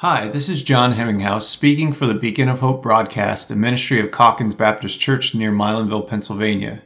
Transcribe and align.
Hi, 0.00 0.28
this 0.28 0.50
is 0.50 0.62
John 0.62 0.92
Hemminghouse 0.92 1.48
speaking 1.48 1.90
for 1.90 2.04
the 2.04 2.12
Beacon 2.12 2.50
of 2.50 2.60
Hope 2.60 2.82
broadcast, 2.82 3.50
a 3.50 3.56
ministry 3.56 3.98
of 3.98 4.12
Calkins 4.12 4.52
Baptist 4.52 5.00
Church 5.00 5.34
near 5.34 5.50
Milanville, 5.50 6.06
Pennsylvania. 6.06 6.82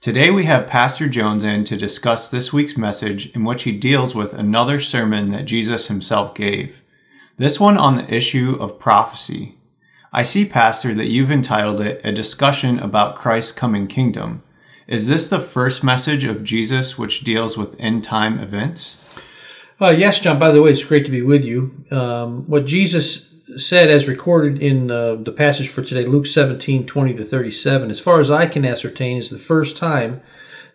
Today 0.00 0.30
we 0.30 0.42
have 0.46 0.66
Pastor 0.66 1.08
Jones 1.08 1.44
in 1.44 1.62
to 1.62 1.76
discuss 1.76 2.28
this 2.28 2.52
week's 2.52 2.76
message 2.76 3.30
in 3.30 3.44
which 3.44 3.62
he 3.62 3.70
deals 3.70 4.12
with 4.12 4.34
another 4.34 4.80
sermon 4.80 5.30
that 5.30 5.44
Jesus 5.44 5.86
himself 5.86 6.34
gave. 6.34 6.74
This 7.36 7.60
one 7.60 7.78
on 7.78 7.96
the 7.96 8.12
issue 8.12 8.56
of 8.58 8.80
prophecy. 8.80 9.54
I 10.12 10.24
see, 10.24 10.44
Pastor, 10.44 10.92
that 10.94 11.06
you've 11.06 11.30
entitled 11.30 11.80
it 11.80 12.00
A 12.02 12.10
Discussion 12.10 12.80
About 12.80 13.14
Christ's 13.14 13.52
Coming 13.52 13.86
Kingdom. 13.86 14.42
Is 14.88 15.06
this 15.06 15.28
the 15.28 15.38
first 15.38 15.84
message 15.84 16.24
of 16.24 16.42
Jesus 16.42 16.98
which 16.98 17.20
deals 17.20 17.56
with 17.56 17.78
end 17.78 18.02
time 18.02 18.40
events? 18.40 18.96
Uh, 19.80 19.90
yes, 19.90 20.20
John. 20.20 20.38
By 20.38 20.50
the 20.50 20.60
way, 20.60 20.72
it's 20.72 20.84
great 20.84 21.04
to 21.04 21.10
be 21.10 21.22
with 21.22 21.44
you. 21.44 21.84
Um, 21.92 22.44
what 22.48 22.66
Jesus 22.66 23.32
said, 23.56 23.88
as 23.88 24.08
recorded 24.08 24.60
in 24.60 24.90
uh, 24.90 25.14
the 25.14 25.30
passage 25.30 25.68
for 25.68 25.82
today, 25.82 26.04
Luke 26.04 26.26
17 26.26 26.84
20 26.84 27.14
to 27.14 27.24
37, 27.24 27.90
as 27.90 28.00
far 28.00 28.18
as 28.18 28.30
I 28.30 28.46
can 28.46 28.64
ascertain, 28.64 29.18
is 29.18 29.30
the 29.30 29.38
first 29.38 29.76
time 29.76 30.20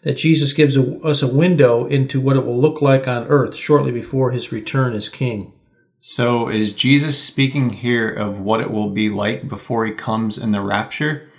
that 0.03 0.17
Jesus 0.17 0.53
gives 0.53 0.77
a, 0.77 0.99
us 1.01 1.21
a 1.21 1.27
window 1.27 1.85
into 1.85 2.21
what 2.21 2.37
it 2.37 2.45
will 2.45 2.59
look 2.59 2.81
like 2.81 3.05
on 3.07 3.27
earth 3.27 3.57
shortly 3.57 3.91
before 3.91 4.31
his 4.31 4.53
return 4.53 4.93
as 4.93 5.09
king. 5.09 5.51
So, 5.99 6.47
is 6.47 6.71
Jesus 6.71 7.21
speaking 7.21 7.71
here 7.71 8.09
of 8.09 8.39
what 8.39 8.61
it 8.61 8.71
will 8.71 8.89
be 8.89 9.09
like 9.09 9.49
before 9.49 9.85
he 9.85 9.93
comes 9.93 10.37
in 10.37 10.51
the 10.51 10.61
rapture? 10.61 11.29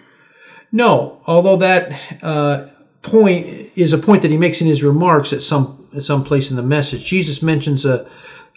No, 0.70 1.22
although 1.26 1.56
that 1.56 2.22
uh, 2.22 2.68
point 3.00 3.70
is 3.74 3.92
a 3.92 3.98
point 3.98 4.22
that 4.22 4.30
he 4.30 4.38
makes 4.38 4.60
in 4.60 4.66
his 4.66 4.82
remarks 4.82 5.32
at 5.32 5.42
some 5.42 5.83
at 5.94 6.04
some 6.04 6.24
place 6.24 6.50
in 6.50 6.56
the 6.56 6.62
message. 6.62 7.04
Jesus 7.04 7.42
mentions 7.42 7.84
a, 7.84 8.08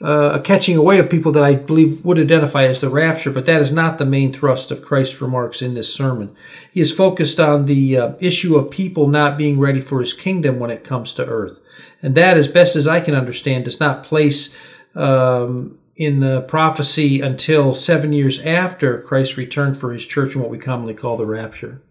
a 0.02 0.40
catching 0.44 0.77
away 0.77 1.00
of 1.00 1.09
people 1.09 1.32
that 1.32 1.44
I 1.44 1.55
believe 1.55 2.04
would 2.05 2.20
identify 2.20 2.63
as 2.63 2.82
the 2.82 2.90
rapture, 2.90 3.32
but 3.32 3.46
that 3.46 3.62
is 3.62 3.72
not 3.72 3.98
the 3.98 4.05
main 4.05 4.34
thrust 4.34 4.71
of 4.71 4.82
Christ's 4.82 5.21
remarks 5.21 5.62
in 5.62 5.74
this 5.74 5.93
sermon. 5.93 6.35
He 6.71 6.80
is 6.80 6.93
focused 6.93 7.40
on 7.40 7.65
the 7.65 7.98
uh, 7.98 8.13
issue 8.20 8.55
of 8.55 8.71
people 8.71 9.08
not 9.08 9.38
being 9.38 9.60
ready 9.60 9.82
for 9.82 9.99
his 9.99 10.13
kingdom 10.13 10.60
when 10.60 10.70
it 10.70 10.84
comes 10.84 11.13
to 11.13 11.26
earth. 11.26 11.60
And 12.02 12.15
that, 12.15 12.38
as 12.38 12.48
best 12.48 12.76
as 12.76 12.88
I 12.88 12.99
can 12.99 13.15
understand, 13.15 13.65
does 13.65 13.80
not 13.80 14.04
place 14.04 14.55
um, 14.96 15.77
in 15.96 16.20
the 16.20 16.41
prophecy 16.41 17.21
until 17.21 17.74
seven 17.74 18.13
years 18.13 18.40
after 18.40 19.02
Christ's 19.02 19.38
return 19.38 19.74
for 19.74 19.91
his 19.93 20.05
church 20.05 20.34
and 20.34 20.41
what 20.41 20.52
we 20.52 20.60
commonly 20.60 20.93
call 20.93 21.18
the 21.18 21.26
rapture. 21.26 21.82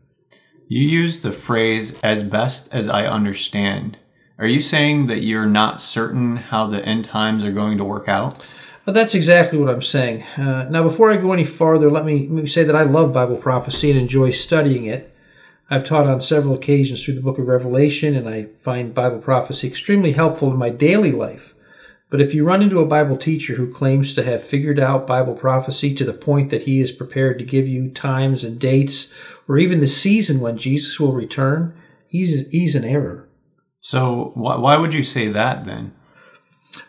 You 0.68 0.82
use 0.82 1.20
the 1.20 1.32
phrase 1.32 1.96
as 2.02 2.22
best 2.22 2.72
as 2.74 2.88
I 2.88 3.06
understand. 3.06 3.98
Are 4.38 4.46
you 4.46 4.60
saying 4.60 5.06
that 5.06 5.22
you're 5.22 5.46
not 5.46 5.80
certain 5.80 6.36
how 6.36 6.66
the 6.66 6.84
end 6.84 7.06
times 7.06 7.42
are 7.42 7.52
going 7.52 7.78
to 7.78 7.84
work 7.84 8.06
out? 8.06 8.38
Well, 8.84 8.92
that's 8.92 9.14
exactly 9.14 9.58
what 9.58 9.70
I'm 9.70 9.80
saying. 9.80 10.24
Uh, 10.36 10.68
now, 10.68 10.82
before 10.82 11.10
I 11.10 11.16
go 11.16 11.32
any 11.32 11.44
farther, 11.44 11.90
let 11.90 12.04
me, 12.04 12.28
let 12.28 12.42
me 12.42 12.46
say 12.46 12.62
that 12.62 12.76
I 12.76 12.82
love 12.82 13.14
Bible 13.14 13.38
prophecy 13.38 13.90
and 13.90 13.98
enjoy 13.98 14.32
studying 14.32 14.84
it. 14.84 15.10
I've 15.70 15.84
taught 15.84 16.06
on 16.06 16.20
several 16.20 16.54
occasions 16.54 17.02
through 17.02 17.14
the 17.14 17.22
book 17.22 17.38
of 17.38 17.48
Revelation, 17.48 18.14
and 18.14 18.28
I 18.28 18.48
find 18.60 18.94
Bible 18.94 19.20
prophecy 19.20 19.66
extremely 19.66 20.12
helpful 20.12 20.50
in 20.50 20.58
my 20.58 20.68
daily 20.68 21.12
life. 21.12 21.54
But 22.10 22.20
if 22.20 22.34
you 22.34 22.44
run 22.44 22.60
into 22.60 22.78
a 22.78 22.86
Bible 22.86 23.16
teacher 23.16 23.54
who 23.54 23.72
claims 23.72 24.14
to 24.14 24.22
have 24.22 24.44
figured 24.44 24.78
out 24.78 25.06
Bible 25.06 25.34
prophecy 25.34 25.94
to 25.94 26.04
the 26.04 26.12
point 26.12 26.50
that 26.50 26.62
he 26.62 26.80
is 26.80 26.92
prepared 26.92 27.38
to 27.38 27.44
give 27.44 27.66
you 27.66 27.90
times 27.90 28.44
and 28.44 28.60
dates, 28.60 29.14
or 29.48 29.56
even 29.56 29.80
the 29.80 29.86
season 29.86 30.40
when 30.40 30.58
Jesus 30.58 31.00
will 31.00 31.12
return, 31.12 31.74
he's, 32.06 32.46
he's 32.50 32.76
in 32.76 32.84
error. 32.84 33.26
So, 33.80 34.32
wh- 34.34 34.60
why 34.60 34.76
would 34.76 34.94
you 34.94 35.02
say 35.02 35.28
that 35.28 35.64
then? 35.64 35.92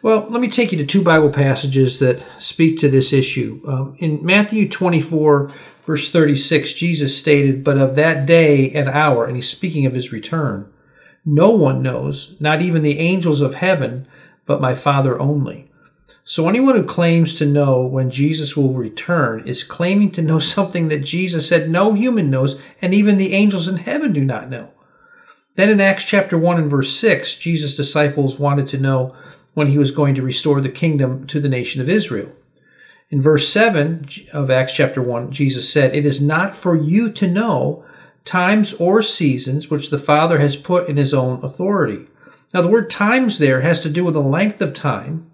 Well, 0.02 0.26
let 0.30 0.42
me 0.42 0.48
take 0.48 0.72
you 0.72 0.78
to 0.80 0.86
two 0.86 1.04
Bible 1.04 1.30
passages 1.30 2.00
that 2.00 2.24
speak 2.40 2.80
to 2.80 2.90
this 2.90 3.14
issue. 3.14 3.62
Um, 3.68 3.96
in 4.00 4.26
Matthew 4.26 4.68
24, 4.68 5.52
verse 5.86 6.12
36, 6.12 6.74
Jesus 6.74 7.18
stated, 7.18 7.64
But 7.64 7.78
of 7.78 7.96
that 7.96 8.26
day 8.26 8.72
and 8.72 8.90
hour, 8.90 9.26
and 9.26 9.36
he's 9.36 9.50
speaking 9.50 9.86
of 9.86 9.94
his 9.94 10.12
return, 10.12 10.72
no 11.26 11.50
one 11.50 11.82
knows, 11.82 12.36
not 12.40 12.62
even 12.62 12.84
the 12.84 13.00
angels 13.00 13.42
of 13.42 13.56
heaven, 13.56 14.08
but 14.46 14.62
my 14.62 14.76
Father 14.76 15.20
only. 15.20 15.70
So 16.24 16.48
anyone 16.48 16.76
who 16.76 16.84
claims 16.84 17.36
to 17.36 17.46
know 17.46 17.86
when 17.86 18.12
Jesus 18.12 18.56
will 18.56 18.74
return 18.74 19.48
is 19.48 19.64
claiming 19.64 20.12
to 20.12 20.22
know 20.22 20.40
something 20.56 20.90
that 20.90 21.04
Jesus 21.04 21.48
said 21.48 21.70
no 21.70 21.94
human 21.94 22.30
knows, 22.30 22.62
and 22.82 22.94
even 22.94 23.18
the 23.18 23.34
angels 23.34 23.68
in 23.68 23.78
heaven 23.78 24.14
do 24.14 24.24
not 24.24 24.50
know. 24.50 24.70
Then 25.58 25.72
in 25.72 25.82
Acts 25.82 26.04
chapter 26.04 26.38
1 26.38 26.60
and 26.60 26.70
verse 26.70 26.96
6, 26.98 27.40
Jesus' 27.40 27.76
disciples 27.76 28.38
wanted 28.38 28.68
to 28.68 28.78
know 28.78 29.16
when 29.56 29.68
he 29.68 29.80
was 29.80 29.90
going 29.90 30.14
to 30.14 30.22
restore 30.22 30.62
the 30.62 30.70
kingdom 30.70 31.26
to 31.28 31.40
the 31.40 31.50
nation 31.50 31.82
of 31.82 31.90
Israel. 31.90 32.32
In 33.10 33.24
verse 33.24 33.50
7 33.50 34.08
of 34.34 34.52
Acts 34.52 34.76
chapter 34.76 35.02
1, 35.02 35.32
Jesus 35.32 35.74
said, 35.74 35.96
It 35.96 36.06
is 36.06 36.22
not 36.22 36.56
for 36.56 36.76
you 36.76 37.12
to 37.14 37.28
know 37.28 37.84
times 38.24 38.76
or 38.76 39.02
seasons 39.02 39.72
which 39.72 39.90
the 39.90 39.98
Father 39.98 40.38
has 40.38 40.56
put 40.56 40.88
in 40.88 40.96
his 40.96 41.12
own 41.12 41.44
authority. 41.44 42.06
Now, 42.54 42.62
the 42.62 42.68
word 42.68 42.92
times 42.92 43.40
there 43.40 43.62
has 43.62 43.82
to 43.82 43.90
do 43.90 44.04
with 44.04 44.14
the 44.14 44.22
length 44.22 44.62
of 44.62 44.76
time, 44.76 45.26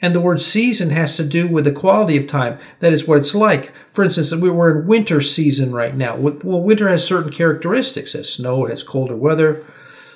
and 0.00 0.14
the 0.14 0.20
word 0.20 0.40
season 0.40 0.90
has 0.90 1.16
to 1.16 1.24
do 1.24 1.48
with 1.48 1.64
the 1.64 1.72
quality 1.72 2.16
of 2.16 2.26
time. 2.26 2.58
That 2.80 2.92
is 2.92 3.08
what 3.08 3.18
it's 3.18 3.34
like. 3.34 3.72
For 3.92 4.04
instance, 4.04 4.32
we're 4.32 4.80
in 4.80 4.86
winter 4.86 5.20
season 5.20 5.72
right 5.72 5.94
now. 5.94 6.16
Well, 6.16 6.62
winter 6.62 6.88
has 6.88 7.04
certain 7.04 7.32
characteristics. 7.32 8.14
It 8.14 8.18
has 8.18 8.32
snow, 8.32 8.66
it 8.66 8.70
has 8.70 8.82
colder 8.82 9.16
weather. 9.16 9.64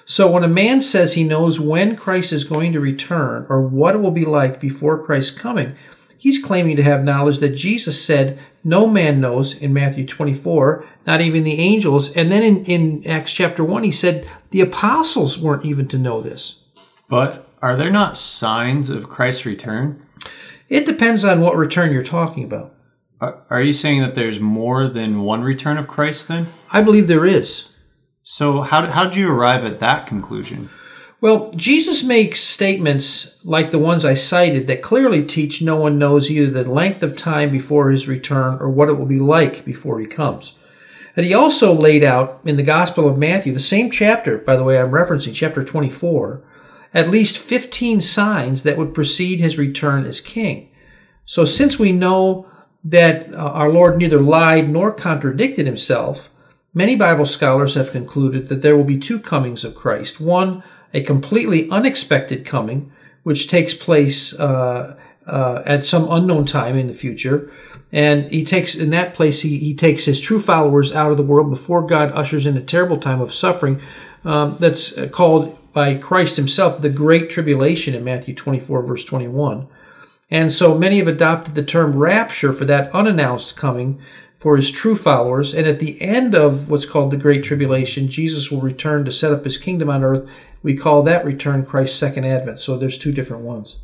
So 0.04 0.31
when 0.31 0.44
a 0.44 0.48
man 0.48 0.81
says 0.81 1.15
he 1.15 1.25
knows 1.25 1.60
when 1.60 1.97
Christ 1.97 2.32
is 2.32 2.44
going 2.44 2.72
to 2.72 2.81
return 2.81 3.47
or 3.48 3.62
what 3.62 3.94
it 3.94 3.98
will 3.98 4.10
be 4.10 4.25
like 4.25 4.60
before 4.60 5.04
Christ's 5.04 5.37
coming, 5.37 5.76
he's 6.16 6.43
claiming 6.43 6.76
to 6.76 6.82
have 6.82 7.04
knowledge 7.04 7.38
that 7.38 7.56
Jesus 7.56 8.04
said 8.04 8.38
no 8.64 8.87
man 8.87 9.20
knows 9.20 9.60
in 9.60 9.72
Matthew 9.72 10.06
24, 10.06 10.84
not 11.06 11.20
even 11.20 11.44
the 11.44 11.59
angels. 11.59 12.14
And 12.16 12.31
then 12.31 12.43
in, 12.43 12.64
in 12.64 13.06
Acts 13.06 13.32
chapter 13.32 13.64
1, 13.64 13.82
he 13.82 13.91
said 13.91 14.28
the 14.50 14.60
apostles 14.60 15.38
weren't 15.38 15.64
even 15.64 15.88
to 15.88 15.99
know 15.99 16.20
this. 16.20 16.62
But 17.09 17.49
are 17.62 17.77
there 17.77 17.91
not 17.91 18.19
signs 18.19 18.91
of 18.91 19.09
Christ's 19.09 19.47
return? 19.47 20.05
It 20.69 20.84
depends 20.84 21.25
on 21.25 21.41
what 21.41 21.56
return 21.56 21.93
you're 21.93 22.03
talking 22.03 22.45
about. 22.45 22.75
Are 23.21 23.62
you 23.62 23.73
saying 23.73 24.00
that 24.00 24.17
there's 24.17 24.41
more 24.41 24.89
than 24.89 25.23
one 25.23 25.43
return 25.43 25.78
of 25.78 25.87
Christ 25.87 26.27
then? 26.27 26.49
I 26.73 26.83
believe 26.83 27.06
there 27.06 27.25
is. 27.25 27.73
So, 28.25 28.62
how, 28.62 28.87
how 28.87 29.05
did 29.05 29.15
you 29.15 29.31
arrive 29.31 29.65
at 29.65 29.78
that 29.78 30.09
conclusion? 30.09 30.71
Well, 31.21 31.53
Jesus 31.53 32.03
makes 32.03 32.41
statements 32.41 33.39
like 33.45 33.71
the 33.71 33.79
ones 33.79 34.05
I 34.05 34.15
cited 34.15 34.67
that 34.67 34.83
clearly 34.83 35.25
teach 35.25 35.62
no 35.62 35.77
one 35.77 35.99
knows 35.99 36.29
either 36.29 36.50
the 36.50 36.69
length 36.69 37.05
of 37.05 37.17
time 37.17 37.50
before 37.50 37.93
his 37.93 38.09
return 38.09 38.59
or 38.61 38.69
what 38.69 38.89
it 38.89 38.94
will 38.94 39.06
be 39.06 39.21
like 39.21 39.65
before 39.65 40.00
he 40.00 40.06
comes. 40.06 40.59
And 41.17 41.25
he 41.25 41.33
also 41.33 41.73
laid 41.73 42.03
out 42.03 42.41
in 42.44 42.56
the 42.56 42.65
Gospel 42.65 43.09
of 43.09 43.19
Matthew, 43.19 43.53
the 43.53 43.61
same 43.61 43.89
chapter, 43.89 44.39
by 44.39 44.56
the 44.56 44.65
way, 44.65 44.81
I'm 44.81 44.91
referencing, 44.91 45.33
chapter 45.33 45.62
24, 45.62 46.43
at 46.95 47.11
least 47.11 47.39
15 47.39 48.01
signs 48.01 48.63
that 48.63 48.77
would 48.77 48.95
precede 48.95 49.41
his 49.41 49.59
return 49.59 50.05
as 50.05 50.21
king. 50.21 50.71
So, 51.25 51.45
since 51.45 51.79
we 51.79 51.93
know 51.93 52.47
that 52.85 53.33
uh, 53.33 53.39
our 53.39 53.71
Lord 53.71 53.99
neither 53.99 54.21
lied 54.21 54.69
nor 54.69 54.93
contradicted 54.93 55.67
himself, 55.67 56.29
many 56.75 56.97
Bible 56.97 57.27
scholars 57.27 57.75
have 57.75 57.93
concluded 57.93 58.49
that 58.49 58.63
there 58.63 58.77
will 58.77 58.85
be 58.85 58.99
two 58.99 59.21
comings 59.21 59.65
of 59.65 59.75
Christ. 59.75 60.21
One, 60.21 60.63
a 60.93 61.03
completely 61.03 61.71
unexpected 61.71 62.45
coming, 62.45 62.93
which 63.23 63.49
takes 63.49 63.73
place 63.73 64.39
uh, 64.39 64.97
uh, 65.27 65.63
at 65.65 65.87
some 65.87 66.11
unknown 66.11 66.45
time 66.45 66.77
in 66.77 66.89
the 66.89 66.95
future. 66.95 67.51
And 67.93 68.31
he 68.31 68.45
takes, 68.45 68.75
in 68.75 68.91
that 68.91 69.15
place, 69.15 69.43
he, 69.43 69.59
he 69.59 69.75
takes 69.75 70.07
his 70.07 70.21
true 70.21 70.41
followers 70.41 70.95
out 70.95 71.11
of 71.11 71.19
the 71.19 71.23
world 71.23 71.51
before 71.51 71.87
God 71.87 72.11
ushers 72.13 72.47
in 72.47 72.57
a 72.57 72.63
terrible 72.63 72.99
time 72.99 73.21
of 73.21 73.33
suffering 73.33 73.81
um, 74.25 74.57
that's 74.59 74.99
called 75.11 75.57
by 75.72 75.94
Christ 75.94 76.37
himself 76.37 76.81
the 76.81 76.91
Great 76.91 77.31
Tribulation 77.31 77.94
in 77.94 78.05
Matthew 78.05 78.34
24, 78.34 78.83
verse 78.83 79.05
21. 79.05 79.69
And 80.31 80.53
so 80.53 80.78
many 80.78 80.99
have 80.99 81.09
adopted 81.09 81.55
the 81.55 81.64
term 81.64 81.97
rapture 81.97 82.52
for 82.52 82.64
that 82.64 82.91
unannounced 82.94 83.56
coming 83.56 84.00
for 84.37 84.56
his 84.56 84.70
true 84.70 84.97
followers. 84.97 85.55
And 85.55 85.67
at 85.67 85.79
the 85.79 86.00
end 86.00 86.35
of 86.35 86.70
what's 86.70 86.87
called 86.87 87.11
the 87.11 87.17
Great 87.17 87.44
Tribulation, 87.44 88.08
Jesus 88.08 88.50
will 88.50 88.61
return 88.61 89.05
to 89.05 89.12
set 89.12 89.32
up 89.32 89.44
his 89.44 89.58
kingdom 89.58 89.88
on 89.91 90.02
earth. 90.02 90.29
We 90.62 90.75
call 90.76 91.02
that 91.02 91.25
return 91.25 91.67
Christ's 91.67 91.99
second 91.99 92.25
advent. 92.25 92.61
So 92.61 92.76
there's 92.76 92.99
two 92.99 93.12
different 93.12 93.44
ones. 93.44 93.81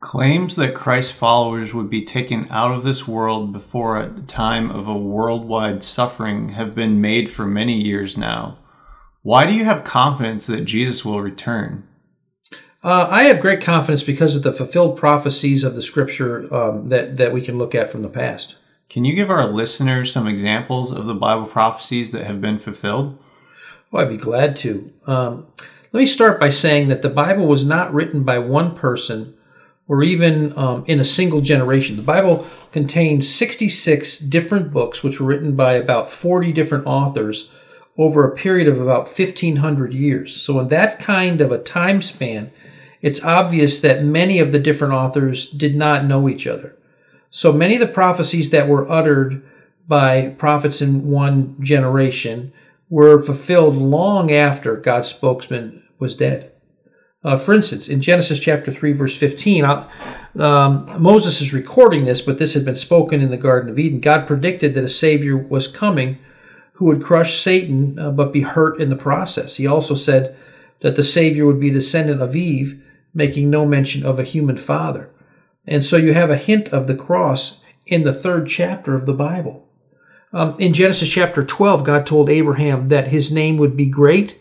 Claims 0.00 0.56
that 0.56 0.74
Christ's 0.74 1.12
followers 1.12 1.72
would 1.72 1.88
be 1.88 2.04
taken 2.04 2.46
out 2.50 2.72
of 2.72 2.82
this 2.82 3.06
world 3.06 3.52
before 3.52 3.98
a 3.98 4.10
time 4.26 4.70
of 4.70 4.88
a 4.88 4.96
worldwide 4.96 5.82
suffering 5.82 6.50
have 6.50 6.74
been 6.74 7.00
made 7.00 7.30
for 7.30 7.46
many 7.46 7.80
years 7.80 8.16
now. 8.16 8.58
Why 9.24 9.46
do 9.46 9.54
you 9.54 9.64
have 9.64 9.84
confidence 9.84 10.46
that 10.48 10.66
Jesus 10.66 11.02
will 11.02 11.22
return? 11.22 11.88
Uh, 12.82 13.08
I 13.10 13.22
have 13.22 13.40
great 13.40 13.62
confidence 13.62 14.02
because 14.02 14.36
of 14.36 14.42
the 14.42 14.52
fulfilled 14.52 14.98
prophecies 14.98 15.64
of 15.64 15.74
the 15.74 15.80
Scripture 15.80 16.54
um, 16.54 16.88
that 16.88 17.16
that 17.16 17.32
we 17.32 17.40
can 17.40 17.56
look 17.56 17.74
at 17.74 17.90
from 17.90 18.02
the 18.02 18.10
past. 18.10 18.56
Can 18.90 19.06
you 19.06 19.14
give 19.14 19.30
our 19.30 19.46
listeners 19.46 20.12
some 20.12 20.28
examples 20.28 20.92
of 20.92 21.06
the 21.06 21.14
Bible 21.14 21.46
prophecies 21.46 22.12
that 22.12 22.26
have 22.26 22.42
been 22.42 22.58
fulfilled? 22.58 23.18
Well, 23.90 24.04
I'd 24.04 24.10
be 24.10 24.18
glad 24.18 24.56
to. 24.56 24.92
Um, 25.06 25.46
let 25.92 26.00
me 26.00 26.06
start 26.06 26.38
by 26.38 26.50
saying 26.50 26.88
that 26.88 27.00
the 27.00 27.08
Bible 27.08 27.46
was 27.46 27.64
not 27.64 27.94
written 27.94 28.24
by 28.24 28.38
one 28.40 28.76
person 28.76 29.34
or 29.88 30.02
even 30.02 30.52
um, 30.58 30.84
in 30.86 31.00
a 31.00 31.04
single 31.04 31.40
generation. 31.40 31.96
The 31.96 32.02
Bible 32.02 32.46
contains 32.72 33.34
66 33.34 34.18
different 34.18 34.70
books, 34.70 35.02
which 35.02 35.18
were 35.18 35.26
written 35.26 35.56
by 35.56 35.72
about 35.72 36.10
40 36.10 36.52
different 36.52 36.86
authors 36.86 37.48
over 37.96 38.24
a 38.24 38.34
period 38.34 38.68
of 38.68 38.80
about 38.80 39.06
1500 39.06 39.92
years. 39.94 40.34
So, 40.34 40.58
in 40.58 40.68
that 40.68 40.98
kind 40.98 41.40
of 41.40 41.52
a 41.52 41.62
time 41.62 42.02
span, 42.02 42.50
it's 43.00 43.24
obvious 43.24 43.80
that 43.80 44.04
many 44.04 44.38
of 44.38 44.52
the 44.52 44.58
different 44.58 44.94
authors 44.94 45.48
did 45.50 45.76
not 45.76 46.04
know 46.04 46.28
each 46.28 46.46
other. 46.46 46.76
So, 47.30 47.52
many 47.52 47.74
of 47.74 47.80
the 47.80 47.86
prophecies 47.86 48.50
that 48.50 48.68
were 48.68 48.90
uttered 48.90 49.42
by 49.86 50.30
prophets 50.38 50.80
in 50.80 51.08
one 51.08 51.56
generation 51.60 52.52
were 52.88 53.18
fulfilled 53.18 53.76
long 53.76 54.30
after 54.30 54.76
God's 54.76 55.08
spokesman 55.08 55.82
was 55.98 56.16
dead. 56.16 56.52
Uh, 57.22 57.36
for 57.36 57.54
instance, 57.54 57.88
in 57.88 58.02
Genesis 58.02 58.38
chapter 58.38 58.70
3, 58.70 58.92
verse 58.92 59.16
15, 59.16 59.64
um, 59.64 61.02
Moses 61.02 61.40
is 61.40 61.54
recording 61.54 62.04
this, 62.04 62.20
but 62.20 62.38
this 62.38 62.54
had 62.54 62.64
been 62.64 62.76
spoken 62.76 63.22
in 63.22 63.30
the 63.30 63.36
Garden 63.36 63.70
of 63.70 63.78
Eden. 63.78 64.00
God 64.00 64.26
predicted 64.26 64.74
that 64.74 64.84
a 64.84 64.88
Savior 64.88 65.36
was 65.36 65.66
coming 65.66 66.18
who 66.74 66.86
would 66.86 67.02
crush 67.02 67.40
Satan 67.40 67.98
uh, 67.98 68.10
but 68.10 68.32
be 68.32 68.42
hurt 68.42 68.80
in 68.80 68.90
the 68.90 68.96
process. 68.96 69.56
He 69.56 69.66
also 69.66 69.94
said 69.94 70.36
that 70.80 70.96
the 70.96 71.02
Savior 71.02 71.46
would 71.46 71.60
be 71.60 71.70
a 71.70 71.74
descendant 71.74 72.20
of 72.20 72.36
Eve, 72.36 72.82
making 73.14 73.48
no 73.48 73.64
mention 73.64 74.04
of 74.04 74.18
a 74.18 74.24
human 74.24 74.56
father. 74.56 75.10
And 75.66 75.84
so 75.84 75.96
you 75.96 76.12
have 76.12 76.30
a 76.30 76.36
hint 76.36 76.68
of 76.68 76.86
the 76.86 76.96
cross 76.96 77.60
in 77.86 78.02
the 78.02 78.12
third 78.12 78.48
chapter 78.48 78.94
of 78.94 79.06
the 79.06 79.14
Bible. 79.14 79.66
Um, 80.32 80.56
in 80.58 80.72
Genesis 80.72 81.08
chapter 81.08 81.44
12, 81.44 81.84
God 81.84 82.06
told 82.06 82.28
Abraham 82.28 82.88
that 82.88 83.08
his 83.08 83.30
name 83.30 83.56
would 83.56 83.76
be 83.76 83.86
great, 83.86 84.40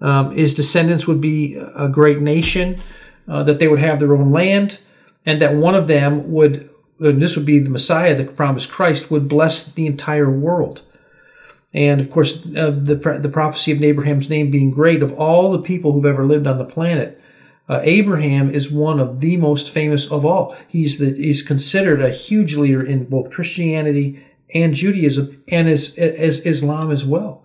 um, 0.00 0.30
his 0.30 0.54
descendants 0.54 1.06
would 1.06 1.20
be 1.20 1.56
a 1.56 1.88
great 1.88 2.20
nation, 2.20 2.80
uh, 3.28 3.42
that 3.42 3.58
they 3.58 3.68
would 3.68 3.80
have 3.80 3.98
their 3.98 4.14
own 4.14 4.30
land, 4.30 4.78
and 5.26 5.42
that 5.42 5.54
one 5.54 5.74
of 5.74 5.88
them 5.88 6.32
would, 6.32 6.70
and 7.00 7.20
this 7.20 7.36
would 7.36 7.46
be 7.46 7.58
the 7.58 7.70
Messiah, 7.70 8.14
the 8.14 8.24
promised 8.24 8.70
Christ, 8.70 9.10
would 9.10 9.28
bless 9.28 9.72
the 9.72 9.86
entire 9.86 10.30
world. 10.30 10.82
And 11.74 12.00
of 12.00 12.10
course, 12.10 12.44
uh, 12.46 12.70
the, 12.70 13.18
the 13.20 13.30
prophecy 13.30 13.72
of 13.72 13.82
Abraham's 13.82 14.28
name 14.28 14.50
being 14.50 14.70
great, 14.70 15.02
of 15.02 15.12
all 15.12 15.52
the 15.52 15.62
people 15.62 15.92
who've 15.92 16.04
ever 16.04 16.26
lived 16.26 16.46
on 16.46 16.58
the 16.58 16.66
planet, 16.66 17.20
uh, 17.68 17.80
Abraham 17.82 18.50
is 18.50 18.70
one 18.70 19.00
of 19.00 19.20
the 19.20 19.36
most 19.38 19.70
famous 19.70 20.10
of 20.10 20.26
all. 20.26 20.54
He's 20.68 20.98
the, 20.98 21.14
he's 21.14 21.42
considered 21.42 22.02
a 22.02 22.10
huge 22.10 22.56
leader 22.56 22.84
in 22.84 23.04
both 23.04 23.30
Christianity 23.30 24.22
and 24.54 24.74
Judaism 24.74 25.42
and 25.48 25.68
as, 25.68 25.96
as 25.96 26.44
Islam 26.44 26.90
as 26.90 27.04
well. 27.04 27.42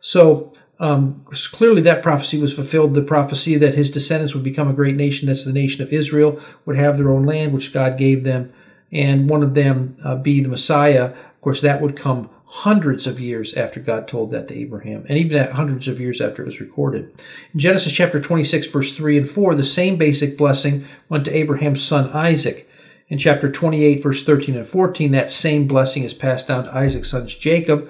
So 0.00 0.52
um, 0.80 1.24
clearly 1.30 1.82
that 1.82 2.02
prophecy 2.02 2.40
was 2.40 2.52
fulfilled. 2.52 2.94
The 2.94 3.02
prophecy 3.02 3.56
that 3.58 3.74
his 3.74 3.90
descendants 3.90 4.34
would 4.34 4.42
become 4.42 4.68
a 4.68 4.72
great 4.72 4.96
nation, 4.96 5.28
that's 5.28 5.44
the 5.44 5.52
nation 5.52 5.82
of 5.82 5.92
Israel, 5.92 6.40
would 6.66 6.76
have 6.76 6.96
their 6.96 7.10
own 7.10 7.24
land, 7.24 7.52
which 7.52 7.72
God 7.72 7.96
gave 7.96 8.24
them, 8.24 8.52
and 8.90 9.28
one 9.28 9.44
of 9.44 9.54
them 9.54 9.96
uh, 10.02 10.16
be 10.16 10.40
the 10.40 10.48
Messiah. 10.48 11.04
Of 11.04 11.40
course, 11.40 11.60
that 11.60 11.80
would 11.80 11.96
come 11.96 12.28
hundreds 12.52 13.06
of 13.06 13.18
years 13.18 13.54
after 13.54 13.80
God 13.80 14.06
told 14.06 14.30
that 14.30 14.46
to 14.46 14.54
Abraham, 14.54 15.06
and 15.08 15.16
even 15.16 15.50
hundreds 15.52 15.88
of 15.88 15.98
years 15.98 16.20
after 16.20 16.42
it 16.42 16.46
was 16.46 16.60
recorded. 16.60 17.10
In 17.54 17.58
Genesis 17.58 17.94
chapter 17.94 18.20
26, 18.20 18.66
verse 18.66 18.94
3 18.94 19.16
and 19.16 19.28
4, 19.28 19.54
the 19.54 19.64
same 19.64 19.96
basic 19.96 20.36
blessing 20.36 20.84
went 21.08 21.24
to 21.24 21.34
Abraham's 21.34 21.82
son 21.82 22.10
Isaac. 22.10 22.68
In 23.08 23.16
chapter 23.16 23.50
28, 23.50 24.02
verse 24.02 24.22
13 24.22 24.54
and 24.54 24.66
14, 24.66 25.12
that 25.12 25.30
same 25.30 25.66
blessing 25.66 26.04
is 26.04 26.12
passed 26.12 26.48
down 26.48 26.64
to 26.64 26.76
Isaac's 26.76 27.10
sons 27.10 27.34
Jacob, 27.34 27.88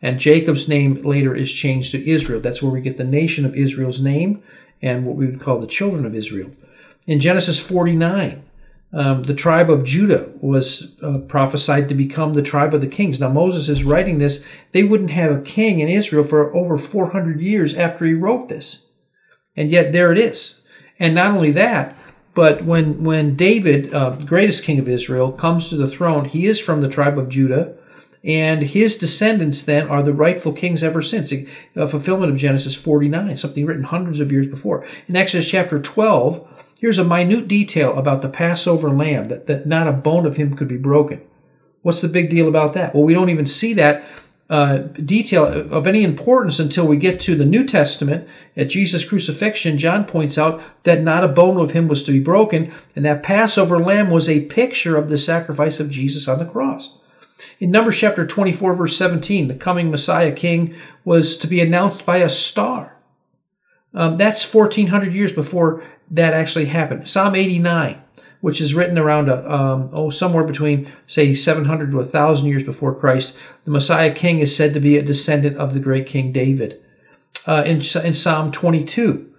and 0.00 0.20
Jacob's 0.20 0.68
name 0.68 1.02
later 1.02 1.34
is 1.34 1.52
changed 1.52 1.90
to 1.90 2.08
Israel. 2.08 2.38
That's 2.38 2.62
where 2.62 2.72
we 2.72 2.80
get 2.80 2.98
the 2.98 3.04
nation 3.04 3.44
of 3.44 3.56
Israel's 3.56 4.00
name 4.00 4.44
and 4.80 5.04
what 5.04 5.16
we 5.16 5.26
would 5.26 5.40
call 5.40 5.58
the 5.58 5.66
children 5.66 6.06
of 6.06 6.14
Israel. 6.14 6.52
In 7.08 7.18
Genesis 7.18 7.58
49, 7.58 8.44
um, 8.94 9.24
the 9.24 9.34
tribe 9.34 9.70
of 9.70 9.82
Judah 9.82 10.30
was 10.40 10.96
uh, 11.02 11.18
prophesied 11.18 11.88
to 11.88 11.94
become 11.96 12.32
the 12.32 12.42
tribe 12.42 12.74
of 12.74 12.80
the 12.80 12.86
kings. 12.86 13.18
Now, 13.18 13.28
Moses 13.28 13.68
is 13.68 13.82
writing 13.82 14.18
this. 14.18 14.46
They 14.70 14.84
wouldn't 14.84 15.10
have 15.10 15.32
a 15.32 15.42
king 15.42 15.80
in 15.80 15.88
Israel 15.88 16.22
for 16.22 16.54
over 16.54 16.78
400 16.78 17.40
years 17.40 17.74
after 17.74 18.04
he 18.04 18.14
wrote 18.14 18.48
this. 18.48 18.92
And 19.56 19.70
yet, 19.70 19.92
there 19.92 20.12
it 20.12 20.18
is. 20.18 20.62
And 21.00 21.12
not 21.12 21.32
only 21.32 21.50
that, 21.52 21.96
but 22.34 22.64
when, 22.64 23.02
when 23.02 23.34
David, 23.34 23.92
uh, 23.92 24.10
greatest 24.10 24.62
king 24.62 24.78
of 24.78 24.88
Israel, 24.88 25.32
comes 25.32 25.68
to 25.68 25.76
the 25.76 25.88
throne, 25.88 26.26
he 26.26 26.46
is 26.46 26.60
from 26.60 26.80
the 26.80 26.88
tribe 26.88 27.18
of 27.18 27.28
Judah. 27.28 27.76
And 28.22 28.62
his 28.62 28.96
descendants 28.96 29.64
then 29.64 29.88
are 29.88 30.02
the 30.02 30.14
rightful 30.14 30.52
kings 30.52 30.82
ever 30.82 31.02
since. 31.02 31.32
A 31.32 31.86
fulfillment 31.86 32.32
of 32.32 32.38
Genesis 32.38 32.74
49, 32.74 33.36
something 33.36 33.66
written 33.66 33.82
hundreds 33.82 34.20
of 34.20 34.32
years 34.32 34.46
before. 34.46 34.86
In 35.08 35.16
Exodus 35.16 35.50
chapter 35.50 35.78
12, 35.78 36.48
Here's 36.84 36.98
a 36.98 37.02
minute 37.02 37.48
detail 37.48 37.96
about 37.96 38.20
the 38.20 38.28
Passover 38.28 38.90
lamb 38.90 39.24
that, 39.28 39.46
that 39.46 39.66
not 39.66 39.88
a 39.88 39.92
bone 39.92 40.26
of 40.26 40.36
him 40.36 40.54
could 40.54 40.68
be 40.68 40.76
broken. 40.76 41.22
What's 41.80 42.02
the 42.02 42.08
big 42.08 42.28
deal 42.28 42.46
about 42.46 42.74
that? 42.74 42.94
Well, 42.94 43.04
we 43.04 43.14
don't 43.14 43.30
even 43.30 43.46
see 43.46 43.72
that 43.72 44.04
uh, 44.50 44.76
detail 45.02 45.46
of 45.46 45.86
any 45.86 46.02
importance 46.02 46.58
until 46.58 46.86
we 46.86 46.98
get 46.98 47.20
to 47.20 47.36
the 47.36 47.46
New 47.46 47.66
Testament. 47.66 48.28
At 48.54 48.68
Jesus' 48.68 49.08
crucifixion, 49.08 49.78
John 49.78 50.04
points 50.04 50.36
out 50.36 50.60
that 50.82 51.00
not 51.00 51.24
a 51.24 51.28
bone 51.28 51.58
of 51.58 51.70
him 51.70 51.88
was 51.88 52.02
to 52.02 52.12
be 52.12 52.20
broken, 52.20 52.70
and 52.94 53.02
that 53.06 53.22
Passover 53.22 53.78
lamb 53.78 54.10
was 54.10 54.28
a 54.28 54.44
picture 54.44 54.98
of 54.98 55.08
the 55.08 55.16
sacrifice 55.16 55.80
of 55.80 55.88
Jesus 55.88 56.28
on 56.28 56.38
the 56.38 56.44
cross. 56.44 56.98
In 57.60 57.70
Numbers 57.70 57.98
chapter 57.98 58.26
24, 58.26 58.74
verse 58.74 58.94
17, 58.98 59.48
the 59.48 59.54
coming 59.54 59.90
Messiah 59.90 60.32
King 60.32 60.74
was 61.02 61.38
to 61.38 61.46
be 61.46 61.62
announced 61.62 62.04
by 62.04 62.18
a 62.18 62.28
star. 62.28 62.93
Um, 63.94 64.16
that's 64.16 64.52
1400 64.52 65.12
years 65.12 65.32
before 65.32 65.82
that 66.10 66.34
actually 66.34 66.66
happened. 66.66 67.06
Psalm 67.06 67.34
89, 67.34 68.00
which 68.40 68.60
is 68.60 68.74
written 68.74 68.98
around 68.98 69.28
a, 69.28 69.50
um, 69.52 69.90
oh 69.92 70.10
somewhere 70.10 70.44
between 70.44 70.90
say 71.06 71.32
700 71.32 71.90
to 71.90 71.96
1000 71.96 72.48
years 72.48 72.64
before 72.64 72.94
Christ, 72.94 73.36
the 73.64 73.70
Messiah 73.70 74.12
King 74.12 74.40
is 74.40 74.54
said 74.54 74.74
to 74.74 74.80
be 74.80 74.96
a 74.96 75.02
descendant 75.02 75.56
of 75.56 75.74
the 75.74 75.80
great 75.80 76.06
King 76.06 76.32
David. 76.32 76.80
Uh, 77.46 77.62
in, 77.66 77.76
in 77.76 78.14
Psalm 78.14 78.50
22, 78.50 79.30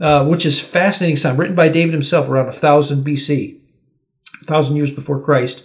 uh, 0.00 0.24
which 0.24 0.46
is 0.46 0.58
fascinating 0.58 1.16
psalm 1.16 1.36
written 1.36 1.54
by 1.54 1.68
David 1.68 1.92
himself 1.92 2.28
around 2.28 2.46
1000 2.46 3.04
BC, 3.04 3.58
1000 4.46 4.76
years 4.76 4.90
before 4.90 5.20
Christ. 5.20 5.62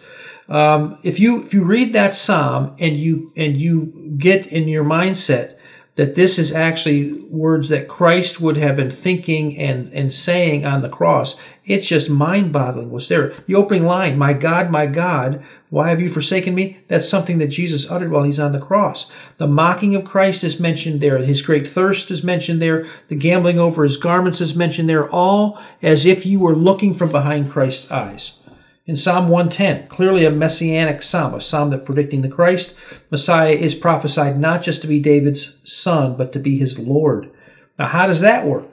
Um, 0.49 0.99
if 1.03 1.19
you 1.19 1.41
if 1.43 1.53
you 1.53 1.63
read 1.63 1.93
that 1.93 2.13
psalm 2.13 2.75
and 2.77 2.99
you 2.99 3.31
and 3.35 3.57
you 3.57 4.13
get 4.17 4.45
in 4.47 4.67
your 4.67 4.83
mindset 4.83 5.57
that 5.95 6.15
this 6.15 6.37
is 6.37 6.53
actually 6.53 7.13
words 7.29 7.69
that 7.69 7.87
Christ 7.87 8.41
would 8.41 8.57
have 8.57 8.75
been 8.75 8.91
thinking 8.91 9.57
and, 9.57 9.91
and 9.93 10.13
saying 10.13 10.65
on 10.65 10.81
the 10.81 10.89
cross. 10.89 11.39
It's 11.65 11.87
just 11.87 12.09
mind 12.09 12.51
boggling 12.51 12.91
what's 12.91 13.07
there. 13.07 13.33
The 13.47 13.55
opening 13.55 13.85
line, 13.85 14.17
My 14.17 14.33
God, 14.33 14.69
my 14.69 14.85
God, 14.87 15.43
why 15.69 15.89
have 15.89 16.01
you 16.01 16.09
forsaken 16.09 16.53
me? 16.53 16.79
That's 16.87 17.09
something 17.09 17.37
that 17.39 17.47
Jesus 17.47 17.89
uttered 17.89 18.11
while 18.11 18.23
he's 18.23 18.39
on 18.39 18.51
the 18.51 18.59
cross. 18.59 19.09
The 19.37 19.47
mocking 19.47 19.95
of 19.95 20.05
Christ 20.05 20.43
is 20.43 20.59
mentioned 20.59 21.01
there. 21.01 21.17
His 21.19 21.41
great 21.41 21.67
thirst 21.67 22.11
is 22.11 22.23
mentioned 22.23 22.61
there. 22.61 22.87
The 23.07 23.15
gambling 23.15 23.57
over 23.57 23.83
his 23.83 23.97
garments 23.97 24.41
is 24.41 24.55
mentioned 24.55 24.89
there, 24.89 25.09
all 25.09 25.59
as 25.81 26.05
if 26.05 26.25
you 26.25 26.39
were 26.39 26.55
looking 26.55 26.93
from 26.93 27.11
behind 27.11 27.49
Christ's 27.49 27.89
eyes. 27.89 28.44
In 28.87 28.95
Psalm 28.95 29.29
110, 29.29 29.87
clearly 29.87 30.25
a 30.25 30.29
messianic 30.29 31.01
psalm, 31.01 31.33
a 31.33 31.41
psalm 31.41 31.71
that 31.71 31.85
predicting 31.85 32.21
the 32.21 32.29
Christ, 32.29 32.75
Messiah 33.09 33.53
is 33.53 33.73
prophesied 33.73 34.39
not 34.39 34.61
just 34.61 34.81
to 34.83 34.87
be 34.87 34.99
David's 34.99 35.59
son, 35.63 36.15
but 36.15 36.31
to 36.33 36.39
be 36.39 36.57
his 36.57 36.77
Lord. 36.77 37.31
Now, 37.79 37.87
how 37.87 38.05
does 38.05 38.21
that 38.21 38.45
work? 38.45 38.65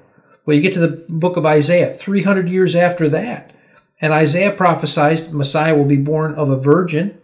Well, 0.45 0.55
you 0.55 0.63
get 0.63 0.75
to 0.75 0.87
the 0.87 1.05
book 1.09 1.39
of 1.39 1.47
Isaiah, 1.47 1.95
300 1.95 2.47
years 2.49 2.77
after 2.77 3.09
that. 3.09 3.55
And 4.03 4.13
Isaiah 4.13 4.51
prophesies 4.51 5.33
Messiah 5.33 5.75
will 5.75 5.87
be 5.87 5.97
born 5.97 6.35
of 6.35 6.51
a 6.51 6.59
virgin. 6.59 7.19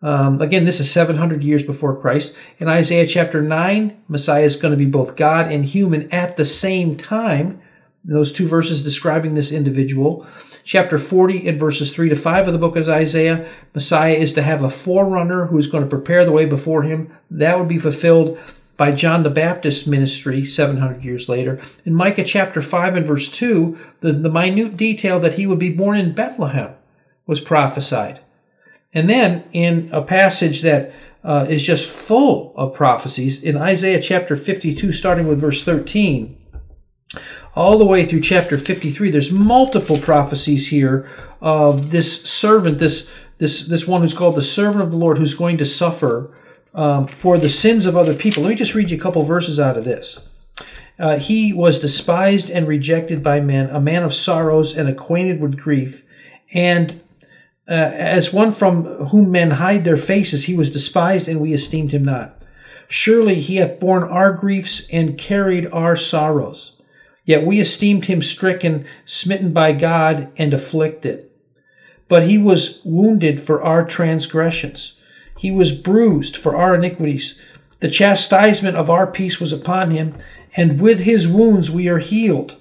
Um, 0.00 0.40
again, 0.40 0.66
this 0.66 0.78
is 0.78 0.92
700 0.92 1.42
years 1.42 1.64
before 1.64 1.98
Christ. 1.98 2.36
In 2.58 2.68
Isaiah 2.68 3.06
chapter 3.06 3.42
9, 3.42 4.04
Messiah 4.06 4.44
is 4.44 4.56
going 4.56 4.72
to 4.72 4.78
be 4.78 4.84
both 4.84 5.16
God 5.16 5.50
and 5.50 5.64
human 5.64 6.12
at 6.12 6.36
the 6.36 6.44
same 6.44 6.96
time. 6.96 7.60
Those 8.04 8.32
two 8.32 8.46
verses 8.46 8.82
describing 8.82 9.34
this 9.34 9.50
individual. 9.50 10.26
Chapter 10.62 10.98
40 10.98 11.48
and 11.48 11.58
verses 11.58 11.92
3 11.92 12.10
to 12.10 12.16
5 12.16 12.46
of 12.46 12.52
the 12.52 12.58
book 12.58 12.76
of 12.76 12.88
Isaiah, 12.88 13.48
Messiah 13.74 14.12
is 14.12 14.32
to 14.34 14.42
have 14.42 14.62
a 14.62 14.70
forerunner 14.70 15.46
who 15.46 15.56
is 15.56 15.66
going 15.66 15.84
to 15.84 15.90
prepare 15.90 16.24
the 16.24 16.32
way 16.32 16.44
before 16.44 16.82
him. 16.82 17.10
That 17.30 17.58
would 17.58 17.68
be 17.68 17.78
fulfilled 17.78 18.38
by 18.76 18.90
John 18.90 19.22
the 19.22 19.30
Baptist's 19.30 19.86
ministry 19.86 20.44
700 20.44 21.02
years 21.02 21.28
later. 21.28 21.60
In 21.84 21.94
Micah 21.94 22.24
chapter 22.24 22.60
5 22.60 22.96
and 22.96 23.06
verse 23.06 23.30
2, 23.30 23.78
the, 24.00 24.12
the 24.12 24.30
minute 24.30 24.76
detail 24.76 25.18
that 25.20 25.34
he 25.34 25.46
would 25.46 25.58
be 25.58 25.72
born 25.72 25.96
in 25.96 26.14
Bethlehem 26.14 26.74
was 27.26 27.40
prophesied. 27.40 28.20
And 28.92 29.08
then 29.08 29.44
in 29.52 29.88
a 29.92 30.02
passage 30.02 30.62
that 30.62 30.92
uh, 31.22 31.46
is 31.48 31.64
just 31.64 31.88
full 31.90 32.52
of 32.56 32.74
prophecies, 32.74 33.42
in 33.42 33.56
Isaiah 33.56 34.00
chapter 34.00 34.36
52, 34.36 34.92
starting 34.92 35.26
with 35.26 35.40
verse 35.40 35.64
13, 35.64 36.36
all 37.56 37.78
the 37.78 37.84
way 37.84 38.04
through 38.04 38.20
chapter 38.20 38.58
53 38.58 39.10
there's 39.10 39.32
multiple 39.32 39.98
prophecies 39.98 40.68
here 40.68 41.08
of 41.40 41.90
this 41.90 42.22
servant 42.24 42.78
this 42.78 43.12
this 43.38 43.66
this 43.66 43.86
one 43.86 44.00
who's 44.00 44.14
called 44.14 44.34
the 44.34 44.42
servant 44.42 44.82
of 44.82 44.90
the 44.90 44.96
lord 44.96 45.18
who's 45.18 45.34
going 45.34 45.56
to 45.56 45.66
suffer 45.66 46.34
um, 46.74 47.06
for 47.06 47.38
the 47.38 47.48
sins 47.48 47.86
of 47.86 47.96
other 47.96 48.14
people 48.14 48.42
let 48.42 48.50
me 48.50 48.54
just 48.54 48.74
read 48.74 48.90
you 48.90 48.96
a 48.96 49.00
couple 49.00 49.22
verses 49.22 49.60
out 49.60 49.76
of 49.76 49.84
this 49.84 50.20
uh, 50.98 51.18
he 51.18 51.52
was 51.52 51.80
despised 51.80 52.48
and 52.48 52.68
rejected 52.68 53.22
by 53.22 53.40
men 53.40 53.68
a 53.70 53.80
man 53.80 54.02
of 54.02 54.14
sorrows 54.14 54.76
and 54.76 54.88
acquainted 54.88 55.40
with 55.40 55.56
grief 55.56 56.04
And 56.54 57.00
uh, 57.68 57.72
as 57.72 58.32
one 58.32 58.52
from 58.52 58.84
whom 59.06 59.30
men 59.30 59.52
hide 59.52 59.84
their 59.84 59.96
faces, 59.96 60.44
he 60.44 60.54
was 60.54 60.72
despised, 60.72 61.28
and 61.28 61.40
we 61.40 61.52
esteemed 61.52 61.92
him 61.92 62.04
not. 62.04 62.40
Surely 62.88 63.40
he 63.40 63.56
hath 63.56 63.80
borne 63.80 64.04
our 64.04 64.32
griefs 64.32 64.86
and 64.90 65.18
carried 65.18 65.66
our 65.72 65.96
sorrows. 65.96 66.73
Yet 67.24 67.46
we 67.46 67.60
esteemed 67.60 68.06
him 68.06 68.20
stricken, 68.20 68.84
smitten 69.06 69.52
by 69.52 69.72
God, 69.72 70.30
and 70.36 70.52
afflicted. 70.52 71.30
But 72.08 72.24
he 72.24 72.36
was 72.36 72.82
wounded 72.84 73.40
for 73.40 73.62
our 73.62 73.84
transgressions, 73.84 74.98
he 75.36 75.50
was 75.50 75.72
bruised 75.72 76.36
for 76.36 76.56
our 76.56 76.74
iniquities. 76.74 77.38
The 77.80 77.90
chastisement 77.90 78.76
of 78.76 78.88
our 78.88 79.06
peace 79.06 79.40
was 79.40 79.52
upon 79.52 79.90
him, 79.90 80.14
and 80.56 80.80
with 80.80 81.00
his 81.00 81.28
wounds 81.28 81.70
we 81.70 81.88
are 81.88 81.98
healed. 81.98 82.56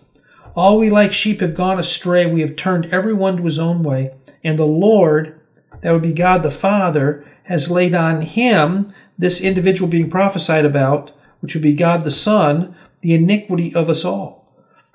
All 0.55 0.77
we 0.77 0.89
like 0.89 1.13
sheep 1.13 1.39
have 1.39 1.55
gone 1.55 1.79
astray, 1.79 2.25
we 2.25 2.41
have 2.41 2.55
turned 2.55 2.88
every 2.88 3.13
one 3.13 3.38
to 3.38 3.43
his 3.43 3.60
own 3.60 3.84
way, 3.84 4.13
and 4.43 4.60
the 4.60 4.65
Lord, 4.65 5.39
that 5.82 5.91
would 5.91 6.01
be 6.01 6.13
God 6.13 6.43
the 6.43 6.51
Father, 6.51 7.25
has 7.43 7.72
laid 7.72 7.96
on 7.96 8.22
him, 8.22 8.93
this 9.17 9.39
individual 9.39 9.89
being 9.89 10.10
prophesied 10.10 10.65
about, 10.65 11.12
which 11.39 11.53
would 11.53 11.63
be 11.63 11.74
God 11.74 12.03
the 12.03 12.12
Son, 12.12 12.75
the 13.01 13.13
iniquity 13.13 13.74
of 13.74 13.89
us 13.89 14.03
all. 14.03 14.42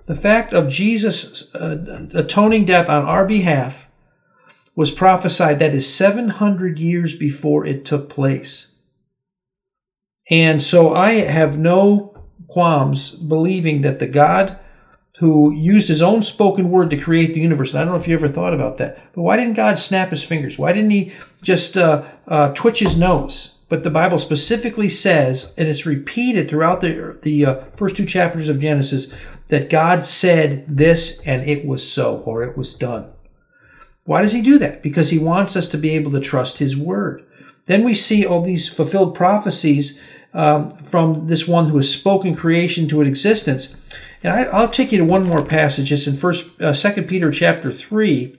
The 0.08 0.14
fact 0.14 0.54
of 0.54 0.70
Jesus' 0.70 1.54
uh, 1.54 2.08
atoning 2.14 2.64
death 2.64 2.88
on 2.88 3.04
our 3.04 3.26
behalf 3.26 3.90
was 4.74 4.90
prophesied 4.90 5.58
that 5.58 5.74
is 5.74 5.92
700 5.92 6.78
years 6.78 7.14
before 7.14 7.66
it 7.66 7.84
took 7.84 8.08
place. 8.08 8.72
And 10.30 10.62
so 10.62 10.94
I 10.94 11.10
have 11.12 11.58
no 11.58 12.16
qualms 12.46 13.14
believing 13.16 13.82
that 13.82 13.98
the 13.98 14.06
God 14.06 14.58
who 15.18 15.52
used 15.52 15.88
his 15.88 16.00
own 16.00 16.22
spoken 16.22 16.70
word 16.70 16.88
to 16.88 16.96
create 16.96 17.34
the 17.34 17.40
universe, 17.40 17.72
and 17.72 17.80
I 17.80 17.84
don't 17.84 17.92
know 17.92 18.00
if 18.00 18.08
you 18.08 18.14
ever 18.14 18.28
thought 18.28 18.54
about 18.54 18.78
that, 18.78 19.12
but 19.12 19.20
why 19.20 19.36
didn't 19.36 19.54
God 19.54 19.78
snap 19.78 20.08
his 20.08 20.24
fingers? 20.24 20.58
Why 20.58 20.72
didn't 20.72 20.90
he 20.90 21.12
just 21.42 21.76
uh, 21.76 22.04
uh, 22.26 22.54
twitch 22.54 22.78
his 22.78 22.98
nose? 22.98 23.57
But 23.68 23.84
the 23.84 23.90
Bible 23.90 24.18
specifically 24.18 24.88
says, 24.88 25.52
and 25.58 25.68
it's 25.68 25.84
repeated 25.84 26.48
throughout 26.48 26.80
the, 26.80 27.18
the 27.22 27.44
uh, 27.44 27.64
first 27.76 27.96
two 27.96 28.06
chapters 28.06 28.48
of 28.48 28.60
Genesis, 28.60 29.12
that 29.48 29.70
God 29.70 30.04
said 30.04 30.64
this 30.68 31.20
and 31.26 31.42
it 31.48 31.66
was 31.66 31.90
so, 31.90 32.18
or 32.20 32.42
it 32.42 32.56
was 32.56 32.74
done. 32.74 33.10
Why 34.04 34.22
does 34.22 34.32
he 34.32 34.40
do 34.40 34.58
that? 34.58 34.82
Because 34.82 35.10
he 35.10 35.18
wants 35.18 35.54
us 35.54 35.68
to 35.68 35.76
be 35.76 35.90
able 35.90 36.10
to 36.12 36.20
trust 36.20 36.58
his 36.58 36.76
word. 36.76 37.26
Then 37.66 37.84
we 37.84 37.92
see 37.92 38.24
all 38.24 38.40
these 38.40 38.68
fulfilled 38.68 39.14
prophecies 39.14 40.00
um, 40.32 40.70
from 40.78 41.26
this 41.26 41.46
one 41.46 41.66
who 41.66 41.76
has 41.76 41.92
spoken 41.92 42.34
creation 42.34 42.88
to 42.88 43.02
an 43.02 43.06
existence. 43.06 43.76
And 44.22 44.32
I, 44.32 44.60
will 44.60 44.68
take 44.68 44.92
you 44.92 44.98
to 44.98 45.04
one 45.04 45.24
more 45.24 45.44
passage. 45.44 45.92
It's 45.92 46.06
in 46.06 46.16
First, 46.16 46.60
uh, 46.60 46.72
Second 46.72 47.06
Peter 47.06 47.30
chapter 47.30 47.70
three, 47.70 48.38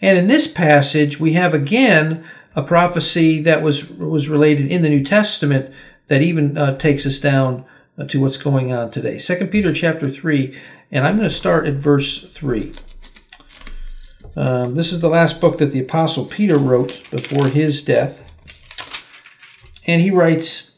and 0.00 0.18
in 0.18 0.26
this 0.26 0.46
passage 0.46 1.18
we 1.18 1.32
have 1.32 1.54
again 1.54 2.24
a 2.58 2.62
prophecy 2.64 3.40
that 3.40 3.62
was 3.62 3.88
was 3.88 4.28
related 4.28 4.66
in 4.66 4.82
the 4.82 4.88
New 4.88 5.04
Testament 5.04 5.72
that 6.08 6.22
even 6.22 6.58
uh, 6.58 6.76
takes 6.76 7.06
us 7.06 7.20
down 7.20 7.64
uh, 7.96 8.04
to 8.06 8.20
what's 8.20 8.36
going 8.36 8.72
on 8.72 8.90
today. 8.90 9.16
Second 9.16 9.52
Peter 9.52 9.72
chapter 9.72 10.10
three, 10.10 10.58
and 10.90 11.06
I'm 11.06 11.16
going 11.16 11.28
to 11.28 11.34
start 11.34 11.68
at 11.68 11.74
verse 11.74 12.28
three. 12.32 12.72
Um, 14.34 14.74
this 14.74 14.92
is 14.92 15.00
the 15.00 15.08
last 15.08 15.40
book 15.40 15.58
that 15.58 15.70
the 15.70 15.80
Apostle 15.80 16.24
Peter 16.24 16.58
wrote 16.58 17.08
before 17.12 17.46
his 17.46 17.84
death. 17.84 18.24
And 19.86 20.00
he 20.00 20.10
writes, 20.10 20.72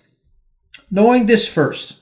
Knowing 0.90 1.26
this 1.26 1.48
first, 1.48 1.96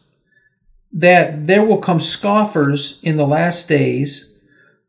that 0.93 1.47
there 1.47 1.65
will 1.65 1.79
come 1.79 2.01
scoffers 2.01 3.01
in 3.05 3.17
the 3.17 3.27
last 3.27 3.69
days, 3.69 4.35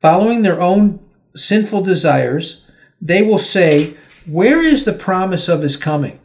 following 0.01 0.41
their 0.41 0.59
own 0.59 0.99
sinful 1.35 1.83
desires, 1.83 2.65
they 2.99 3.21
will 3.21 3.39
say, 3.39 3.95
Where 4.29 4.61
is 4.61 4.85
the 4.85 4.93
promise 4.93 5.47
of 5.49 5.61
his 5.61 5.75
coming? 5.75 6.19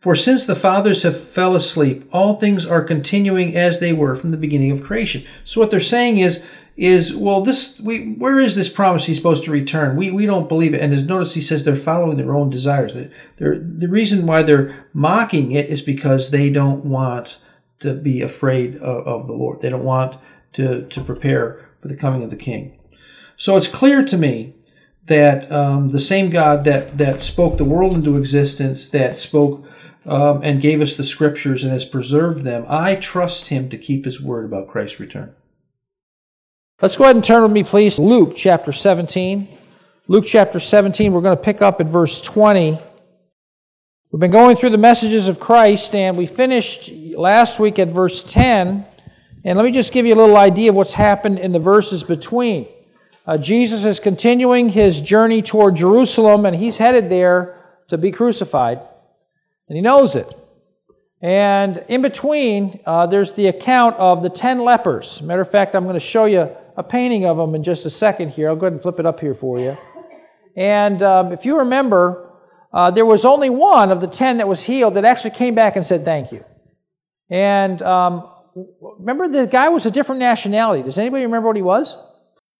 For 0.00 0.14
since 0.14 0.46
the 0.46 0.54
fathers 0.54 1.02
have 1.02 1.18
fell 1.18 1.54
asleep, 1.54 2.04
all 2.10 2.34
things 2.34 2.64
are 2.64 2.82
continuing 2.82 3.54
as 3.54 3.80
they 3.80 3.92
were 3.92 4.16
from 4.16 4.30
the 4.30 4.38
beginning 4.38 4.70
of 4.70 4.82
creation. 4.82 5.24
So 5.44 5.60
what 5.60 5.70
they're 5.70 5.80
saying 5.80 6.18
is, 6.18 6.42
is 6.76 7.14
well, 7.14 7.42
this 7.42 7.78
we 7.78 8.14
where 8.14 8.38
is 8.40 8.54
this 8.54 8.70
promise 8.70 9.04
he's 9.04 9.18
supposed 9.18 9.44
to 9.44 9.50
return? 9.50 9.96
We 9.96 10.10
we 10.10 10.24
don't 10.24 10.48
believe 10.48 10.72
it. 10.72 10.80
And 10.80 10.94
as 10.94 11.02
notice 11.02 11.34
he 11.34 11.42
says 11.42 11.64
they're 11.64 11.76
following 11.76 12.16
their 12.16 12.34
own 12.34 12.48
desires. 12.48 12.94
They're, 12.94 13.58
the 13.58 13.88
reason 13.88 14.24
why 14.24 14.42
they're 14.42 14.86
mocking 14.94 15.52
it 15.52 15.68
is 15.68 15.82
because 15.82 16.30
they 16.30 16.48
don't 16.48 16.86
want 16.86 17.38
to 17.80 17.92
be 17.94 18.22
afraid 18.22 18.76
of, 18.76 19.06
of 19.06 19.26
the 19.26 19.34
Lord. 19.34 19.60
They 19.60 19.68
don't 19.68 19.84
want 19.84 20.16
to 20.54 20.86
to 20.86 21.00
prepare 21.02 21.68
for 21.82 21.88
the 21.88 21.96
coming 21.96 22.22
of 22.22 22.30
the 22.30 22.36
King. 22.36 22.78
So 23.36 23.58
it's 23.58 23.68
clear 23.68 24.02
to 24.04 24.16
me 24.16 24.54
that 25.06 25.50
um, 25.50 25.88
the 25.88 25.98
same 25.98 26.30
God 26.30 26.64
that 26.64 26.98
that 26.98 27.22
spoke 27.22 27.56
the 27.58 27.64
world 27.64 27.94
into 27.94 28.16
existence, 28.16 28.88
that 28.88 29.18
spoke 29.18 29.66
um, 30.06 30.42
and 30.42 30.60
gave 30.60 30.80
us 30.80 30.96
the 30.96 31.04
scriptures 31.04 31.62
and 31.62 31.72
has 31.72 31.84
preserved 31.84 32.44
them, 32.44 32.64
I 32.68 32.94
trust 32.96 33.48
Him 33.48 33.68
to 33.70 33.78
keep 33.78 34.04
His 34.04 34.20
word 34.20 34.44
about 34.44 34.68
Christ's 34.68 35.00
return. 35.00 35.34
Let's 36.80 36.96
go 36.96 37.04
ahead 37.04 37.16
and 37.16 37.24
turn 37.24 37.42
with 37.42 37.52
me, 37.52 37.62
please, 37.62 37.98
Luke 37.98 38.34
chapter 38.34 38.72
17. 38.72 39.48
Luke 40.08 40.24
chapter 40.26 40.58
17, 40.58 41.12
we're 41.12 41.20
going 41.20 41.36
to 41.36 41.42
pick 41.42 41.62
up 41.62 41.80
at 41.80 41.86
verse 41.86 42.20
20. 42.20 42.78
We've 44.10 44.18
been 44.18 44.32
going 44.32 44.56
through 44.56 44.70
the 44.70 44.78
messages 44.78 45.28
of 45.28 45.38
Christ, 45.38 45.94
and 45.94 46.16
we 46.16 46.26
finished 46.26 46.90
last 46.90 47.60
week 47.60 47.78
at 47.78 47.88
verse 47.88 48.24
10. 48.24 48.84
And 49.44 49.56
let 49.56 49.64
me 49.64 49.70
just 49.70 49.92
give 49.92 50.06
you 50.06 50.14
a 50.14 50.16
little 50.16 50.36
idea 50.36 50.70
of 50.70 50.76
what's 50.76 50.92
happened 50.92 51.38
in 51.38 51.52
the 51.52 51.58
verses 51.58 52.02
between. 52.02 52.66
Uh, 53.26 53.36
Jesus 53.36 53.84
is 53.84 54.00
continuing 54.00 54.68
his 54.68 55.00
journey 55.00 55.42
toward 55.42 55.76
Jerusalem, 55.76 56.46
and 56.46 56.56
he's 56.56 56.78
headed 56.78 57.10
there 57.10 57.58
to 57.88 57.98
be 57.98 58.10
crucified. 58.10 58.80
And 59.68 59.76
he 59.76 59.82
knows 59.82 60.16
it. 60.16 60.34
And 61.22 61.84
in 61.88 62.00
between, 62.00 62.80
uh, 62.86 63.06
there's 63.06 63.32
the 63.32 63.48
account 63.48 63.96
of 63.96 64.22
the 64.22 64.30
ten 64.30 64.60
lepers. 64.60 65.20
Matter 65.20 65.42
of 65.42 65.50
fact, 65.50 65.74
I'm 65.74 65.84
going 65.84 65.94
to 65.94 66.00
show 66.00 66.24
you 66.24 66.48
a 66.76 66.82
painting 66.82 67.26
of 67.26 67.36
them 67.36 67.54
in 67.54 67.62
just 67.62 67.84
a 67.84 67.90
second 67.90 68.30
here. 68.30 68.48
I'll 68.48 68.56
go 68.56 68.66
ahead 68.66 68.72
and 68.72 68.82
flip 68.82 68.98
it 68.98 69.06
up 69.06 69.20
here 69.20 69.34
for 69.34 69.58
you. 69.58 69.76
And 70.56 71.02
um, 71.02 71.32
if 71.32 71.44
you 71.44 71.58
remember, 71.58 72.32
uh, 72.72 72.90
there 72.90 73.04
was 73.04 73.24
only 73.24 73.50
one 73.50 73.92
of 73.92 74.00
the 74.00 74.06
ten 74.06 74.38
that 74.38 74.48
was 74.48 74.62
healed 74.62 74.94
that 74.94 75.04
actually 75.04 75.32
came 75.32 75.54
back 75.54 75.76
and 75.76 75.84
said 75.84 76.04
thank 76.04 76.32
you. 76.32 76.42
And 77.28 77.82
um, 77.82 78.28
remember, 78.80 79.28
the 79.28 79.46
guy 79.46 79.68
was 79.68 79.84
a 79.84 79.90
different 79.90 80.20
nationality. 80.20 80.82
Does 80.82 80.98
anybody 80.98 81.24
remember 81.24 81.48
what 81.48 81.56
he 81.56 81.62
was? 81.62 81.98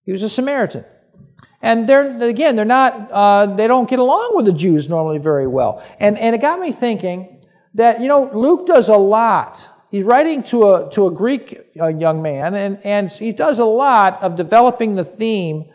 He 0.04 0.12
was 0.12 0.22
a 0.22 0.28
Samaritan. 0.28 0.84
And 1.62 1.86
they're 1.88 2.22
again, 2.22 2.56
they're 2.56 2.64
not, 2.64 3.10
uh, 3.10 3.46
they 3.46 3.66
don't 3.66 3.88
get 3.88 3.98
along 3.98 4.32
with 4.34 4.46
the 4.46 4.52
Jews 4.52 4.88
normally 4.88 5.18
very 5.18 5.46
well. 5.46 5.84
And 5.98 6.18
and 6.18 6.34
it 6.34 6.40
got 6.40 6.58
me 6.58 6.72
thinking 6.72 7.44
that 7.74 8.00
you 8.00 8.08
know 8.08 8.30
Luke 8.32 8.66
does 8.66 8.88
a 8.88 8.96
lot 8.96 9.68
he's 9.90 10.04
writing 10.04 10.42
to 10.44 10.74
a, 10.74 10.90
to 10.90 11.06
a 11.06 11.10
Greek 11.10 11.58
uh, 11.78 11.88
young 11.88 12.22
man, 12.22 12.54
and, 12.54 12.78
and 12.84 13.10
he 13.10 13.32
does 13.32 13.58
a 13.58 13.64
lot 13.64 14.22
of 14.22 14.36
developing 14.36 14.94
the 14.94 15.04
theme 15.04 15.70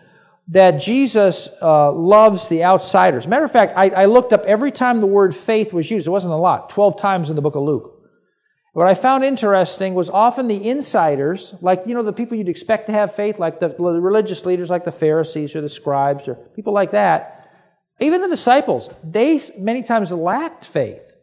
that 0.47 0.79
Jesus 0.79 1.49
uh, 1.61 1.91
loves 1.91 2.47
the 2.47 2.63
outsiders. 2.63 3.27
Matter 3.27 3.45
of 3.45 3.51
fact, 3.51 3.73
I, 3.75 3.89
I, 3.89 4.05
looked 4.05 4.31
up 4.31 4.43
every 4.45 4.71
time 4.71 4.99
the 4.99 5.07
word 5.07 5.35
faith 5.35 5.73
was 5.73 5.89
used. 5.89 6.05
It 6.05 6.11
wasn't 6.11 6.33
a 6.33 6.37
lot, 6.37 6.69
12 6.69 7.01
times 7.01 7.31
in 7.31 7.35
the 7.35 7.41
book 7.41 7.55
of 7.55 7.63
Luke. 7.63 7.94
What 8.75 8.89
I 8.89 8.93
found 8.93 9.23
interesting 9.23 9.93
was 9.93 10.09
often 10.09 10.49
the 10.49 10.69
insiders, 10.69 11.55
like, 11.61 11.83
you 11.85 11.93
know, 11.93 12.03
the 12.03 12.11
people 12.11 12.37
you'd 12.37 12.49
expect 12.49 12.87
to 12.87 12.91
have 12.91 13.15
faith, 13.15 13.39
like 13.39 13.61
the, 13.61 13.69
religious 13.69 14.45
leaders, 14.45 14.69
like 14.69 14.83
the 14.83 14.91
Pharisees 14.91 15.55
or 15.55 15.61
the 15.61 15.69
scribes 15.69 16.27
or 16.27 16.35
people 16.35 16.73
like 16.73 16.91
that, 16.91 17.49
even 18.01 18.19
the 18.19 18.27
disciples, 18.27 18.89
they 19.01 19.39
many 19.57 19.81
times 19.81 20.11
lacked 20.11 20.65
faith. 20.65 21.15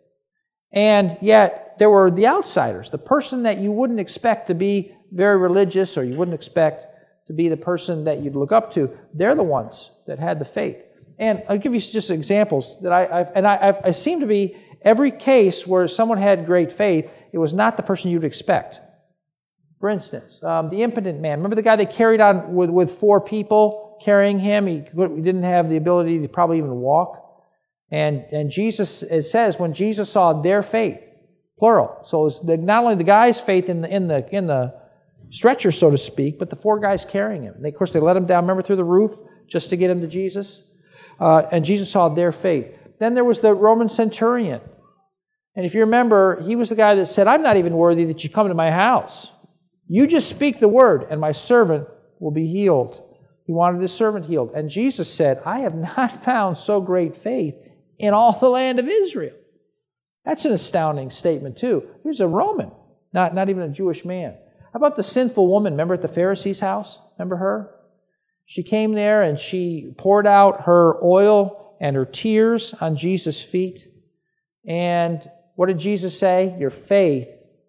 And 0.73 1.19
yet, 1.21 1.75
there 1.79 1.91
were 1.91 2.11
the 2.11 2.27
outsiders, 2.27 2.89
the 2.89 2.97
person 2.97 3.43
that 3.43 3.59
you 3.59 3.71
wouldn't 3.71 4.01
expect 4.01 4.47
to 4.47 4.55
be 4.55 4.97
very 5.11 5.37
religious 5.37 5.99
or 5.99 6.05
you 6.05 6.17
wouldn't 6.17 6.35
expect 6.35 6.87
to 7.27 7.35
be 7.35 7.51
the 7.51 7.59
person 7.59 8.05
that 8.05 8.21
you'd 8.21 8.35
look 8.35 8.53
up 8.53 8.73
to. 8.73 8.97
They're 9.13 9.35
the 9.35 9.43
ones 9.43 9.91
that 10.07 10.19
had 10.19 10.39
the 10.39 10.47
faith. 10.47 10.83
And 11.19 11.43
I'll 11.51 11.59
give 11.59 11.75
you 11.75 11.81
just 11.81 12.11
examples 12.11 12.81
that 12.81 12.93
I, 12.93 13.21
I've, 13.21 13.29
and 13.35 13.47
I, 13.47 13.59
I've, 13.61 13.79
I 13.85 13.91
seem 13.91 14.21
to 14.21 14.27
be 14.27 14.57
every 14.81 15.11
case 15.11 15.67
where 15.67 15.87
someone 15.87 16.17
had 16.17 16.47
great 16.47 16.73
faith, 16.73 17.11
it 17.33 17.39
was 17.39 17.55
not 17.55 17.77
the 17.77 17.83
person 17.83 18.11
you'd 18.11 18.25
expect. 18.25 18.81
For 19.81 19.89
instance, 19.89 20.43
um, 20.43 20.69
the 20.69 20.83
impotent 20.83 21.21
man. 21.21 21.39
Remember 21.39 21.57
the 21.57 21.63
guy 21.63 21.77
they 21.77 21.87
carried 21.87 22.21
on 22.21 22.55
with, 22.55 22.71
with 22.71 22.91
four 22.91 23.21
people 23.21 23.99
carrying 24.01 24.39
him? 24.39 24.67
He, 24.67 24.81
didn't 24.81 25.43
have 25.43 25.69
the 25.69 25.77
ability 25.77 26.21
to 26.21 26.29
probably 26.29 26.59
even 26.59 26.77
walk. 26.77 27.19
And, 27.91 28.25
and 28.31 28.49
Jesus, 28.49 29.03
it 29.03 29.25
says, 29.25 29.59
when 29.59 29.75
Jesus 29.75 30.11
saw 30.11 30.41
their 30.41 30.63
faith, 30.63 31.01
plural. 31.59 31.99
So 32.05 32.27
it's 32.27 32.41
the, 32.41 32.57
not 32.57 32.85
only 32.85 32.95
the 32.95 33.05
guy's 33.05 33.41
faith 33.41 33.69
in 33.69 33.83
the, 33.83 33.89
in, 33.89 34.09
the, 34.09 34.29
in 34.35 34.47
the 34.47 34.75
stretcher, 35.31 35.73
so 35.73 35.91
to 35.91 35.99
speak, 35.99 36.39
but 36.39 36.49
the 36.49 36.57
four 36.57 36.79
guys 36.79 37.05
carrying 37.05 37.43
him. 37.43 37.55
And 37.55 37.65
they, 37.65 37.69
of 37.69 37.75
course, 37.75 37.93
they 37.93 38.01
let 38.01 38.17
him 38.17 38.27
down, 38.27 38.45
remember, 38.45 38.63
through 38.63 38.77
the 38.77 38.85
roof 38.85 39.13
just 39.47 39.71
to 39.71 39.77
get 39.77 39.91
him 39.91 40.01
to 40.01 40.07
Jesus. 40.07 40.63
Uh, 41.21 41.43
and 41.53 41.65
Jesus 41.65 41.91
saw 41.91 42.09
their 42.09 42.33
faith. 42.33 42.67
Then 42.99 43.15
there 43.15 43.25
was 43.25 43.41
the 43.41 43.53
Roman 43.53 43.89
centurion. 43.89 44.61
And 45.55 45.67
if 45.67 45.75
you 45.75 45.81
remember, 45.81 46.41
he 46.43 46.57
was 46.57 46.71
the 46.71 46.75
guy 46.75 46.95
that 46.95 47.07
said, 47.07 47.27
I'm 47.27 47.43
not 47.43 47.57
even 47.57 47.75
worthy 47.75 48.05
that 48.07 48.25
you 48.25 48.31
come 48.31 48.49
to 48.49 48.55
my 48.55 48.71
house. 48.71 49.31
You 49.87 50.07
just 50.07 50.31
speak 50.31 50.59
the 50.59 50.69
word, 50.69 51.07
and 51.11 51.21
my 51.21 51.33
servant 51.33 51.89
will 52.19 52.31
be 52.31 52.47
healed. 52.47 53.03
He 53.45 53.53
wanted 53.53 53.83
his 53.83 53.93
servant 53.93 54.25
healed. 54.25 54.53
And 54.55 54.71
Jesus 54.71 55.13
said, 55.13 55.43
I 55.45 55.61
have 55.61 55.75
not 55.75 56.13
found 56.25 56.57
so 56.57 56.81
great 56.81 57.17
faith 57.17 57.59
in 57.99 58.15
all 58.15 58.33
the 58.33 58.49
land 58.49 58.79
of 58.79 58.89
Israel. 58.89 59.37
That's 60.25 60.45
an 60.45 60.53
astounding 60.53 61.11
statement, 61.11 61.59
too. 61.59 61.87
Here's 62.03 62.21
a 62.21 62.29
Roman, 62.29 62.71
not, 63.13 63.35
not 63.35 63.51
even 63.51 63.65
a 63.65 63.69
Jewish 63.69 64.05
man. 64.05 64.37
How 64.73 64.79
about 64.79 64.97
the 64.97 65.03
sinful 65.03 65.49
woman? 65.49 65.75
Remember 65.75 65.95
at 65.95 66.03
the 66.03 66.09
Pharisee's 66.09 66.61
house? 66.61 66.99
Remember 67.19 67.37
her? 67.37 67.75
She 68.47 68.63
came 68.63 68.93
there 68.93 69.23
and 69.23 69.39
she 69.39 69.93
poured 69.99 70.27
out 70.27 70.63
her 70.63 71.03
oil 71.05 71.77
and 71.81 71.97
her 71.97 72.05
tears 72.05 72.75
on 72.81 72.97
Jesus' 72.97 73.43
feet. 73.43 73.87
And 74.67 75.29
what 75.57 75.67
did 75.67 75.79
Jesus 75.79 76.19
say? 76.19 76.57
Your 76.59 76.71
faith 76.71 77.29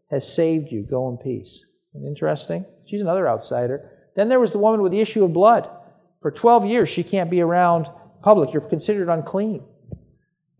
has 0.09 0.31
saved 0.31 0.71
you. 0.71 0.83
Go 0.83 1.09
in 1.09 1.17
peace. 1.17 1.65
Interesting? 1.95 2.65
She's 2.85 3.01
another 3.01 3.27
outsider. 3.27 3.91
Then 4.15 4.29
there 4.29 4.39
was 4.39 4.51
the 4.51 4.59
woman 4.59 4.81
with 4.81 4.91
the 4.91 5.01
issue 5.01 5.23
of 5.23 5.33
blood. 5.33 5.69
For 6.21 6.31
12 6.31 6.65
years, 6.65 6.89
she 6.89 7.03
can't 7.03 7.29
be 7.29 7.41
around 7.41 7.89
public. 8.21 8.53
You're 8.53 8.61
considered 8.61 9.09
unclean. 9.09 9.63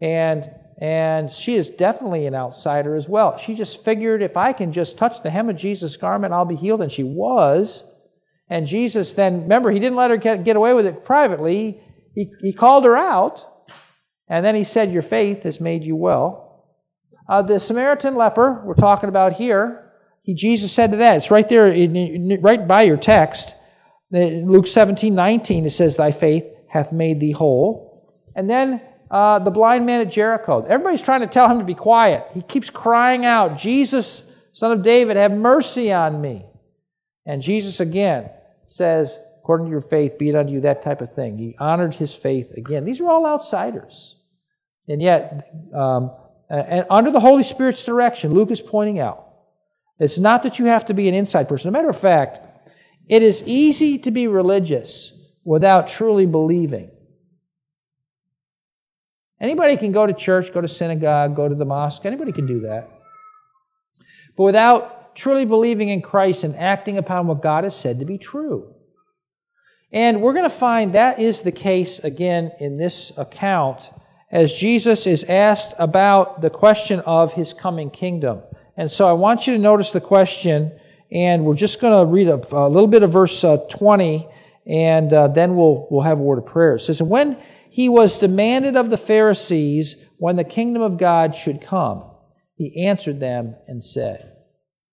And 0.02 0.50
and 0.82 1.32
she 1.32 1.56
is 1.56 1.70
definitely 1.70 2.26
an 2.26 2.36
outsider 2.36 2.96
as 2.96 3.08
well. 3.08 3.38
She 3.38 3.56
just 3.56 3.86
figured 3.86 4.22
if 4.22 4.36
I 4.36 4.52
can 4.54 4.74
just 4.74 4.98
touch 4.98 5.22
the 5.22 5.30
hem 5.30 5.50
of 5.50 5.56
Jesus' 5.56 5.96
garment, 5.96 6.34
I'll 6.34 6.46
be 6.46 6.56
healed. 6.56 6.82
And 6.82 6.92
she 6.92 7.04
was. 7.04 7.86
And 8.50 8.68
Jesus 8.68 9.14
then, 9.14 9.44
remember, 9.44 9.72
he 9.72 9.80
didn't 9.80 9.96
let 9.96 10.10
her 10.10 10.18
get, 10.18 10.44
get 10.44 10.56
away 10.56 10.74
with 10.74 10.86
it 10.86 11.06
privately. 11.06 11.80
He, 12.16 12.32
he 12.42 12.54
called 12.54 12.84
her 12.86 12.98
out. 12.98 13.46
And 14.28 14.46
then 14.46 14.56
he 14.56 14.64
said, 14.64 14.92
Your 14.92 15.02
faith 15.04 15.44
has 15.44 15.62
made 15.62 15.84
you 15.84 15.96
well. 15.96 16.43
Uh, 17.28 17.42
the 17.42 17.60
Samaritan 17.60 18.16
leper 18.16 18.62
we're 18.66 18.74
talking 18.74 19.10
about 19.10 19.34
here, 19.34 19.92
he, 20.22 20.34
Jesus 20.34 20.72
said 20.72 20.92
to 20.92 20.98
that, 20.98 21.18
it's 21.18 21.32
right 21.32 21.48
there, 21.48 21.68
in, 21.68 22.40
right 22.42 22.68
by 22.68 22.84
your 22.84 22.98
text. 22.98 23.56
Luke 24.12 24.68
17, 24.68 25.14
19, 25.16 25.66
it 25.66 25.72
says, 25.72 25.98
Thy 25.98 26.12
faith 26.12 26.46
hath 26.70 26.92
made 26.92 27.20
thee 27.20 27.32
whole. 27.32 28.14
And 28.36 28.50
then 28.50 28.82
uh, 29.14 29.40
the 29.40 29.52
blind 29.52 29.86
man 29.86 30.02
at 30.02 30.12
Jericho. 30.12 30.66
Everybody's 30.66 31.02
trying 31.02 31.22
to 31.22 31.28
tell 31.28 31.48
him 31.48 31.60
to 31.60 31.66
be 31.66 31.76
quiet. 31.76 32.26
He 32.34 32.42
keeps 32.42 32.70
crying 32.70 33.26
out, 33.26 33.58
Jesus, 33.58 34.24
son 34.54 34.72
of 34.72 34.82
David, 34.82 35.18
have 35.18 35.32
mercy 35.32 35.94
on 35.94 36.20
me. 36.20 36.46
And 37.26 37.42
Jesus 37.42 37.80
again 37.80 38.30
says, 38.66 39.18
according 39.40 39.68
to 39.68 39.72
your 39.72 39.82
faith, 39.82 40.18
be 40.18 40.30
it 40.30 40.36
unto 40.36 40.52
you, 40.52 40.62
that 40.62 40.82
type 40.82 41.02
of 41.02 41.14
thing. 41.14 41.38
He 41.38 41.56
honored 41.60 41.94
his 41.94 42.14
faith 42.14 42.52
again. 42.58 42.86
These 42.86 43.02
are 43.02 43.10
all 43.10 43.28
outsiders. 43.28 44.18
And 44.88 45.02
yet, 45.02 45.48
um, 45.76 46.12
Uh, 46.54 46.58
and 46.68 46.86
under 46.92 47.10
the 47.10 47.20
Holy 47.20 47.42
Spirit's 47.42 47.84
direction, 47.84 48.32
Luke 48.32 48.52
is 48.52 48.62
pointing 48.62 49.00
out, 49.00 49.28
it's 50.00 50.20
not 50.20 50.44
that 50.44 50.60
you 50.60 50.66
have 50.66 50.86
to 50.86 50.94
be 50.94 51.10
an 51.10 51.16
inside 51.16 51.50
person. 51.50 51.70
As 51.70 51.72
a 51.72 51.72
matter 51.72 51.90
of 51.90 52.00
fact, 52.00 52.70
it 53.10 53.24
is 53.24 53.42
easy 53.48 53.98
to 54.00 54.12
be 54.12 54.28
religious 54.28 55.14
without 55.44 55.88
truly 55.88 56.28
believing. 56.28 56.92
Anybody 59.42 59.78
can 59.78 59.92
go 59.92 60.06
to 60.06 60.14
church, 60.14 60.54
go 60.54 60.62
to 60.62 60.68
synagogue, 60.68 61.36
go 61.36 61.50
to 61.50 61.56
the 61.56 61.66
mosque. 61.66 62.06
Anybody 62.06 62.32
can 62.32 62.46
do 62.46 62.62
that. 62.62 62.88
But 64.38 64.44
without 64.44 65.16
truly 65.16 65.46
believing 65.46 65.90
in 65.90 66.02
Christ 66.04 66.44
and 66.44 66.56
acting 66.56 67.00
upon 67.00 67.26
what 67.26 67.42
God 67.42 67.64
has 67.64 67.76
said 67.76 68.00
to 68.00 68.06
be 68.06 68.20
true. 68.20 68.76
And 69.92 70.22
we're 70.22 70.34
going 70.34 70.46
to 70.50 70.56
find 70.56 70.94
that 70.94 71.20
is 71.20 71.42
the 71.42 71.52
case 71.52 71.98
again 72.00 72.52
in 72.60 72.78
this 72.78 73.12
account 73.18 73.90
as 74.34 74.52
Jesus 74.52 75.08
is 75.08 75.24
asked 75.24 75.74
about 75.80 76.42
the 76.42 76.50
question 76.50 77.00
of 77.02 77.32
his 77.32 77.54
coming 77.54 77.90
kingdom. 77.90 78.42
And 78.76 78.92
so 78.92 79.08
I 79.08 79.14
want 79.14 79.48
you 79.48 79.54
to 79.54 79.60
notice 79.60 79.92
the 79.92 80.02
question, 80.02 80.78
and 81.10 81.46
we're 81.46 81.56
just 81.56 81.80
going 81.80 82.06
to 82.06 82.12
read 82.12 82.28
a, 82.28 82.42
a 82.54 82.68
little 82.68 82.88
bit 82.88 83.04
of 83.04 83.14
verse 83.14 83.42
uh, 83.46 83.58
20, 83.70 84.28
and 84.68 85.14
uh, 85.14 85.30
then 85.30 85.56
we'll, 85.56 85.88
we'll 85.90 86.02
have 86.02 86.20
a 86.20 86.24
word 86.24 86.40
of 86.40 86.46
prayer. 86.46 86.76
It 86.76 86.82
says, 86.82 87.02
when 87.02 87.38
he 87.70 87.90
was 87.90 88.20
demanded 88.20 88.76
of 88.76 88.92
the 88.92 88.98
Pharisees 88.98 89.96
when 90.18 90.36
the 90.36 90.44
kingdom 90.44 90.84
of 90.84 91.00
God 91.00 91.36
should 91.36 91.60
come. 91.60 92.04
He 92.56 92.86
answered 92.86 93.20
them 93.20 93.56
and 93.68 93.84
said, 93.84 94.32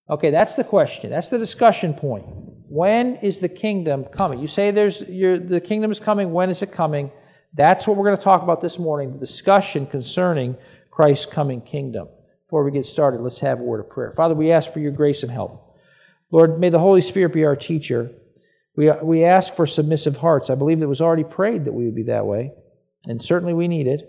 Okay, 0.09 0.31
that's 0.31 0.57
the 0.57 0.64
question. 0.64 1.11
That's 1.11 1.29
the 1.29 1.38
discussion 1.38 1.92
point. 1.92 2.24
When 2.70 3.16
is 3.16 3.38
the 3.38 3.50
kingdom 3.50 4.07
coming? 4.07 4.40
You 4.40 4.48
say 4.48 4.70
there's 4.70 5.00
the 5.00 5.62
kingdom 5.64 5.90
is 5.90 6.00
coming. 6.00 6.33
When 6.33 6.48
is 6.48 6.62
it 6.62 6.72
coming? 6.72 7.12
That's 7.54 7.86
what 7.86 7.96
we're 7.96 8.04
going 8.04 8.16
to 8.16 8.22
talk 8.22 8.42
about 8.42 8.60
this 8.60 8.78
morning 8.78 9.12
the 9.12 9.18
discussion 9.18 9.86
concerning 9.86 10.56
Christ's 10.90 11.26
coming 11.26 11.60
kingdom. 11.60 12.08
Before 12.46 12.64
we 12.64 12.70
get 12.70 12.86
started, 12.86 13.20
let's 13.20 13.40
have 13.40 13.60
a 13.60 13.64
word 13.64 13.80
of 13.80 13.90
prayer. 13.90 14.10
Father, 14.10 14.34
we 14.34 14.52
ask 14.52 14.72
for 14.72 14.80
your 14.80 14.92
grace 14.92 15.22
and 15.22 15.30
help. 15.30 15.78
Lord, 16.30 16.60
may 16.60 16.68
the 16.68 16.78
Holy 16.78 17.00
Spirit 17.00 17.32
be 17.32 17.44
our 17.44 17.56
teacher. 17.56 18.12
We, 18.76 18.90
we 19.02 19.24
ask 19.24 19.54
for 19.54 19.66
submissive 19.66 20.16
hearts. 20.16 20.50
I 20.50 20.54
believe 20.54 20.80
it 20.80 20.86
was 20.86 21.00
already 21.00 21.24
prayed 21.24 21.64
that 21.64 21.72
we 21.72 21.84
would 21.84 21.94
be 21.94 22.04
that 22.04 22.26
way 22.26 22.52
and 23.06 23.22
certainly 23.22 23.54
we 23.54 23.68
need 23.68 23.86
it. 23.86 24.08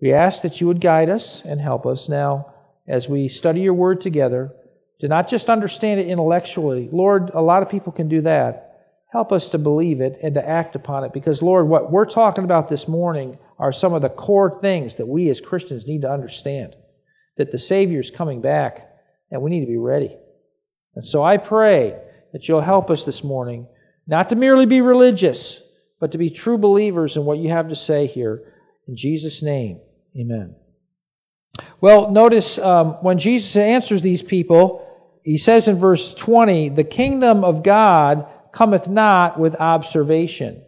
We 0.00 0.12
ask 0.12 0.42
that 0.42 0.60
you 0.60 0.66
would 0.66 0.80
guide 0.80 1.08
us 1.08 1.42
and 1.44 1.60
help 1.60 1.86
us 1.86 2.08
now 2.08 2.54
as 2.86 3.08
we 3.08 3.28
study 3.28 3.60
your 3.60 3.74
word 3.74 4.00
together 4.00 4.52
to 5.00 5.08
not 5.08 5.28
just 5.28 5.50
understand 5.50 6.00
it 6.00 6.08
intellectually. 6.08 6.88
Lord, 6.90 7.30
a 7.34 7.40
lot 7.40 7.62
of 7.62 7.68
people 7.68 7.92
can 7.92 8.08
do 8.08 8.20
that. 8.22 8.67
Help 9.10 9.32
us 9.32 9.50
to 9.50 9.58
believe 9.58 10.00
it 10.00 10.18
and 10.22 10.34
to 10.34 10.48
act 10.48 10.76
upon 10.76 11.04
it 11.04 11.12
because, 11.12 11.42
Lord, 11.42 11.66
what 11.66 11.90
we're 11.90 12.04
talking 12.04 12.44
about 12.44 12.68
this 12.68 12.86
morning 12.86 13.38
are 13.58 13.72
some 13.72 13.94
of 13.94 14.02
the 14.02 14.10
core 14.10 14.60
things 14.60 14.96
that 14.96 15.06
we 15.06 15.30
as 15.30 15.40
Christians 15.40 15.88
need 15.88 16.02
to 16.02 16.10
understand 16.10 16.76
that 17.38 17.50
the 17.50 17.58
Savior 17.58 18.00
is 18.00 18.10
coming 18.10 18.42
back 18.42 18.86
and 19.30 19.40
we 19.40 19.50
need 19.50 19.60
to 19.60 19.66
be 19.66 19.78
ready. 19.78 20.14
And 20.94 21.04
so 21.04 21.22
I 21.22 21.38
pray 21.38 21.96
that 22.32 22.48
you'll 22.48 22.60
help 22.60 22.90
us 22.90 23.04
this 23.04 23.24
morning 23.24 23.66
not 24.06 24.28
to 24.28 24.36
merely 24.36 24.66
be 24.66 24.80
religious, 24.80 25.60
but 26.00 26.12
to 26.12 26.18
be 26.18 26.30
true 26.30 26.58
believers 26.58 27.16
in 27.16 27.24
what 27.24 27.38
you 27.38 27.48
have 27.48 27.68
to 27.68 27.76
say 27.76 28.06
here. 28.06 28.52
In 28.86 28.96
Jesus' 28.96 29.42
name, 29.42 29.80
amen. 30.18 30.54
Well, 31.80 32.10
notice 32.10 32.58
um, 32.58 32.92
when 33.02 33.18
Jesus 33.18 33.56
answers 33.56 34.02
these 34.02 34.22
people, 34.22 34.84
he 35.22 35.38
says 35.38 35.68
in 35.68 35.76
verse 35.76 36.14
20, 36.14 36.70
The 36.70 36.84
kingdom 36.84 37.44
of 37.44 37.62
God 37.62 38.26
cometh 38.52 38.88
not 38.88 39.38
with 39.38 39.56
observation. 39.60 40.62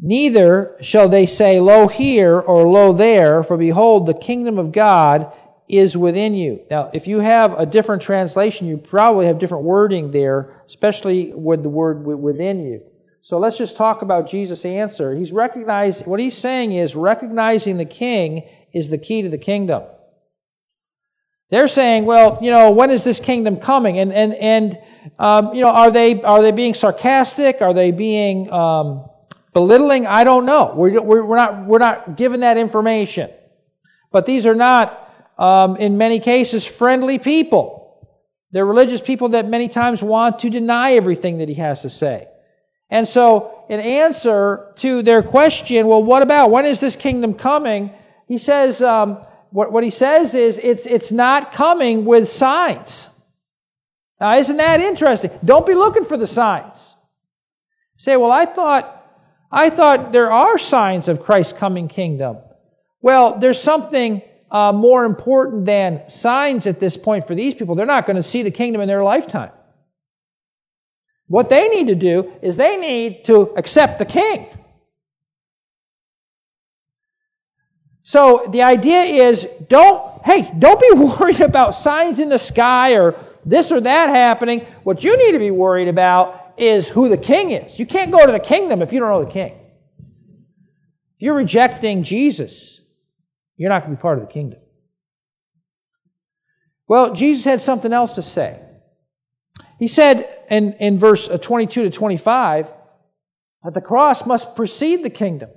Neither 0.00 0.76
shall 0.80 1.08
they 1.08 1.26
say, 1.26 1.60
Lo 1.60 1.88
here 1.88 2.38
or 2.38 2.68
lo 2.68 2.92
there, 2.92 3.42
for 3.42 3.56
behold, 3.56 4.06
the 4.06 4.14
kingdom 4.14 4.58
of 4.58 4.72
God 4.72 5.32
is 5.68 5.96
within 5.96 6.34
you. 6.34 6.60
Now, 6.70 6.90
if 6.94 7.06
you 7.06 7.20
have 7.20 7.58
a 7.58 7.66
different 7.66 8.02
translation, 8.02 8.68
you 8.68 8.78
probably 8.78 9.26
have 9.26 9.38
different 9.38 9.64
wording 9.64 10.10
there, 10.10 10.62
especially 10.66 11.32
with 11.34 11.62
the 11.62 11.68
word 11.68 12.06
within 12.06 12.60
you. 12.60 12.82
So 13.22 13.38
let's 13.38 13.58
just 13.58 13.76
talk 13.76 14.02
about 14.02 14.28
Jesus' 14.28 14.64
answer. 14.64 15.14
He's 15.14 15.32
recognized, 15.32 16.06
what 16.06 16.20
he's 16.20 16.36
saying 16.36 16.72
is 16.72 16.96
recognizing 16.96 17.76
the 17.76 17.84
king 17.84 18.48
is 18.72 18.88
the 18.88 18.98
key 18.98 19.22
to 19.22 19.28
the 19.28 19.36
kingdom. 19.36 19.82
They're 21.50 21.68
saying, 21.68 22.04
well, 22.04 22.38
you 22.42 22.50
know, 22.50 22.70
when 22.70 22.90
is 22.90 23.04
this 23.04 23.20
kingdom 23.20 23.56
coming? 23.56 23.98
And, 23.98 24.12
and, 24.12 24.34
and, 24.34 24.78
um, 25.18 25.54
you 25.54 25.62
know, 25.62 25.70
are 25.70 25.90
they, 25.90 26.20
are 26.22 26.42
they 26.42 26.52
being 26.52 26.74
sarcastic? 26.74 27.62
Are 27.62 27.72
they 27.72 27.90
being, 27.90 28.52
um, 28.52 29.08
belittling? 29.54 30.06
I 30.06 30.24
don't 30.24 30.44
know. 30.44 30.74
We're, 30.76 31.00
we're, 31.00 31.36
not, 31.36 31.64
we're 31.64 31.78
not 31.78 32.16
given 32.16 32.40
that 32.40 32.58
information. 32.58 33.30
But 34.12 34.26
these 34.26 34.44
are 34.44 34.54
not, 34.54 35.10
um, 35.38 35.76
in 35.76 35.96
many 35.96 36.20
cases, 36.20 36.66
friendly 36.66 37.18
people. 37.18 37.76
They're 38.50 38.66
religious 38.66 39.00
people 39.00 39.30
that 39.30 39.48
many 39.48 39.68
times 39.68 40.02
want 40.02 40.40
to 40.40 40.50
deny 40.50 40.92
everything 40.92 41.38
that 41.38 41.48
he 41.48 41.54
has 41.56 41.82
to 41.82 41.90
say. 41.90 42.28
And 42.90 43.06
so, 43.06 43.64
in 43.68 43.80
answer 43.80 44.72
to 44.76 45.02
their 45.02 45.22
question, 45.22 45.86
well, 45.86 46.02
what 46.02 46.22
about 46.22 46.50
when 46.50 46.64
is 46.64 46.80
this 46.80 46.96
kingdom 46.96 47.34
coming? 47.34 47.90
He 48.26 48.38
says, 48.38 48.80
um, 48.80 49.18
what, 49.50 49.72
what 49.72 49.84
he 49.84 49.90
says 49.90 50.34
is, 50.34 50.58
it's, 50.58 50.86
it's 50.86 51.12
not 51.12 51.52
coming 51.52 52.04
with 52.04 52.28
signs. 52.28 53.08
Now, 54.20 54.36
isn't 54.36 54.56
that 54.56 54.80
interesting? 54.80 55.30
Don't 55.44 55.66
be 55.66 55.74
looking 55.74 56.04
for 56.04 56.16
the 56.16 56.26
signs. 56.26 56.96
Say, 57.96 58.16
well, 58.16 58.32
I 58.32 58.44
thought, 58.44 58.94
I 59.50 59.70
thought 59.70 60.12
there 60.12 60.30
are 60.30 60.58
signs 60.58 61.08
of 61.08 61.22
Christ's 61.22 61.52
coming 61.52 61.88
kingdom. 61.88 62.38
Well, 63.00 63.38
there's 63.38 63.60
something 63.60 64.22
uh, 64.50 64.72
more 64.72 65.04
important 65.04 65.66
than 65.66 66.08
signs 66.08 66.66
at 66.66 66.80
this 66.80 66.96
point 66.96 67.26
for 67.26 67.34
these 67.34 67.54
people. 67.54 67.74
They're 67.74 67.86
not 67.86 68.06
going 68.06 68.16
to 68.16 68.22
see 68.22 68.42
the 68.42 68.50
kingdom 68.50 68.80
in 68.80 68.88
their 68.88 69.04
lifetime. 69.04 69.52
What 71.26 71.48
they 71.48 71.68
need 71.68 71.88
to 71.88 71.94
do 71.94 72.32
is 72.42 72.56
they 72.56 72.76
need 72.76 73.24
to 73.26 73.52
accept 73.56 73.98
the 73.98 74.06
king. 74.06 74.48
So 78.08 78.46
the 78.48 78.62
idea 78.62 79.02
is 79.28 79.46
don't, 79.68 80.24
hey, 80.24 80.50
don't 80.58 80.80
be 80.80 80.90
worried 80.94 81.42
about 81.42 81.74
signs 81.74 82.20
in 82.20 82.30
the 82.30 82.38
sky 82.38 82.96
or 82.96 83.14
this 83.44 83.70
or 83.70 83.82
that 83.82 84.08
happening. 84.08 84.60
What 84.82 85.04
you 85.04 85.14
need 85.18 85.32
to 85.32 85.38
be 85.38 85.50
worried 85.50 85.88
about 85.88 86.54
is 86.56 86.88
who 86.88 87.10
the 87.10 87.18
king 87.18 87.50
is. 87.50 87.78
You 87.78 87.84
can't 87.84 88.10
go 88.10 88.24
to 88.24 88.32
the 88.32 88.40
kingdom 88.40 88.80
if 88.80 88.94
you 88.94 89.00
don't 89.00 89.10
know 89.10 89.22
the 89.26 89.30
king. 89.30 89.52
If 91.16 91.20
you're 91.20 91.34
rejecting 91.34 92.02
Jesus, 92.02 92.80
you're 93.58 93.68
not 93.68 93.82
going 93.82 93.90
to 93.90 93.98
be 93.98 94.00
part 94.00 94.16
of 94.16 94.26
the 94.26 94.32
kingdom. 94.32 94.60
Well, 96.86 97.12
Jesus 97.12 97.44
had 97.44 97.60
something 97.60 97.92
else 97.92 98.14
to 98.14 98.22
say. 98.22 98.58
He 99.78 99.86
said 99.86 100.46
in, 100.48 100.72
in 100.80 100.96
verse 100.96 101.28
uh, 101.28 101.36
22 101.36 101.82
to 101.82 101.90
25, 101.90 102.72
That 103.64 103.74
the 103.74 103.82
cross 103.82 104.24
must 104.24 104.56
precede 104.56 105.04
the 105.04 105.10
kingdom. 105.10 105.50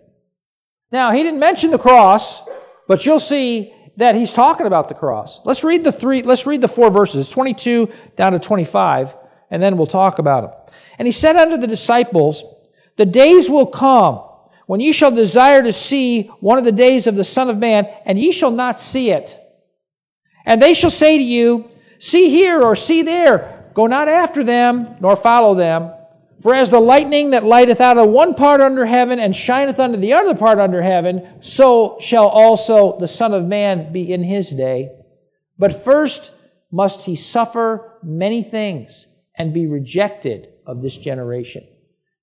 Now, 0.92 1.12
he 1.12 1.24
didn't 1.24 1.40
mention 1.40 1.72
the 1.72 1.78
cross, 1.78 2.44
but 2.88 3.06
you'll 3.06 3.20
see 3.20 3.74
that 3.98 4.16
he's 4.16 4.34
talking 4.34 4.68
about 4.68 4.90
the 4.90 4.96
cross. 4.96 5.40
Let's 5.46 5.64
read 5.64 5.84
the 5.84 5.92
three, 5.92 6.22
let's 6.22 6.46
read 6.46 6.62
the 6.62 6.68
four 6.68 6.90
verses, 6.90 7.30
22 7.30 7.90
down 8.16 8.34
to 8.34 8.40
25, 8.40 9.16
and 9.50 9.62
then 9.62 9.78
we'll 9.78 9.88
talk 9.88 10.20
about 10.20 10.42
them. 10.68 10.76
And 10.98 11.08
he 11.08 11.12
said 11.12 11.36
unto 11.36 11.58
the 11.58 11.68
disciples, 11.68 12.44
The 12.98 13.06
days 13.06 13.50
will 13.50 13.68
come 13.68 14.24
when 14.66 14.80
ye 14.80 14.92
shall 14.92 15.12
desire 15.12 15.64
to 15.64 15.74
see 15.74 16.24
one 16.40 16.58
of 16.58 16.66
the 16.66 16.72
days 16.72 17.08
of 17.08 17.16
the 17.16 17.24
Son 17.24 17.50
of 17.50 17.58
Man, 17.58 17.88
and 18.06 18.20
ye 18.20 18.32
shall 18.32 18.52
not 18.52 18.80
see 18.80 19.12
it. 19.12 19.38
And 20.46 20.62
they 20.62 20.74
shall 20.74 20.92
say 20.92 21.18
to 21.18 21.24
you, 21.24 21.70
See 22.00 22.30
here 22.30 22.62
or 22.62 22.76
see 22.76 23.04
there. 23.04 23.70
Go 23.74 23.88
not 23.88 24.08
after 24.08 24.44
them, 24.44 24.96
nor 25.00 25.16
follow 25.16 25.54
them. 25.54 25.94
For 26.42 26.56
as 26.56 26.70
the 26.70 26.80
lightning 26.80 27.32
that 27.32 27.46
lighteth 27.46 27.82
out 27.82 27.98
of 27.98 28.10
one 28.10 28.34
part 28.34 28.62
under 28.62 28.86
heaven 28.86 29.20
and 29.20 29.36
shineth 29.36 29.80
unto 29.80 29.98
the 29.98 30.14
other 30.14 30.34
part 30.34 30.60
under 30.60 30.82
heaven, 30.82 31.28
so 31.40 31.98
shall 32.00 32.28
also 32.28 32.98
the 33.00 33.08
Son 33.08 33.34
of 33.34 33.46
Man 33.46 33.94
be 33.94 34.12
in 34.12 34.24
his 34.24 34.50
day. 34.50 34.92
But 35.60 35.84
first 35.84 36.32
must 36.72 37.06
he 37.06 37.16
suffer 37.16 38.00
many 38.02 38.42
things 38.42 39.08
and 39.36 39.54
be 39.54 39.68
rejected 39.68 40.50
of 40.66 40.82
this 40.82 40.98
generation. 40.98 41.68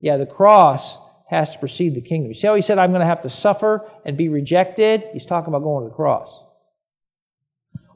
Yeah, 0.00 0.16
the 0.16 0.26
cross 0.26 0.98
has 1.28 1.52
to 1.52 1.58
precede 1.58 1.94
the 1.94 2.00
kingdom. 2.00 2.28
You 2.28 2.34
see 2.34 2.46
how 2.46 2.54
he 2.54 2.62
said, 2.62 2.78
I'm 2.78 2.90
going 2.90 3.00
to 3.00 3.06
have 3.06 3.20
to 3.22 3.30
suffer 3.30 3.88
and 4.04 4.16
be 4.16 4.28
rejected? 4.28 5.04
He's 5.12 5.26
talking 5.26 5.48
about 5.48 5.62
going 5.62 5.84
to 5.84 5.90
the 5.90 5.94
cross. 5.94 6.44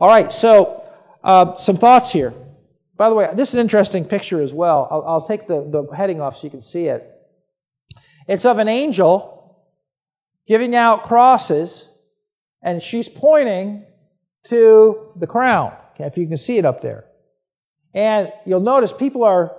All 0.00 0.08
right, 0.08 0.32
so 0.32 0.85
uh, 1.24 1.56
some 1.56 1.76
thoughts 1.76 2.12
here. 2.12 2.35
By 2.96 3.09
the 3.09 3.14
way, 3.14 3.31
this 3.35 3.48
is 3.48 3.55
an 3.55 3.61
interesting 3.61 4.05
picture 4.05 4.40
as 4.40 4.52
well. 4.52 4.87
I'll, 4.90 5.05
I'll 5.07 5.26
take 5.26 5.46
the, 5.46 5.62
the 5.62 5.94
heading 5.94 6.20
off 6.20 6.37
so 6.37 6.44
you 6.44 6.50
can 6.50 6.62
see 6.62 6.87
it. 6.87 7.09
It's 8.28 8.44
of 8.44 8.59
an 8.59 8.68
angel 8.68 9.57
giving 10.46 10.76
out 10.76 11.02
crosses, 11.02 11.88
and 12.62 12.83
she's 12.83 13.09
pointing 13.09 13.85
to 14.44 15.12
the 15.16 15.26
crown. 15.26 15.74
Okay, 15.94 16.05
if 16.05 16.18
you 16.18 16.26
can 16.26 16.37
see 16.37 16.59
it 16.59 16.64
up 16.64 16.81
there. 16.81 17.05
And 17.94 18.33
you'll 18.46 18.61
notice 18.61 18.92
people 18.92 19.24
are, 19.24 19.57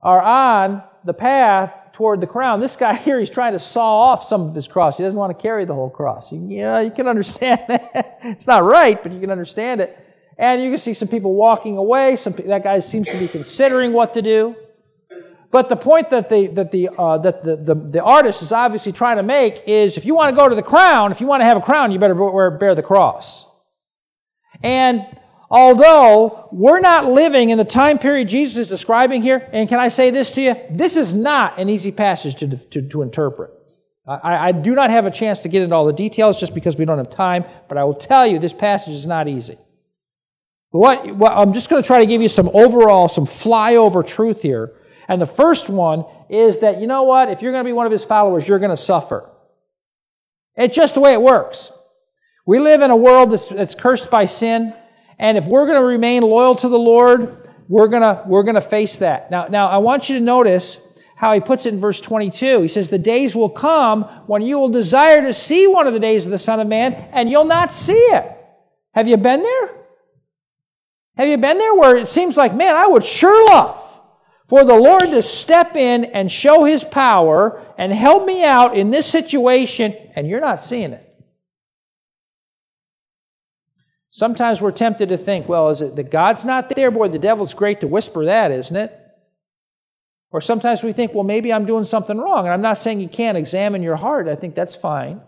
are 0.00 0.22
on 0.22 0.82
the 1.04 1.14
path 1.14 1.72
toward 1.92 2.20
the 2.20 2.26
crown. 2.26 2.60
This 2.60 2.76
guy 2.76 2.94
here, 2.96 3.18
he's 3.18 3.30
trying 3.30 3.52
to 3.52 3.58
saw 3.58 4.10
off 4.10 4.24
some 4.24 4.42
of 4.42 4.54
his 4.54 4.68
cross. 4.68 4.96
He 4.96 5.02
doesn't 5.02 5.18
want 5.18 5.36
to 5.36 5.42
carry 5.42 5.64
the 5.64 5.74
whole 5.74 5.90
cross. 5.90 6.32
You, 6.32 6.46
you 6.48 6.62
know, 6.62 6.80
you 6.80 6.90
can 6.90 7.08
understand 7.08 7.60
that. 7.68 8.18
it's 8.22 8.46
not 8.46 8.64
right, 8.64 9.02
but 9.02 9.12
you 9.12 9.20
can 9.20 9.30
understand 9.30 9.80
it. 9.80 9.98
And 10.38 10.62
you 10.62 10.70
can 10.70 10.78
see 10.78 10.94
some 10.94 11.08
people 11.08 11.34
walking 11.34 11.76
away. 11.76 12.16
Some 12.16 12.34
that 12.34 12.62
guy 12.62 12.78
seems 12.80 13.08
to 13.08 13.18
be 13.18 13.28
considering 13.28 13.92
what 13.92 14.14
to 14.14 14.22
do. 14.22 14.56
But 15.50 15.68
the 15.68 15.76
point 15.76 16.10
that 16.10 16.28
the 16.28 16.48
that 16.48 16.70
the 16.70 16.90
uh, 16.90 17.18
that 17.18 17.42
the, 17.42 17.56
the, 17.56 17.74
the 17.74 18.02
artist 18.02 18.42
is 18.42 18.52
obviously 18.52 18.92
trying 18.92 19.16
to 19.16 19.22
make 19.22 19.62
is, 19.66 19.96
if 19.96 20.04
you 20.04 20.14
want 20.14 20.30
to 20.30 20.36
go 20.36 20.48
to 20.48 20.54
the 20.54 20.62
crown, 20.62 21.10
if 21.12 21.20
you 21.20 21.26
want 21.26 21.40
to 21.40 21.46
have 21.46 21.56
a 21.56 21.60
crown, 21.60 21.92
you 21.92 21.98
better 21.98 22.14
bear, 22.14 22.50
bear 22.50 22.74
the 22.74 22.82
cross. 22.82 23.46
And 24.62 25.06
although 25.50 26.48
we're 26.52 26.80
not 26.80 27.06
living 27.06 27.50
in 27.50 27.58
the 27.58 27.64
time 27.64 27.98
period 27.98 28.28
Jesus 28.28 28.56
is 28.56 28.68
describing 28.68 29.22
here, 29.22 29.48
and 29.52 29.68
can 29.68 29.78
I 29.78 29.88
say 29.88 30.10
this 30.10 30.32
to 30.32 30.42
you? 30.42 30.56
This 30.70 30.96
is 30.96 31.14
not 31.14 31.58
an 31.58 31.70
easy 31.70 31.92
passage 31.92 32.34
to 32.36 32.48
to, 32.48 32.82
to 32.82 33.00
interpret. 33.00 33.52
I, 34.06 34.48
I 34.48 34.52
do 34.52 34.74
not 34.74 34.90
have 34.90 35.06
a 35.06 35.10
chance 35.10 35.40
to 35.40 35.48
get 35.48 35.62
into 35.62 35.74
all 35.74 35.86
the 35.86 35.92
details 35.92 36.38
just 36.38 36.54
because 36.54 36.76
we 36.76 36.84
don't 36.84 36.98
have 36.98 37.10
time, 37.10 37.44
but 37.68 37.76
I 37.78 37.84
will 37.84 37.94
tell 37.94 38.26
you 38.26 38.38
this 38.38 38.52
passage 38.52 38.94
is 38.94 39.06
not 39.06 39.26
easy. 39.26 39.58
What, 40.76 41.14
what, 41.14 41.32
I'm 41.32 41.52
just 41.52 41.70
going 41.70 41.82
to 41.82 41.86
try 41.86 41.98
to 41.98 42.06
give 42.06 42.22
you 42.22 42.28
some 42.28 42.50
overall, 42.52 43.08
some 43.08 43.24
flyover 43.24 44.06
truth 44.06 44.42
here. 44.42 44.74
And 45.08 45.20
the 45.20 45.26
first 45.26 45.68
one 45.68 46.04
is 46.28 46.58
that, 46.58 46.80
you 46.80 46.86
know 46.86 47.04
what? 47.04 47.30
If 47.30 47.42
you're 47.42 47.52
going 47.52 47.64
to 47.64 47.68
be 47.68 47.72
one 47.72 47.86
of 47.86 47.92
his 47.92 48.04
followers, 48.04 48.46
you're 48.46 48.58
going 48.58 48.70
to 48.70 48.76
suffer. 48.76 49.30
It's 50.56 50.74
just 50.74 50.94
the 50.94 51.00
way 51.00 51.12
it 51.12 51.22
works. 51.22 51.72
We 52.46 52.58
live 52.58 52.80
in 52.82 52.90
a 52.90 52.96
world 52.96 53.30
that's, 53.30 53.48
that's 53.48 53.74
cursed 53.74 54.10
by 54.10 54.26
sin. 54.26 54.74
And 55.18 55.38
if 55.38 55.46
we're 55.46 55.66
going 55.66 55.80
to 55.80 55.86
remain 55.86 56.22
loyal 56.22 56.54
to 56.56 56.68
the 56.68 56.78
Lord, 56.78 57.48
we're 57.68 57.88
going 57.88 58.02
to, 58.02 58.22
we're 58.26 58.42
going 58.42 58.54
to 58.56 58.60
face 58.60 58.98
that. 58.98 59.30
Now, 59.30 59.46
now, 59.46 59.68
I 59.68 59.78
want 59.78 60.08
you 60.08 60.18
to 60.18 60.24
notice 60.24 60.78
how 61.16 61.32
he 61.32 61.40
puts 61.40 61.66
it 61.66 61.74
in 61.74 61.80
verse 61.80 62.00
22. 62.00 62.62
He 62.62 62.68
says, 62.68 62.88
The 62.88 62.98
days 62.98 63.34
will 63.34 63.48
come 63.48 64.02
when 64.26 64.42
you 64.42 64.58
will 64.58 64.68
desire 64.68 65.22
to 65.22 65.32
see 65.32 65.66
one 65.66 65.86
of 65.86 65.94
the 65.94 66.00
days 66.00 66.26
of 66.26 66.32
the 66.32 66.38
Son 66.38 66.60
of 66.60 66.68
Man, 66.68 66.92
and 67.12 67.30
you'll 67.30 67.44
not 67.44 67.72
see 67.72 67.94
it. 67.94 68.36
Have 68.92 69.08
you 69.08 69.16
been 69.16 69.42
there? 69.42 69.85
Have 71.16 71.28
you 71.28 71.38
been 71.38 71.58
there 71.58 71.74
where 71.74 71.96
it 71.96 72.08
seems 72.08 72.36
like, 72.36 72.54
man, 72.54 72.76
I 72.76 72.86
would 72.86 73.04
sure 73.04 73.46
love 73.46 73.82
for 74.48 74.64
the 74.64 74.74
Lord 74.74 75.10
to 75.10 75.22
step 75.22 75.74
in 75.74 76.04
and 76.04 76.30
show 76.30 76.64
his 76.64 76.84
power 76.84 77.62
and 77.78 77.92
help 77.92 78.26
me 78.26 78.44
out 78.44 78.76
in 78.76 78.90
this 78.90 79.06
situation, 79.06 79.94
and 80.14 80.28
you're 80.28 80.40
not 80.40 80.62
seeing 80.62 80.92
it? 80.92 81.02
Sometimes 84.10 84.62
we're 84.62 84.70
tempted 84.70 85.10
to 85.10 85.18
think, 85.18 85.48
well, 85.48 85.70
is 85.70 85.82
it 85.82 85.96
that 85.96 86.10
God's 86.10 86.44
not 86.44 86.70
there? 86.70 86.90
Boy, 86.90 87.08
the 87.08 87.18
devil's 87.18 87.54
great 87.54 87.80
to 87.80 87.86
whisper 87.86 88.26
that, 88.26 88.50
isn't 88.50 88.76
it? 88.76 88.98
Or 90.30 90.40
sometimes 90.40 90.82
we 90.82 90.92
think, 90.92 91.14
well, 91.14 91.24
maybe 91.24 91.52
I'm 91.52 91.66
doing 91.66 91.84
something 91.84 92.18
wrong. 92.18 92.44
And 92.44 92.52
I'm 92.52 92.62
not 92.62 92.78
saying 92.78 93.00
you 93.00 93.08
can't 93.08 93.38
examine 93.38 93.82
your 93.82 93.96
heart, 93.96 94.28
I 94.28 94.34
think 94.34 94.54
that's 94.54 94.74
fine. 94.74 95.20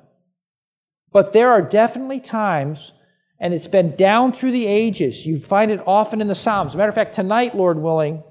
But 1.13 1.33
there 1.33 1.51
are 1.51 1.63
definitely 1.63 2.21
times 2.21 2.93
and 3.41 3.55
it's 3.55 3.69
been 3.69 3.95
down 3.97 4.33
through 4.33 4.51
the 4.51 4.67
ages. 4.67 5.25
You 5.25 5.39
find 5.39 5.71
it 5.71 5.81
often 5.87 6.21
in 6.21 6.29
the 6.29 6.35
Psalms. 6.35 6.77
Matter 6.77 6.89
of 6.89 6.95
fact, 6.95 7.15
tonight, 7.15 7.55
Lord 7.55 7.79
willing, 7.79 8.23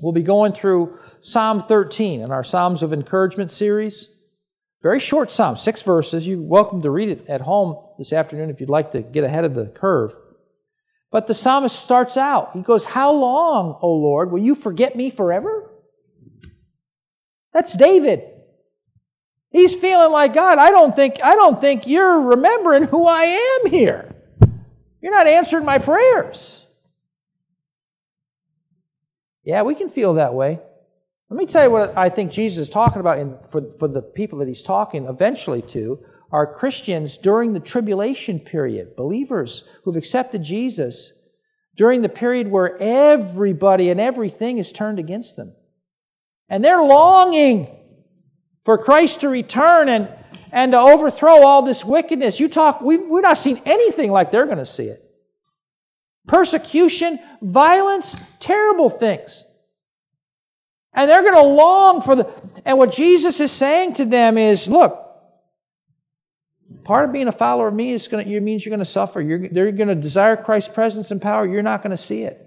we'll 0.00 0.12
be 0.12 0.22
going 0.22 0.52
through 0.52 0.98
Psalm 1.20 1.60
13 1.60 2.20
in 2.20 2.30
our 2.30 2.44
Psalms 2.44 2.82
of 2.82 2.92
Encouragement 2.92 3.50
series. 3.50 4.08
Very 4.80 5.00
short 5.00 5.32
psalm, 5.32 5.56
six 5.56 5.82
verses. 5.82 6.24
You're 6.24 6.40
welcome 6.40 6.82
to 6.82 6.90
read 6.90 7.08
it 7.08 7.28
at 7.28 7.40
home 7.40 7.84
this 7.98 8.12
afternoon 8.12 8.48
if 8.48 8.60
you'd 8.60 8.70
like 8.70 8.92
to 8.92 9.02
get 9.02 9.24
ahead 9.24 9.44
of 9.44 9.54
the 9.54 9.66
curve. 9.66 10.14
But 11.10 11.26
the 11.26 11.34
psalmist 11.34 11.76
starts 11.76 12.16
out. 12.16 12.52
He 12.52 12.62
goes, 12.62 12.84
How 12.84 13.12
long, 13.12 13.76
O 13.82 13.92
Lord, 13.92 14.30
will 14.30 14.38
you 14.38 14.54
forget 14.54 14.94
me 14.94 15.10
forever? 15.10 15.72
That's 17.52 17.76
David. 17.76 18.22
He's 19.50 19.74
feeling 19.74 20.12
like 20.12 20.34
God, 20.34 20.58
I 20.58 20.70
don't 20.70 20.94
think 20.94 21.16
I 21.24 21.34
don't 21.34 21.60
think 21.60 21.86
you're 21.86 22.20
remembering 22.20 22.84
who 22.84 23.06
I 23.06 23.24
am 23.24 23.70
here. 23.70 24.14
You're 25.00 25.12
not 25.12 25.26
answering 25.26 25.64
my 25.64 25.78
prayers. 25.78 26.64
Yeah, 29.44 29.62
we 29.62 29.74
can 29.74 29.88
feel 29.88 30.14
that 30.14 30.34
way. 30.34 30.60
Let 31.30 31.36
me 31.36 31.46
tell 31.46 31.64
you 31.64 31.70
what 31.70 31.96
I 31.96 32.08
think 32.08 32.32
Jesus 32.32 32.68
is 32.68 32.70
talking 32.70 33.00
about 33.00 33.18
in, 33.18 33.36
for, 33.50 33.70
for 33.78 33.88
the 33.88 34.02
people 34.02 34.38
that 34.38 34.48
he's 34.48 34.62
talking 34.62 35.06
eventually 35.06 35.62
to 35.62 36.04
are 36.30 36.46
Christians 36.46 37.18
during 37.18 37.52
the 37.52 37.60
tribulation 37.60 38.40
period, 38.40 38.96
believers 38.96 39.64
who've 39.84 39.96
accepted 39.96 40.42
Jesus 40.42 41.12
during 41.74 42.02
the 42.02 42.08
period 42.08 42.50
where 42.50 42.76
everybody 42.80 43.90
and 43.90 44.00
everything 44.00 44.58
is 44.58 44.72
turned 44.72 44.98
against 44.98 45.36
them. 45.36 45.54
And 46.48 46.64
they're 46.64 46.82
longing 46.82 47.68
for 48.64 48.76
Christ 48.76 49.20
to 49.20 49.28
return 49.28 49.88
and 49.88 50.08
and 50.52 50.72
to 50.72 50.78
overthrow 50.78 51.42
all 51.42 51.62
this 51.62 51.84
wickedness. 51.84 52.40
You 52.40 52.48
talk, 52.48 52.80
we've, 52.80 53.06
we've 53.06 53.22
not 53.22 53.38
seen 53.38 53.60
anything 53.64 54.10
like 54.10 54.30
they're 54.30 54.46
going 54.46 54.58
to 54.58 54.66
see 54.66 54.86
it. 54.86 55.04
Persecution, 56.26 57.18
violence, 57.40 58.16
terrible 58.38 58.90
things. 58.90 59.44
And 60.92 61.08
they're 61.08 61.22
going 61.22 61.34
to 61.34 61.42
long 61.42 62.02
for 62.02 62.16
the. 62.16 62.28
And 62.64 62.76
what 62.76 62.92
Jesus 62.92 63.40
is 63.40 63.52
saying 63.52 63.94
to 63.94 64.04
them 64.04 64.36
is 64.36 64.68
look, 64.68 65.06
part 66.84 67.04
of 67.04 67.12
being 67.12 67.28
a 67.28 67.32
follower 67.32 67.68
of 67.68 67.74
me 67.74 67.92
is 67.92 68.08
going 68.08 68.26
to, 68.26 68.34
it 68.34 68.42
means 68.42 68.64
you're 68.64 68.70
going 68.70 68.80
to 68.80 68.84
suffer. 68.84 69.20
You're, 69.20 69.48
they're 69.48 69.72
going 69.72 69.88
to 69.88 69.94
desire 69.94 70.36
Christ's 70.36 70.74
presence 70.74 71.10
and 71.10 71.20
power. 71.20 71.46
You're 71.46 71.62
not 71.62 71.82
going 71.82 71.92
to 71.92 71.96
see 71.96 72.22
it. 72.22 72.44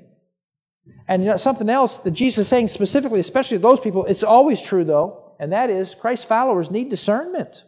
And 1.08 1.24
you 1.24 1.30
know, 1.30 1.38
something 1.38 1.70
else 1.70 1.98
that 2.00 2.12
Jesus 2.12 2.40
is 2.40 2.48
saying 2.48 2.70
specifically, 2.70 3.20
especially 3.20 3.58
to 3.58 3.62
those 3.62 3.80
people, 3.80 4.06
it's 4.06 4.24
always 4.24 4.62
true 4.62 4.84
though, 4.84 5.34
and 5.40 5.52
that 5.52 5.70
is 5.70 5.94
Christ's 5.94 6.26
followers 6.26 6.72
need 6.72 6.90
discernment. 6.90 7.64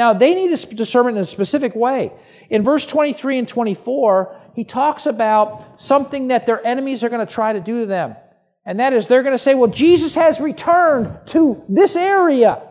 Now, 0.00 0.14
they 0.14 0.34
need 0.34 0.48
discernment 0.48 1.18
in 1.18 1.20
a 1.20 1.26
specific 1.26 1.74
way. 1.74 2.10
In 2.48 2.62
verse 2.62 2.86
23 2.86 3.36
and 3.36 3.46
24, 3.46 4.34
he 4.54 4.64
talks 4.64 5.04
about 5.04 5.78
something 5.78 6.28
that 6.28 6.46
their 6.46 6.66
enemies 6.66 7.04
are 7.04 7.10
going 7.10 7.26
to 7.26 7.30
try 7.30 7.52
to 7.52 7.60
do 7.60 7.80
to 7.80 7.86
them. 7.86 8.16
And 8.64 8.80
that 8.80 8.94
is, 8.94 9.08
they're 9.08 9.22
going 9.22 9.34
to 9.34 9.38
say, 9.38 9.54
well, 9.54 9.68
Jesus 9.68 10.14
has 10.14 10.40
returned 10.40 11.18
to 11.26 11.62
this 11.68 11.96
area. 11.96 12.62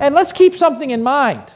And 0.00 0.14
let's 0.14 0.32
keep 0.32 0.54
something 0.54 0.92
in 0.92 1.02
mind. 1.02 1.52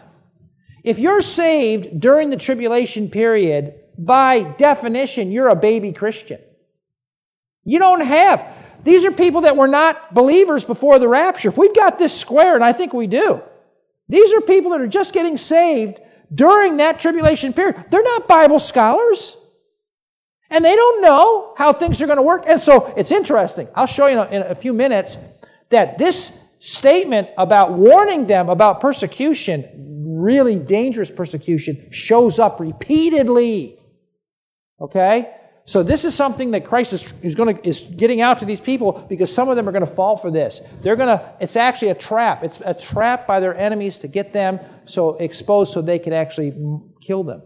If 0.85 0.99
you're 0.99 1.23
saved 1.23 1.99
during 1.99 2.29
the 2.29 2.37
tribulation 2.37 3.09
period, 3.09 3.73
by 3.97 4.43
definition, 4.43 5.33
you're 5.33 5.49
a 5.49 5.57
baby 5.57 5.93
Christian. 5.93 6.43
You 7.65 7.79
don't 7.79 8.03
have. 8.03 8.47
These 8.85 9.07
are 9.07 9.13
people 9.13 9.41
that 9.41 9.57
were 9.57 9.67
not 9.67 10.13
believers 10.13 10.63
before 10.63 10.99
the 10.99 11.09
rapture. 11.09 11.49
If 11.49 11.57
we've 11.57 11.75
got 11.75 11.99
this 11.99 12.13
square, 12.13 12.55
and 12.55 12.63
I 12.63 12.75
think 12.75 12.93
we 12.93 13.07
do, 13.07 13.41
these 14.09 14.33
are 14.33 14.41
people 14.41 14.71
that 14.73 14.81
are 14.81 14.87
just 14.87 15.13
getting 15.13 15.37
saved 15.37 16.01
during 16.35 16.79
that 16.79 16.99
tribulation 16.99 17.53
period. 17.53 17.85
They're 17.91 18.03
not 18.03 18.29
Bible 18.29 18.59
scholars. 18.59 19.37
And 20.51 20.65
they 20.65 20.75
don't 20.75 21.03
know 21.03 21.55
how 21.57 21.73
things 21.73 22.01
are 22.01 22.07
going 22.07 22.17
to 22.17 22.23
work. 22.23 22.45
And 22.47 22.61
so 22.63 22.93
it's 22.97 23.13
interesting. 23.13 23.69
I'll 23.75 23.87
show 23.87 24.07
you 24.07 24.23
in 24.23 24.43
a, 24.43 24.55
few 24.55 24.73
minutes 24.73 25.19
that 25.69 25.99
this 25.99 26.33
statement 26.59 27.29
about 27.37 27.73
warning 27.73 28.27
them 28.27 28.49
about 28.49 28.81
persecution, 28.81 29.67
really 30.23 30.57
dangerous 30.57 31.11
persecution, 31.11 31.89
shows 31.91 32.39
up 32.39 32.61
repeatedly. 32.61 33.79
Okay? 34.81 35.35
So 35.69 35.83
this 35.83 36.07
is 36.07 36.15
something 36.15 36.53
that 36.53 36.65
Christ 36.65 36.95
is, 36.95 37.05
is 37.21 37.35
going 37.35 37.55
to 37.55 37.69
is 37.69 37.83
getting 37.83 38.23
out 38.23 38.39
to 38.39 38.47
these 38.47 38.59
people 38.59 39.05
because 39.07 39.31
some 39.31 39.51
of 39.51 39.57
them 39.57 39.69
are 39.69 39.73
going 39.73 39.85
to 39.85 39.95
fall 39.95 40.17
for 40.17 40.31
this. 40.31 40.63
They're 40.81 40.97
going 40.97 41.19
to. 41.19 41.35
It's 41.41 41.57
actually 41.57 41.89
a 41.89 41.95
trap. 41.95 42.43
It's 42.43 42.63
a 42.65 42.73
trap 42.73 43.27
by 43.27 43.39
their 43.39 43.55
enemies 43.55 43.99
to 43.99 44.09
get 44.09 44.33
them 44.33 44.61
so 44.87 45.17
exposed 45.17 45.75
so 45.75 45.83
they 45.83 45.99
can 45.99 46.15
actually 46.15 46.55
kill 47.03 47.23
them. 47.23 47.43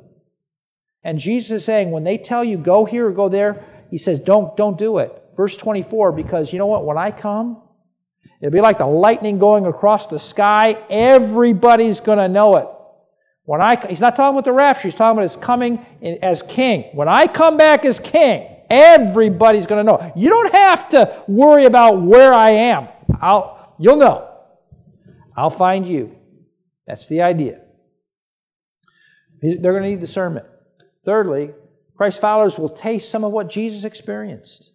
And 1.02 1.18
Jesus 1.18 1.50
is 1.50 1.64
saying 1.64 1.90
when 1.90 2.04
they 2.04 2.16
tell 2.16 2.44
you 2.44 2.58
go 2.58 2.84
here 2.84 3.08
or 3.08 3.10
go 3.10 3.28
there, 3.28 3.64
he 3.90 3.98
says 3.98 4.20
don't 4.20 4.56
don't 4.56 4.78
do 4.78 4.98
it. 4.98 5.20
Verse 5.36 5.56
24 5.56 6.12
because 6.12 6.52
you 6.52 6.60
know 6.60 6.66
what? 6.66 6.84
When 6.86 6.96
I 6.96 7.10
come, 7.10 7.60
it'll 8.40 8.52
be 8.52 8.60
like 8.60 8.78
the 8.78 8.86
lightning 8.86 9.40
going 9.40 9.66
across 9.66 10.06
the 10.06 10.20
sky. 10.20 10.78
Everybody's 10.88 11.98
going 11.98 12.18
to 12.18 12.28
know 12.28 12.54
it. 12.58 12.68
When 13.44 13.60
I, 13.60 13.76
he's 13.88 14.00
not 14.00 14.14
talking 14.14 14.36
about 14.36 14.44
the 14.44 14.52
rapture, 14.52 14.82
he's 14.82 14.94
talking 14.94 15.18
about 15.18 15.22
his 15.22 15.36
coming 15.36 15.84
in, 16.00 16.18
as 16.22 16.42
king. 16.42 16.90
When 16.92 17.08
I 17.08 17.26
come 17.26 17.56
back 17.56 17.84
as 17.84 17.98
king, 17.98 18.48
everybody's 18.70 19.66
going 19.66 19.84
to 19.84 19.92
know. 19.92 20.12
You 20.14 20.28
don't 20.28 20.52
have 20.52 20.88
to 20.90 21.22
worry 21.26 21.64
about 21.64 22.00
where 22.02 22.32
I 22.32 22.50
am. 22.50 22.88
I'll, 23.20 23.74
you'll 23.78 23.96
know. 23.96 24.28
I'll 25.36 25.50
find 25.50 25.86
you. 25.86 26.16
That's 26.86 27.08
the 27.08 27.22
idea. 27.22 27.60
They're 29.40 29.72
going 29.72 29.82
to 29.82 29.88
need 29.88 30.00
discernment. 30.00 30.46
Thirdly, 31.04 31.50
Christ's 31.96 32.20
followers 32.20 32.58
will 32.58 32.68
taste 32.68 33.10
some 33.10 33.24
of 33.24 33.32
what 33.32 33.50
Jesus 33.50 33.84
experienced. 33.84 34.70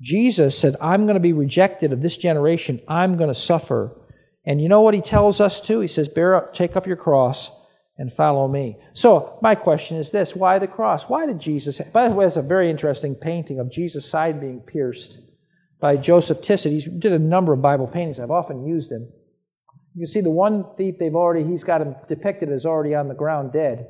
Jesus 0.00 0.58
said, 0.58 0.76
I'm 0.80 1.04
going 1.04 1.14
to 1.14 1.20
be 1.20 1.32
rejected 1.32 1.92
of 1.92 2.00
this 2.00 2.16
generation. 2.16 2.80
I'm 2.88 3.16
going 3.16 3.28
to 3.28 3.34
suffer 3.34 3.96
and 4.46 4.60
you 4.60 4.68
know 4.68 4.80
what 4.80 4.94
he 4.94 5.00
tells 5.00 5.40
us 5.40 5.60
to? 5.62 5.80
He 5.80 5.88
says, 5.88 6.08
Bear 6.08 6.36
up, 6.36 6.54
take 6.54 6.76
up 6.76 6.86
your 6.86 6.96
cross 6.96 7.50
and 7.98 8.12
follow 8.12 8.46
me. 8.46 8.78
So, 8.92 9.38
my 9.42 9.54
question 9.54 9.96
is 9.96 10.10
this 10.10 10.36
why 10.36 10.58
the 10.58 10.68
cross? 10.68 11.08
Why 11.08 11.26
did 11.26 11.40
Jesus? 11.40 11.80
By 11.92 12.08
the 12.08 12.14
way, 12.14 12.26
it's 12.26 12.36
a 12.36 12.42
very 12.42 12.70
interesting 12.70 13.14
painting 13.14 13.58
of 13.58 13.70
Jesus' 13.70 14.08
side 14.08 14.40
being 14.40 14.60
pierced 14.60 15.18
by 15.80 15.96
Joseph 15.96 16.40
Tissot. 16.40 16.72
He 16.72 16.80
did 16.80 17.12
a 17.12 17.18
number 17.18 17.52
of 17.52 17.60
Bible 17.60 17.86
paintings. 17.86 18.20
I've 18.20 18.30
often 18.30 18.64
used 18.64 18.92
him. 18.92 19.08
You 19.94 20.00
can 20.00 20.12
see 20.12 20.20
the 20.20 20.30
one 20.30 20.64
thief 20.76 20.96
they've 20.98 21.14
already, 21.14 21.42
he's 21.44 21.64
got 21.64 21.80
him 21.80 21.96
depicted 22.08 22.52
as 22.52 22.66
already 22.66 22.94
on 22.94 23.08
the 23.08 23.14
ground 23.14 23.52
dead. 23.52 23.88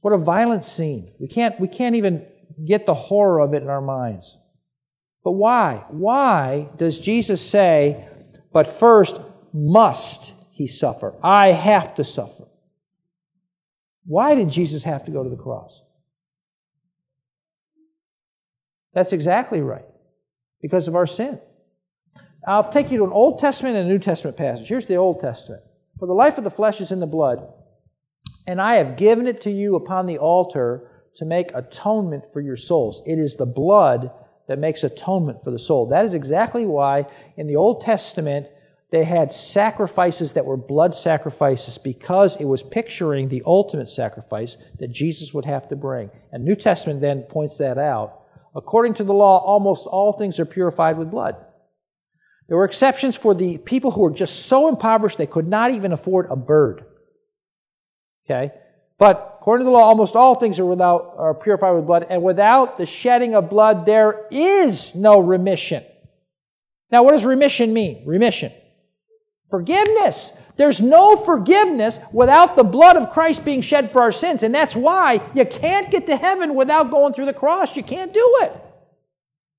What 0.00 0.12
a 0.12 0.18
violent 0.18 0.64
scene. 0.64 1.12
We 1.20 1.28
can't, 1.28 1.58
we 1.58 1.68
can't 1.68 1.94
even 1.94 2.26
get 2.66 2.84
the 2.84 2.94
horror 2.94 3.40
of 3.40 3.54
it 3.54 3.62
in 3.62 3.70
our 3.70 3.80
minds. 3.80 4.36
But 5.22 5.32
why? 5.32 5.84
Why 5.88 6.68
does 6.76 7.00
Jesus 7.00 7.40
say, 7.40 8.08
but 8.54 8.68
first, 8.68 9.20
must 9.52 10.32
he 10.52 10.68
suffer? 10.68 11.12
I 11.22 11.48
have 11.48 11.96
to 11.96 12.04
suffer. 12.04 12.44
Why 14.06 14.36
did 14.36 14.48
Jesus 14.48 14.84
have 14.84 15.04
to 15.04 15.10
go 15.10 15.24
to 15.24 15.28
the 15.28 15.36
cross? 15.36 15.82
That's 18.94 19.12
exactly 19.12 19.60
right. 19.60 19.84
Because 20.62 20.86
of 20.86 20.94
our 20.94 21.04
sin. 21.04 21.40
I'll 22.46 22.70
take 22.70 22.92
you 22.92 22.98
to 22.98 23.04
an 23.04 23.12
Old 23.12 23.40
Testament 23.40 23.76
and 23.76 23.86
a 23.86 23.92
New 23.92 23.98
Testament 23.98 24.36
passage. 24.36 24.68
Here's 24.68 24.86
the 24.86 24.96
Old 24.96 25.18
Testament. 25.18 25.62
For 25.98 26.06
the 26.06 26.14
life 26.14 26.38
of 26.38 26.44
the 26.44 26.50
flesh 26.50 26.80
is 26.80 26.92
in 26.92 27.00
the 27.00 27.06
blood, 27.06 27.52
and 28.46 28.62
I 28.62 28.76
have 28.76 28.96
given 28.96 29.26
it 29.26 29.40
to 29.42 29.50
you 29.50 29.74
upon 29.74 30.06
the 30.06 30.18
altar 30.18 30.90
to 31.16 31.24
make 31.24 31.50
atonement 31.54 32.32
for 32.32 32.40
your 32.40 32.56
souls. 32.56 33.02
It 33.04 33.18
is 33.18 33.34
the 33.36 33.46
blood 33.46 34.12
that 34.46 34.58
makes 34.58 34.84
atonement 34.84 35.42
for 35.42 35.50
the 35.50 35.58
soul. 35.58 35.86
That 35.86 36.04
is 36.04 36.14
exactly 36.14 36.66
why 36.66 37.06
in 37.36 37.46
the 37.46 37.56
Old 37.56 37.80
Testament 37.80 38.48
they 38.90 39.04
had 39.04 39.32
sacrifices 39.32 40.34
that 40.34 40.44
were 40.44 40.56
blood 40.56 40.94
sacrifices 40.94 41.78
because 41.78 42.36
it 42.40 42.44
was 42.44 42.62
picturing 42.62 43.28
the 43.28 43.42
ultimate 43.46 43.88
sacrifice 43.88 44.56
that 44.78 44.92
Jesus 44.92 45.34
would 45.34 45.44
have 45.44 45.68
to 45.68 45.76
bring. 45.76 46.10
And 46.32 46.44
New 46.44 46.54
Testament 46.54 47.00
then 47.00 47.22
points 47.22 47.58
that 47.58 47.78
out. 47.78 48.20
According 48.54 48.94
to 48.94 49.04
the 49.04 49.14
law, 49.14 49.38
almost 49.38 49.86
all 49.86 50.12
things 50.12 50.38
are 50.38 50.44
purified 50.44 50.96
with 50.96 51.10
blood. 51.10 51.36
There 52.46 52.56
were 52.56 52.64
exceptions 52.64 53.16
for 53.16 53.34
the 53.34 53.58
people 53.58 53.90
who 53.90 54.02
were 54.02 54.10
just 54.10 54.46
so 54.46 54.68
impoverished 54.68 55.18
they 55.18 55.26
could 55.26 55.48
not 55.48 55.70
even 55.72 55.92
afford 55.92 56.26
a 56.30 56.36
bird. 56.36 56.84
Okay? 58.24 58.52
But 58.98 59.33
according 59.44 59.66
to 59.66 59.68
the 59.68 59.76
law, 59.76 59.84
almost 59.84 60.16
all 60.16 60.34
things 60.34 60.58
are 60.58 60.64
without 60.64 61.16
are 61.18 61.34
purified 61.34 61.72
with 61.72 61.84
blood, 61.84 62.06
and 62.08 62.22
without 62.22 62.78
the 62.78 62.86
shedding 62.86 63.34
of 63.34 63.50
blood, 63.50 63.84
there 63.84 64.26
is 64.30 64.94
no 64.94 65.18
remission. 65.20 65.84
Now, 66.90 67.02
what 67.02 67.10
does 67.10 67.26
remission 67.26 67.74
mean? 67.74 68.06
Remission. 68.06 68.50
Forgiveness. 69.50 70.32
There's 70.56 70.80
no 70.80 71.16
forgiveness 71.16 71.98
without 72.10 72.56
the 72.56 72.64
blood 72.64 72.96
of 72.96 73.10
Christ 73.10 73.44
being 73.44 73.60
shed 73.60 73.90
for 73.90 74.00
our 74.00 74.12
sins. 74.12 74.44
And 74.44 74.54
that's 74.54 74.74
why 74.74 75.20
you 75.34 75.44
can't 75.44 75.90
get 75.90 76.06
to 76.06 76.16
heaven 76.16 76.54
without 76.54 76.90
going 76.90 77.12
through 77.12 77.26
the 77.26 77.34
cross. 77.34 77.76
You 77.76 77.82
can't 77.82 78.14
do 78.14 78.38
it. 78.44 78.52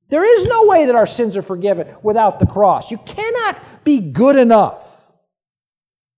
There 0.10 0.26
is 0.26 0.48
no 0.48 0.66
way 0.66 0.88
that 0.88 0.96
our 0.96 1.06
sins 1.06 1.38
are 1.38 1.44
forgiven 1.44 1.94
without 2.02 2.40
the 2.40 2.48
cross. 2.48 2.90
You 2.90 2.98
cannot 3.06 3.62
be 3.84 4.00
good 4.00 4.36
enough. 4.36 4.95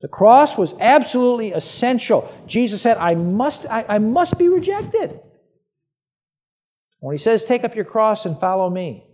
The 0.01 0.07
cross 0.07 0.57
was 0.57 0.75
absolutely 0.79 1.53
essential. 1.53 2.31
Jesus 2.45 2.81
said, 2.81 2.97
I 2.97 3.15
must, 3.15 3.65
I, 3.65 3.85
I 3.87 3.99
must 3.99 4.37
be 4.37 4.47
rejected. 4.47 5.19
When 6.99 7.13
he 7.13 7.19
says, 7.19 7.45
Take 7.45 7.63
up 7.63 7.75
your 7.75 7.85
cross 7.85 8.25
and 8.25 8.39
follow 8.39 8.69
me, 8.69 9.05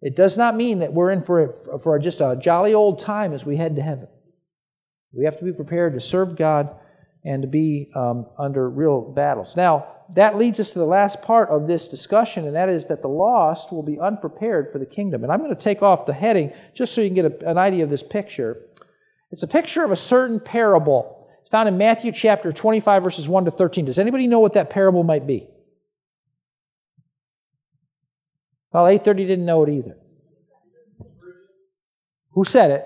it 0.00 0.14
does 0.14 0.36
not 0.36 0.56
mean 0.56 0.80
that 0.80 0.92
we're 0.92 1.10
in 1.10 1.22
for, 1.22 1.50
for 1.82 1.98
just 1.98 2.20
a 2.20 2.36
jolly 2.40 2.74
old 2.74 3.00
time 3.00 3.32
as 3.32 3.44
we 3.44 3.56
head 3.56 3.76
to 3.76 3.82
heaven. 3.82 4.08
We 5.12 5.24
have 5.24 5.38
to 5.38 5.44
be 5.44 5.52
prepared 5.52 5.94
to 5.94 6.00
serve 6.00 6.36
God 6.36 6.76
and 7.24 7.42
to 7.42 7.48
be 7.48 7.90
um, 7.94 8.26
under 8.38 8.68
real 8.70 9.00
battles. 9.00 9.56
Now, 9.56 9.88
that 10.14 10.38
leads 10.38 10.60
us 10.60 10.72
to 10.72 10.78
the 10.78 10.86
last 10.86 11.22
part 11.22 11.48
of 11.48 11.66
this 11.66 11.88
discussion, 11.88 12.46
and 12.46 12.54
that 12.54 12.68
is 12.68 12.86
that 12.86 13.02
the 13.02 13.08
lost 13.08 13.72
will 13.72 13.82
be 13.82 13.98
unprepared 13.98 14.70
for 14.70 14.78
the 14.78 14.86
kingdom. 14.86 15.24
And 15.24 15.32
I'm 15.32 15.40
going 15.40 15.54
to 15.54 15.60
take 15.60 15.82
off 15.82 16.06
the 16.06 16.12
heading 16.12 16.52
just 16.74 16.94
so 16.94 17.00
you 17.00 17.08
can 17.08 17.14
get 17.14 17.42
a, 17.42 17.50
an 17.50 17.58
idea 17.58 17.82
of 17.82 17.90
this 17.90 18.04
picture. 18.04 18.65
It's 19.30 19.42
a 19.42 19.48
picture 19.48 19.84
of 19.84 19.90
a 19.90 19.96
certain 19.96 20.40
parable. 20.40 21.28
Found 21.50 21.68
in 21.68 21.78
Matthew 21.78 22.12
chapter 22.12 22.52
25, 22.52 23.02
verses 23.02 23.28
1 23.28 23.44
to 23.44 23.50
13. 23.50 23.84
Does 23.84 23.98
anybody 23.98 24.26
know 24.26 24.40
what 24.40 24.54
that 24.54 24.70
parable 24.70 25.04
might 25.04 25.26
be? 25.26 25.46
Well, 28.72 28.88
830 28.88 29.26
didn't 29.26 29.46
know 29.46 29.62
it 29.62 29.70
either. 29.70 29.96
Who 32.32 32.44
said 32.44 32.70
it? 32.70 32.84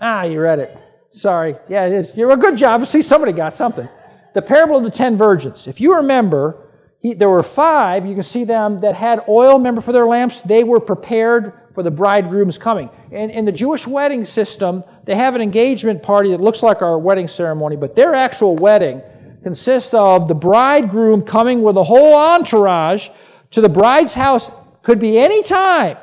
Ah, 0.00 0.24
you 0.24 0.40
read 0.40 0.58
it. 0.58 0.76
Sorry. 1.10 1.56
Yeah, 1.68 1.86
it 1.86 1.92
is. 1.92 2.12
You're 2.16 2.30
a 2.32 2.36
good 2.36 2.56
job. 2.56 2.86
See, 2.86 3.02
somebody 3.02 3.32
got 3.32 3.54
something. 3.54 3.88
The 4.34 4.42
parable 4.42 4.76
of 4.76 4.84
the 4.84 4.90
ten 4.90 5.16
virgins. 5.16 5.66
If 5.66 5.80
you 5.80 5.96
remember, 5.96 6.68
he, 7.00 7.14
there 7.14 7.28
were 7.28 7.42
five, 7.42 8.06
you 8.06 8.14
can 8.14 8.22
see 8.22 8.44
them, 8.44 8.80
that 8.80 8.94
had 8.94 9.24
oil, 9.28 9.58
remember, 9.58 9.80
for 9.80 9.92
their 9.92 10.06
lamps. 10.06 10.42
They 10.42 10.64
were 10.64 10.80
prepared 10.80 11.67
for 11.78 11.84
the 11.84 11.90
bridegroom's 11.92 12.58
coming. 12.58 12.90
In, 13.12 13.30
in 13.30 13.44
the 13.44 13.52
Jewish 13.52 13.86
wedding 13.86 14.24
system, 14.24 14.82
they 15.04 15.14
have 15.14 15.36
an 15.36 15.40
engagement 15.40 16.02
party 16.02 16.30
that 16.32 16.40
looks 16.40 16.60
like 16.60 16.82
our 16.82 16.98
wedding 16.98 17.28
ceremony, 17.28 17.76
but 17.76 17.94
their 17.94 18.14
actual 18.14 18.56
wedding 18.56 19.00
consists 19.44 19.94
of 19.94 20.26
the 20.26 20.34
bridegroom 20.34 21.22
coming 21.22 21.62
with 21.62 21.76
a 21.76 21.84
whole 21.84 22.16
entourage 22.16 23.10
to 23.52 23.60
the 23.60 23.68
bride's 23.68 24.12
house. 24.12 24.50
Could 24.82 24.98
be 24.98 25.20
any 25.20 25.44
time. 25.44 25.98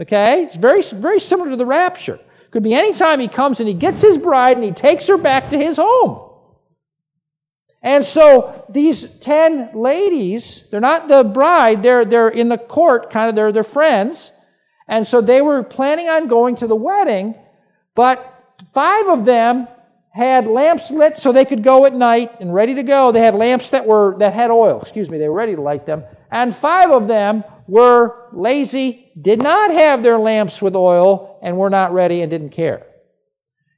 Okay? 0.00 0.44
It's 0.44 0.54
very, 0.54 0.82
very 0.82 1.18
similar 1.18 1.50
to 1.50 1.56
the 1.56 1.66
rapture. 1.66 2.20
Could 2.52 2.62
be 2.62 2.72
any 2.72 2.94
time 2.94 3.18
he 3.18 3.26
comes 3.26 3.58
and 3.58 3.66
he 3.66 3.74
gets 3.74 4.00
his 4.00 4.16
bride 4.16 4.56
and 4.56 4.64
he 4.64 4.70
takes 4.70 5.08
her 5.08 5.16
back 5.16 5.50
to 5.50 5.58
his 5.58 5.78
home. 5.78 6.30
And 7.82 8.04
so 8.04 8.64
these 8.68 9.12
10 9.14 9.70
ladies, 9.74 10.68
they're 10.70 10.80
not 10.80 11.08
the 11.08 11.24
bride, 11.24 11.82
they're, 11.82 12.04
they're 12.04 12.28
in 12.28 12.48
the 12.48 12.58
court, 12.58 13.10
kind 13.10 13.28
of, 13.28 13.34
they're 13.34 13.50
their 13.50 13.64
friends. 13.64 14.30
And 14.92 15.06
so 15.06 15.22
they 15.22 15.40
were 15.40 15.62
planning 15.62 16.10
on 16.10 16.28
going 16.28 16.54
to 16.56 16.66
the 16.66 16.76
wedding, 16.76 17.34
but 17.94 18.58
five 18.74 19.06
of 19.06 19.24
them 19.24 19.66
had 20.10 20.46
lamps 20.46 20.90
lit 20.90 21.16
so 21.16 21.32
they 21.32 21.46
could 21.46 21.62
go 21.62 21.86
at 21.86 21.94
night 21.94 22.40
and 22.40 22.52
ready 22.52 22.74
to 22.74 22.82
go. 22.82 23.10
They 23.10 23.20
had 23.20 23.34
lamps 23.34 23.70
that 23.70 23.86
were 23.86 24.14
that 24.18 24.34
had 24.34 24.50
oil, 24.50 24.82
excuse 24.82 25.08
me, 25.08 25.16
they 25.16 25.30
were 25.30 25.34
ready 25.34 25.54
to 25.56 25.62
light 25.62 25.86
them. 25.86 26.04
And 26.30 26.54
five 26.54 26.90
of 26.90 27.06
them 27.06 27.42
were 27.66 28.28
lazy, 28.34 29.10
did 29.18 29.42
not 29.42 29.70
have 29.70 30.02
their 30.02 30.18
lamps 30.18 30.60
with 30.60 30.76
oil, 30.76 31.38
and 31.42 31.56
were 31.56 31.70
not 31.70 31.94
ready 31.94 32.20
and 32.20 32.30
didn't 32.30 32.50
care. 32.50 32.86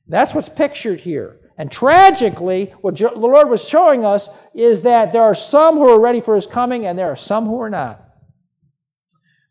That's 0.09 0.35
what's 0.35 0.48
pictured 0.48 0.98
here. 0.98 1.37
And 1.59 1.70
tragically, 1.70 2.74
what 2.81 2.96
the 2.96 3.12
Lord 3.14 3.48
was 3.48 3.64
showing 3.64 4.05
us 4.05 4.31
is 4.53 4.81
that 4.81 5.12
there 5.12 5.22
are 5.22 5.37
some 5.37 5.77
who 5.77 5.88
are 5.88 6.00
ready 6.00 6.20
for 6.20 6.35
his 6.35 6.48
coming 6.48 6.87
and 6.87 6.98
there 6.98 7.12
are 7.12 7.14
some 7.14 7.46
who 7.46 7.61
are 7.61 7.70
not. 7.70 8.03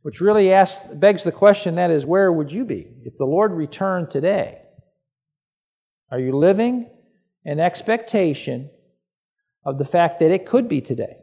Which 0.03 0.21
really 0.21 0.53
asks, 0.53 0.85
begs 0.93 1.23
the 1.23 1.31
question 1.31 1.75
that 1.75 1.89
is, 1.89 2.05
where 2.05 2.31
would 2.31 2.51
you 2.51 2.65
be 2.65 2.87
if 3.03 3.17
the 3.17 3.25
Lord 3.25 3.51
returned 3.51 4.11
today? 4.11 4.61
Are 6.11 6.19
you 6.19 6.37
living 6.37 6.89
in 7.43 7.59
expectation 7.59 8.69
of 9.65 9.77
the 9.77 9.85
fact 9.85 10.19
that 10.19 10.31
it 10.31 10.45
could 10.45 10.69
be 10.69 10.81
today? 10.81 11.17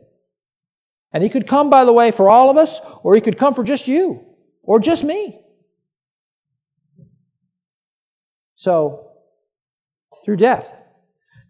And 1.13 1.23
He 1.23 1.29
could 1.29 1.47
come, 1.47 1.71
by 1.71 1.85
the 1.85 1.93
way, 1.93 2.11
for 2.11 2.29
all 2.29 2.51
of 2.51 2.57
us, 2.57 2.81
or 3.03 3.15
He 3.15 3.21
could 3.21 3.39
come 3.39 3.55
for 3.55 3.63
just 3.63 3.87
you. 3.87 4.27
or 4.63 4.79
just 4.79 5.05
me. 5.05 5.41
So, 8.55 9.11
through 10.25 10.37
death. 10.37 10.75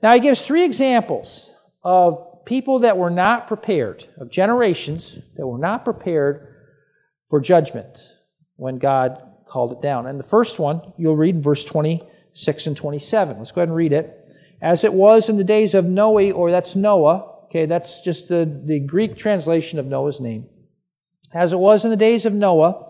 Now, 0.02 0.14
he 0.14 0.20
gives 0.20 0.42
three 0.42 0.64
examples 0.64 1.54
of 1.82 2.44
people 2.44 2.80
that 2.80 2.96
were 2.96 3.10
not 3.10 3.46
prepared, 3.46 4.06
of 4.18 4.30
generations 4.30 5.18
that 5.36 5.46
were 5.46 5.58
not 5.58 5.84
prepared 5.84 6.49
for 7.30 7.40
judgment 7.40 8.18
when 8.56 8.78
God 8.78 9.22
called 9.46 9.72
it 9.72 9.80
down. 9.80 10.06
And 10.06 10.18
the 10.18 10.24
first 10.24 10.58
one, 10.58 10.92
you'll 10.98 11.16
read 11.16 11.36
in 11.36 11.42
verse 11.42 11.64
26 11.64 12.66
and 12.66 12.76
27. 12.76 13.38
Let's 13.38 13.52
go 13.52 13.60
ahead 13.60 13.68
and 13.68 13.76
read 13.76 13.92
it. 13.92 14.16
As 14.60 14.84
it 14.84 14.92
was 14.92 15.30
in 15.30 15.38
the 15.38 15.44
days 15.44 15.74
of 15.74 15.86
Noe, 15.86 16.32
or 16.32 16.50
that's 16.50 16.76
Noah, 16.76 17.44
okay, 17.44 17.64
that's 17.64 18.02
just 18.02 18.28
the, 18.28 18.60
the 18.66 18.80
Greek 18.80 19.16
translation 19.16 19.78
of 19.78 19.86
Noah's 19.86 20.20
name. 20.20 20.46
As 21.32 21.52
it 21.52 21.58
was 21.58 21.84
in 21.84 21.90
the 21.90 21.96
days 21.96 22.26
of 22.26 22.34
Noah, 22.34 22.88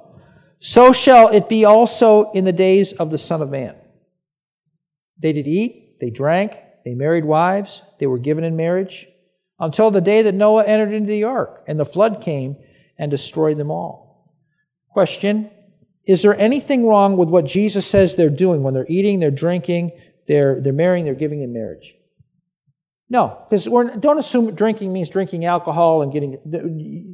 so 0.59 0.92
shall 0.92 1.29
it 1.29 1.48
be 1.48 1.64
also 1.64 2.33
in 2.33 2.44
the 2.44 2.53
days 2.53 2.92
of 2.94 3.11
the 3.11 3.18
Son 3.18 3.42
of 3.42 3.50
Man. 3.50 3.76
They 5.22 5.33
did 5.33 5.46
eat, 5.46 6.00
they 6.00 6.11
drank, 6.11 6.59
they 6.85 6.94
married 6.94 7.24
wives, 7.24 7.83
they 7.98 8.07
were 8.07 8.18
given 8.18 8.42
in 8.42 8.57
marriage, 8.57 9.07
until 9.59 9.90
the 9.90 10.00
day 10.00 10.22
that 10.22 10.35
Noah 10.35 10.64
entered 10.64 10.92
into 10.92 11.09
the 11.09 11.24
ark, 11.24 11.62
and 11.66 11.79
the 11.79 11.85
flood 11.85 12.22
came 12.22 12.57
and 12.98 13.11
destroyed 13.11 13.59
them 13.59 13.70
all. 13.70 14.10
Question 14.90 15.50
Is 16.07 16.22
there 16.22 16.37
anything 16.37 16.87
wrong 16.87 17.16
with 17.16 17.31
what 17.31 17.44
Jesus 17.44 17.87
says 17.87 18.16
they're 18.16 18.29
doing 18.29 18.62
when 18.62 18.74
they're 18.74 18.87
eating, 18.88 19.20
they're 19.20 19.31
drinking, 19.31 19.92
they're, 20.26 20.61
they're 20.61 20.72
marrying, 20.72 21.05
they're 21.05 21.14
giving 21.14 21.42
in 21.42 21.53
marriage? 21.53 21.94
No, 23.09 23.44
because 23.48 23.64
don't 23.64 24.18
assume 24.18 24.55
drinking 24.55 24.92
means 24.92 25.11
drinking 25.11 25.44
alcohol 25.44 26.03
and 26.03 26.12
getting. 26.12 26.38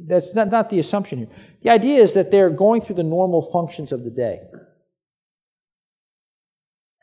That's 0.07 0.35
not, 0.35 0.49
not 0.49 0.69
the 0.69 0.79
assumption 0.79 1.17
here. 1.17 1.29
The 1.61 1.71
idea 1.71 2.03
is 2.03 2.13
that 2.13 2.29
they're 2.29 2.51
going 2.51 2.81
through 2.81 2.97
the 2.97 3.03
normal 3.03 3.41
functions 3.41 3.91
of 3.91 4.03
the 4.03 4.11
day 4.11 4.41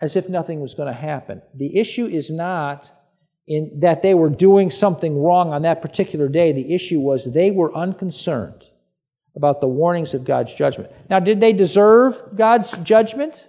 as 0.00 0.16
if 0.16 0.28
nothing 0.28 0.60
was 0.60 0.74
going 0.74 0.86
to 0.86 1.00
happen. 1.00 1.40
The 1.54 1.78
issue 1.78 2.06
is 2.06 2.30
not 2.30 2.90
in 3.46 3.80
that 3.80 4.02
they 4.02 4.14
were 4.14 4.30
doing 4.30 4.70
something 4.70 5.20
wrong 5.20 5.52
on 5.52 5.62
that 5.62 5.82
particular 5.82 6.28
day. 6.28 6.52
The 6.52 6.74
issue 6.74 7.00
was 7.00 7.24
they 7.24 7.50
were 7.50 7.74
unconcerned 7.74 8.68
about 9.36 9.60
the 9.60 9.68
warnings 9.68 10.14
of 10.14 10.24
God's 10.24 10.54
judgment. 10.54 10.90
Now, 11.10 11.20
did 11.20 11.40
they 11.40 11.52
deserve 11.52 12.14
God's 12.34 12.72
judgment? 12.78 13.48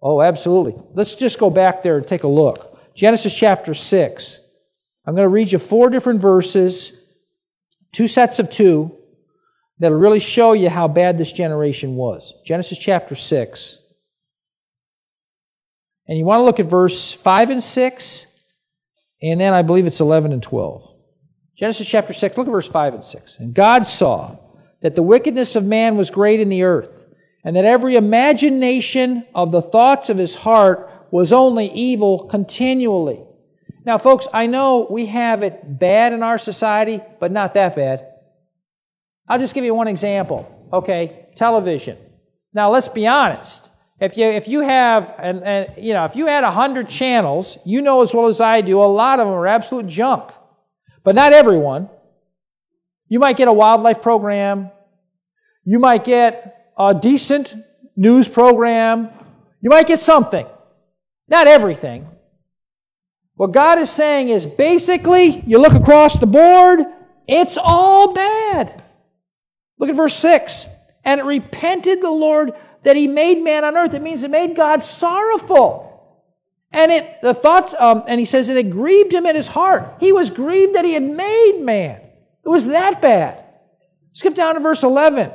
Oh, 0.00 0.20
absolutely. 0.20 0.74
Let's 0.94 1.14
just 1.14 1.38
go 1.38 1.50
back 1.50 1.82
there 1.82 1.96
and 1.96 2.06
take 2.06 2.24
a 2.24 2.28
look. 2.28 2.78
Genesis 2.94 3.34
chapter 3.34 3.74
6. 3.74 4.40
I'm 5.06 5.14
going 5.14 5.24
to 5.24 5.28
read 5.28 5.52
you 5.52 5.58
four 5.58 5.90
different 5.90 6.20
verses, 6.20 6.92
two 7.92 8.08
sets 8.08 8.38
of 8.38 8.50
two, 8.50 8.96
that'll 9.78 9.98
really 9.98 10.20
show 10.20 10.52
you 10.52 10.68
how 10.68 10.88
bad 10.88 11.18
this 11.18 11.32
generation 11.32 11.96
was. 11.96 12.34
Genesis 12.44 12.78
chapter 12.78 13.14
6. 13.14 13.78
And 16.08 16.18
you 16.18 16.24
want 16.24 16.40
to 16.40 16.44
look 16.44 16.60
at 16.60 16.66
verse 16.66 17.12
5 17.12 17.50
and 17.50 17.62
6, 17.62 18.26
and 19.22 19.40
then 19.40 19.54
I 19.54 19.62
believe 19.62 19.86
it's 19.86 20.00
11 20.00 20.32
and 20.32 20.42
12. 20.42 20.94
Genesis 21.56 21.86
chapter 21.86 22.12
6, 22.12 22.36
look 22.36 22.48
at 22.48 22.50
verse 22.50 22.68
5 22.68 22.94
and 22.94 23.04
6. 23.04 23.38
And 23.38 23.54
God 23.54 23.86
saw 23.86 24.36
that 24.82 24.94
the 24.94 25.02
wickedness 25.02 25.56
of 25.56 25.64
man 25.64 25.96
was 25.96 26.10
great 26.10 26.40
in 26.40 26.48
the 26.48 26.64
earth, 26.64 27.06
and 27.44 27.56
that 27.56 27.64
every 27.64 27.96
imagination 27.96 29.24
of 29.34 29.50
the 29.50 29.62
thoughts 29.62 30.10
of 30.10 30.18
his 30.18 30.34
heart 30.34 30.90
was 31.10 31.32
only 31.32 31.70
evil 31.72 32.24
continually. 32.26 33.20
Now, 33.84 33.98
folks, 33.98 34.28
I 34.32 34.46
know 34.46 34.86
we 34.90 35.06
have 35.06 35.42
it 35.42 35.78
bad 35.78 36.12
in 36.12 36.22
our 36.22 36.38
society, 36.38 37.00
but 37.18 37.32
not 37.32 37.54
that 37.54 37.74
bad. 37.74 38.06
I'll 39.28 39.38
just 39.38 39.54
give 39.54 39.64
you 39.64 39.74
one 39.74 39.88
example. 39.88 40.68
Okay, 40.72 41.26
television. 41.36 41.98
Now, 42.52 42.70
let's 42.70 42.88
be 42.88 43.06
honest. 43.06 43.70
If 44.00 44.16
you 44.16 44.26
if 44.26 44.48
you 44.48 44.60
have 44.60 45.14
and, 45.18 45.44
and 45.44 45.68
you 45.78 45.92
know 45.92 46.04
if 46.04 46.16
you 46.16 46.26
had 46.26 46.42
a 46.42 46.50
hundred 46.50 46.88
channels, 46.88 47.56
you 47.64 47.82
know 47.82 48.02
as 48.02 48.12
well 48.12 48.26
as 48.26 48.40
I 48.40 48.60
do, 48.60 48.82
a 48.82 48.84
lot 48.84 49.20
of 49.20 49.28
them 49.28 49.34
are 49.34 49.46
absolute 49.46 49.86
junk. 49.86 50.32
But 51.04 51.14
not 51.14 51.32
everyone. 51.32 51.88
You 53.12 53.18
might 53.18 53.36
get 53.36 53.46
a 53.46 53.52
wildlife 53.52 54.00
program. 54.00 54.70
You 55.64 55.78
might 55.78 56.02
get 56.02 56.72
a 56.78 56.94
decent 56.94 57.54
news 57.94 58.26
program. 58.26 59.10
You 59.60 59.68
might 59.68 59.86
get 59.86 60.00
something. 60.00 60.46
Not 61.28 61.46
everything. 61.46 62.08
What 63.34 63.52
God 63.52 63.78
is 63.78 63.90
saying 63.90 64.30
is 64.30 64.46
basically, 64.46 65.42
you 65.46 65.58
look 65.58 65.74
across 65.74 66.16
the 66.16 66.26
board, 66.26 66.80
it's 67.28 67.58
all 67.62 68.14
bad. 68.14 68.82
Look 69.78 69.90
at 69.90 69.94
verse 69.94 70.14
6. 70.14 70.64
And 71.04 71.20
it 71.20 71.24
repented 71.24 72.00
the 72.00 72.10
Lord 72.10 72.52
that 72.82 72.96
he 72.96 73.08
made 73.08 73.44
man 73.44 73.66
on 73.66 73.76
earth. 73.76 73.92
It 73.92 74.00
means 74.00 74.22
it 74.22 74.30
made 74.30 74.56
God 74.56 74.82
sorrowful. 74.82 76.16
And 76.72 76.90
it, 76.90 77.20
the 77.20 77.34
thoughts, 77.34 77.74
um, 77.78 78.04
and 78.08 78.18
he 78.18 78.24
says, 78.24 78.48
and 78.48 78.56
it 78.58 78.70
grieved 78.70 79.12
him 79.12 79.26
in 79.26 79.36
his 79.36 79.48
heart. 79.48 79.96
He 80.00 80.12
was 80.12 80.30
grieved 80.30 80.76
that 80.76 80.86
he 80.86 80.94
had 80.94 81.02
made 81.02 81.60
man. 81.60 82.00
It 82.44 82.48
was 82.48 82.66
that 82.66 83.00
bad. 83.00 83.44
Skip 84.12 84.34
down 84.34 84.54
to 84.54 84.60
verse 84.60 84.82
11. 84.82 85.30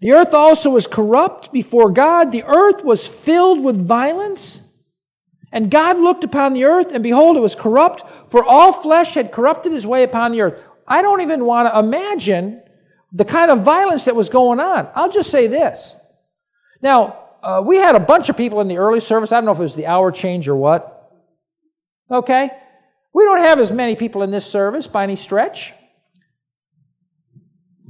The 0.00 0.12
earth 0.12 0.34
also 0.34 0.70
was 0.70 0.86
corrupt 0.86 1.52
before 1.52 1.90
God. 1.90 2.30
The 2.30 2.44
earth 2.44 2.84
was 2.84 3.06
filled 3.06 3.62
with 3.64 3.76
violence. 3.76 4.62
And 5.52 5.70
God 5.70 5.98
looked 5.98 6.24
upon 6.24 6.52
the 6.52 6.64
earth, 6.64 6.92
and 6.92 7.02
behold, 7.02 7.36
it 7.36 7.40
was 7.40 7.54
corrupt, 7.54 8.04
for 8.30 8.44
all 8.44 8.72
flesh 8.72 9.14
had 9.14 9.32
corrupted 9.32 9.72
his 9.72 9.86
way 9.86 10.02
upon 10.02 10.32
the 10.32 10.42
earth. 10.42 10.60
I 10.86 11.02
don't 11.02 11.22
even 11.22 11.44
want 11.44 11.72
to 11.72 11.78
imagine 11.78 12.62
the 13.12 13.24
kind 13.24 13.50
of 13.50 13.62
violence 13.62 14.04
that 14.04 14.14
was 14.14 14.28
going 14.28 14.60
on. 14.60 14.88
I'll 14.94 15.10
just 15.10 15.30
say 15.30 15.46
this. 15.46 15.94
Now, 16.82 17.24
uh, 17.42 17.62
we 17.64 17.76
had 17.76 17.94
a 17.94 18.00
bunch 18.00 18.28
of 18.28 18.36
people 18.36 18.60
in 18.60 18.68
the 18.68 18.78
early 18.78 19.00
service. 19.00 19.32
I 19.32 19.36
don't 19.36 19.46
know 19.46 19.52
if 19.52 19.58
it 19.58 19.62
was 19.62 19.74
the 19.74 19.86
hour 19.86 20.12
change 20.12 20.48
or 20.48 20.56
what. 20.56 21.10
Okay? 22.10 22.50
We 23.16 23.24
don't 23.24 23.38
have 23.38 23.60
as 23.60 23.72
many 23.72 23.96
people 23.96 24.24
in 24.24 24.30
this 24.30 24.44
service 24.44 24.86
by 24.86 25.02
any 25.02 25.16
stretch. 25.16 25.72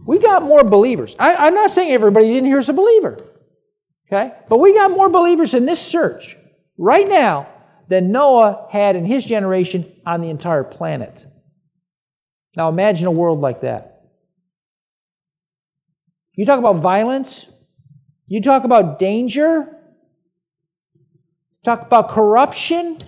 We 0.06 0.20
got 0.20 0.44
more 0.44 0.62
believers. 0.62 1.16
I, 1.18 1.48
am 1.48 1.54
not 1.56 1.72
saying 1.72 1.90
everybody 1.90 2.38
in 2.38 2.44
here 2.44 2.58
is 2.58 2.68
a 2.68 2.72
believer. 2.72 3.24
Okay? 4.06 4.32
But 4.48 4.58
we 4.58 4.72
got 4.72 4.92
more 4.92 5.08
believers 5.08 5.54
in 5.54 5.66
this 5.66 5.90
church 5.90 6.36
right 6.78 7.08
now 7.08 7.48
than 7.88 8.12
Noah 8.12 8.68
had 8.70 8.94
in 8.94 9.04
his 9.04 9.24
generation 9.24 9.92
on 10.06 10.20
the 10.20 10.30
entire 10.30 10.62
planet. 10.62 11.26
Now 12.56 12.68
imagine 12.68 13.08
a 13.08 13.10
world 13.10 13.40
like 13.40 13.62
that. 13.62 14.02
You 16.34 16.46
talk 16.46 16.60
about 16.60 16.76
violence, 16.76 17.48
you 18.28 18.40
talk 18.42 18.62
about 18.62 19.00
danger, 19.00 19.76
talk 21.64 21.82
about 21.82 22.10
corruption. 22.10 22.98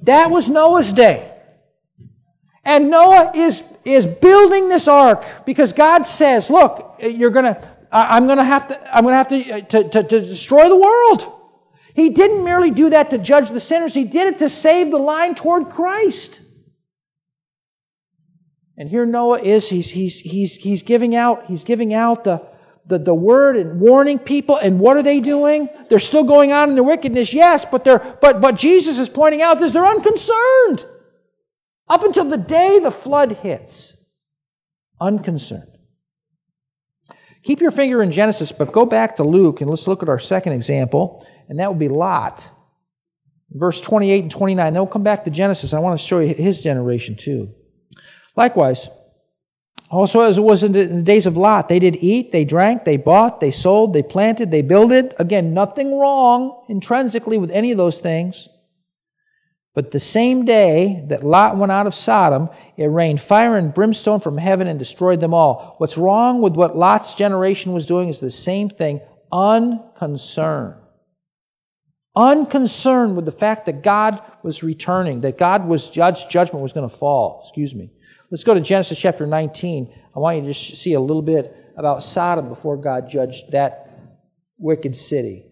That 0.00 0.30
was 0.30 0.48
Noah's 0.48 0.92
day. 0.92 1.34
And 2.64 2.90
Noah 2.90 3.32
is, 3.34 3.64
is 3.84 4.06
building 4.06 4.68
this 4.68 4.88
ark 4.88 5.24
because 5.46 5.72
God 5.72 6.02
says, 6.02 6.50
look, 6.50 6.96
you're 7.00 7.30
gonna, 7.30 7.60
I'm 7.90 8.26
gonna 8.26 8.44
have 8.44 8.68
to, 8.68 8.96
I'm 8.96 9.04
gonna 9.04 9.16
have 9.16 9.28
to, 9.28 9.50
uh, 9.50 9.60
to, 9.60 9.88
to, 9.88 10.02
to 10.02 10.20
destroy 10.20 10.68
the 10.68 10.76
world. 10.76 11.32
He 11.94 12.10
didn't 12.10 12.44
merely 12.44 12.70
do 12.70 12.90
that 12.90 13.10
to 13.10 13.18
judge 13.18 13.50
the 13.50 13.60
sinners, 13.60 13.94
he 13.94 14.04
did 14.04 14.34
it 14.34 14.38
to 14.40 14.48
save 14.48 14.90
the 14.90 14.98
line 14.98 15.34
toward 15.34 15.70
Christ. 15.70 16.40
And 18.76 18.88
here 18.88 19.06
Noah 19.06 19.40
is, 19.40 19.68
he's, 19.68 19.90
he's, 19.90 20.20
he's, 20.20 20.56
he's 20.56 20.82
giving 20.84 21.16
out, 21.16 21.46
he's 21.46 21.64
giving 21.64 21.92
out 21.92 22.22
the, 22.22 22.46
the, 22.88 22.98
the 22.98 23.14
word 23.14 23.56
and 23.56 23.80
warning 23.80 24.18
people. 24.18 24.56
And 24.56 24.80
what 24.80 24.96
are 24.96 25.02
they 25.02 25.20
doing? 25.20 25.68
They're 25.88 25.98
still 25.98 26.24
going 26.24 26.52
on 26.52 26.70
in 26.70 26.74
their 26.74 26.84
wickedness, 26.84 27.32
yes, 27.32 27.64
but 27.64 27.84
they're 27.84 27.98
but 28.20 28.40
but 28.40 28.56
Jesus 28.56 28.98
is 28.98 29.08
pointing 29.08 29.42
out 29.42 29.60
that 29.60 29.72
they're 29.72 29.86
unconcerned. 29.86 30.86
Up 31.88 32.02
until 32.02 32.24
the 32.24 32.36
day 32.36 32.80
the 32.80 32.90
flood 32.90 33.32
hits. 33.32 33.96
Unconcerned. 35.00 35.78
Keep 37.42 37.60
your 37.60 37.70
finger 37.70 38.02
in 38.02 38.10
Genesis, 38.10 38.52
but 38.52 38.72
go 38.72 38.84
back 38.84 39.16
to 39.16 39.24
Luke 39.24 39.60
and 39.60 39.70
let's 39.70 39.86
look 39.86 40.02
at 40.02 40.08
our 40.08 40.18
second 40.18 40.52
example, 40.54 41.26
and 41.48 41.60
that 41.60 41.70
would 41.70 41.78
be 41.78 41.88
Lot. 41.88 42.50
Verse 43.50 43.80
28 43.80 44.24
and 44.24 44.30
29. 44.30 44.72
Then 44.72 44.82
we'll 44.82 44.90
come 44.90 45.02
back 45.02 45.24
to 45.24 45.30
Genesis. 45.30 45.72
I 45.72 45.78
want 45.78 45.98
to 45.98 46.06
show 46.06 46.18
you 46.18 46.34
his 46.34 46.62
generation 46.62 47.16
too. 47.16 47.54
Likewise, 48.36 48.88
also 49.90 50.20
as 50.20 50.38
it 50.38 50.42
was 50.42 50.62
in 50.62 50.72
the, 50.72 50.86
days 51.02 51.26
of 51.26 51.36
Lot, 51.36 51.68
they 51.68 51.78
did 51.78 51.96
eat, 51.96 52.32
they 52.32 52.44
drank, 52.44 52.84
they 52.84 52.96
bought, 52.96 53.40
they 53.40 53.50
sold, 53.50 53.92
they 53.92 54.02
planted, 54.02 54.50
they 54.50 54.62
builded. 54.62 55.14
Again, 55.18 55.54
nothing 55.54 55.98
wrong 55.98 56.64
intrinsically 56.68 57.38
with 57.38 57.50
any 57.50 57.70
of 57.70 57.78
those 57.78 58.00
things. 58.00 58.48
But 59.74 59.92
the 59.92 60.00
same 60.00 60.44
day 60.44 61.04
that 61.08 61.24
Lot 61.24 61.56
went 61.56 61.72
out 61.72 61.86
of 61.86 61.94
Sodom, 61.94 62.50
it 62.76 62.86
rained 62.86 63.20
fire 63.20 63.56
and 63.56 63.72
brimstone 63.72 64.18
from 64.20 64.36
heaven 64.36 64.66
and 64.66 64.78
destroyed 64.78 65.20
them 65.20 65.32
all. 65.32 65.76
What's 65.78 65.96
wrong 65.96 66.40
with 66.40 66.54
what 66.54 66.76
Lot's 66.76 67.14
generation 67.14 67.72
was 67.72 67.86
doing 67.86 68.08
is 68.08 68.18
the 68.20 68.30
same 68.30 68.68
thing 68.68 69.00
unconcerned. 69.30 70.74
Unconcerned 72.16 73.14
with 73.14 73.24
the 73.24 73.32
fact 73.32 73.66
that 73.66 73.82
God 73.82 74.20
was 74.42 74.64
returning, 74.64 75.20
that 75.20 75.38
God 75.38 75.64
was 75.64 75.88
judged, 75.88 76.28
judgment 76.28 76.62
was 76.62 76.72
going 76.72 76.88
to 76.88 76.94
fall. 76.94 77.42
Excuse 77.44 77.74
me. 77.74 77.92
Let's 78.30 78.44
go 78.44 78.52
to 78.52 78.60
Genesis 78.60 78.98
chapter 78.98 79.26
19. 79.26 79.94
I 80.14 80.18
want 80.18 80.36
you 80.36 80.42
to 80.42 80.48
just 80.52 80.76
see 80.76 80.92
a 80.92 81.00
little 81.00 81.22
bit 81.22 81.54
about 81.76 82.02
Sodom 82.02 82.48
before 82.48 82.76
God 82.76 83.08
judged 83.08 83.52
that 83.52 83.88
wicked 84.58 84.94
city. 84.94 85.46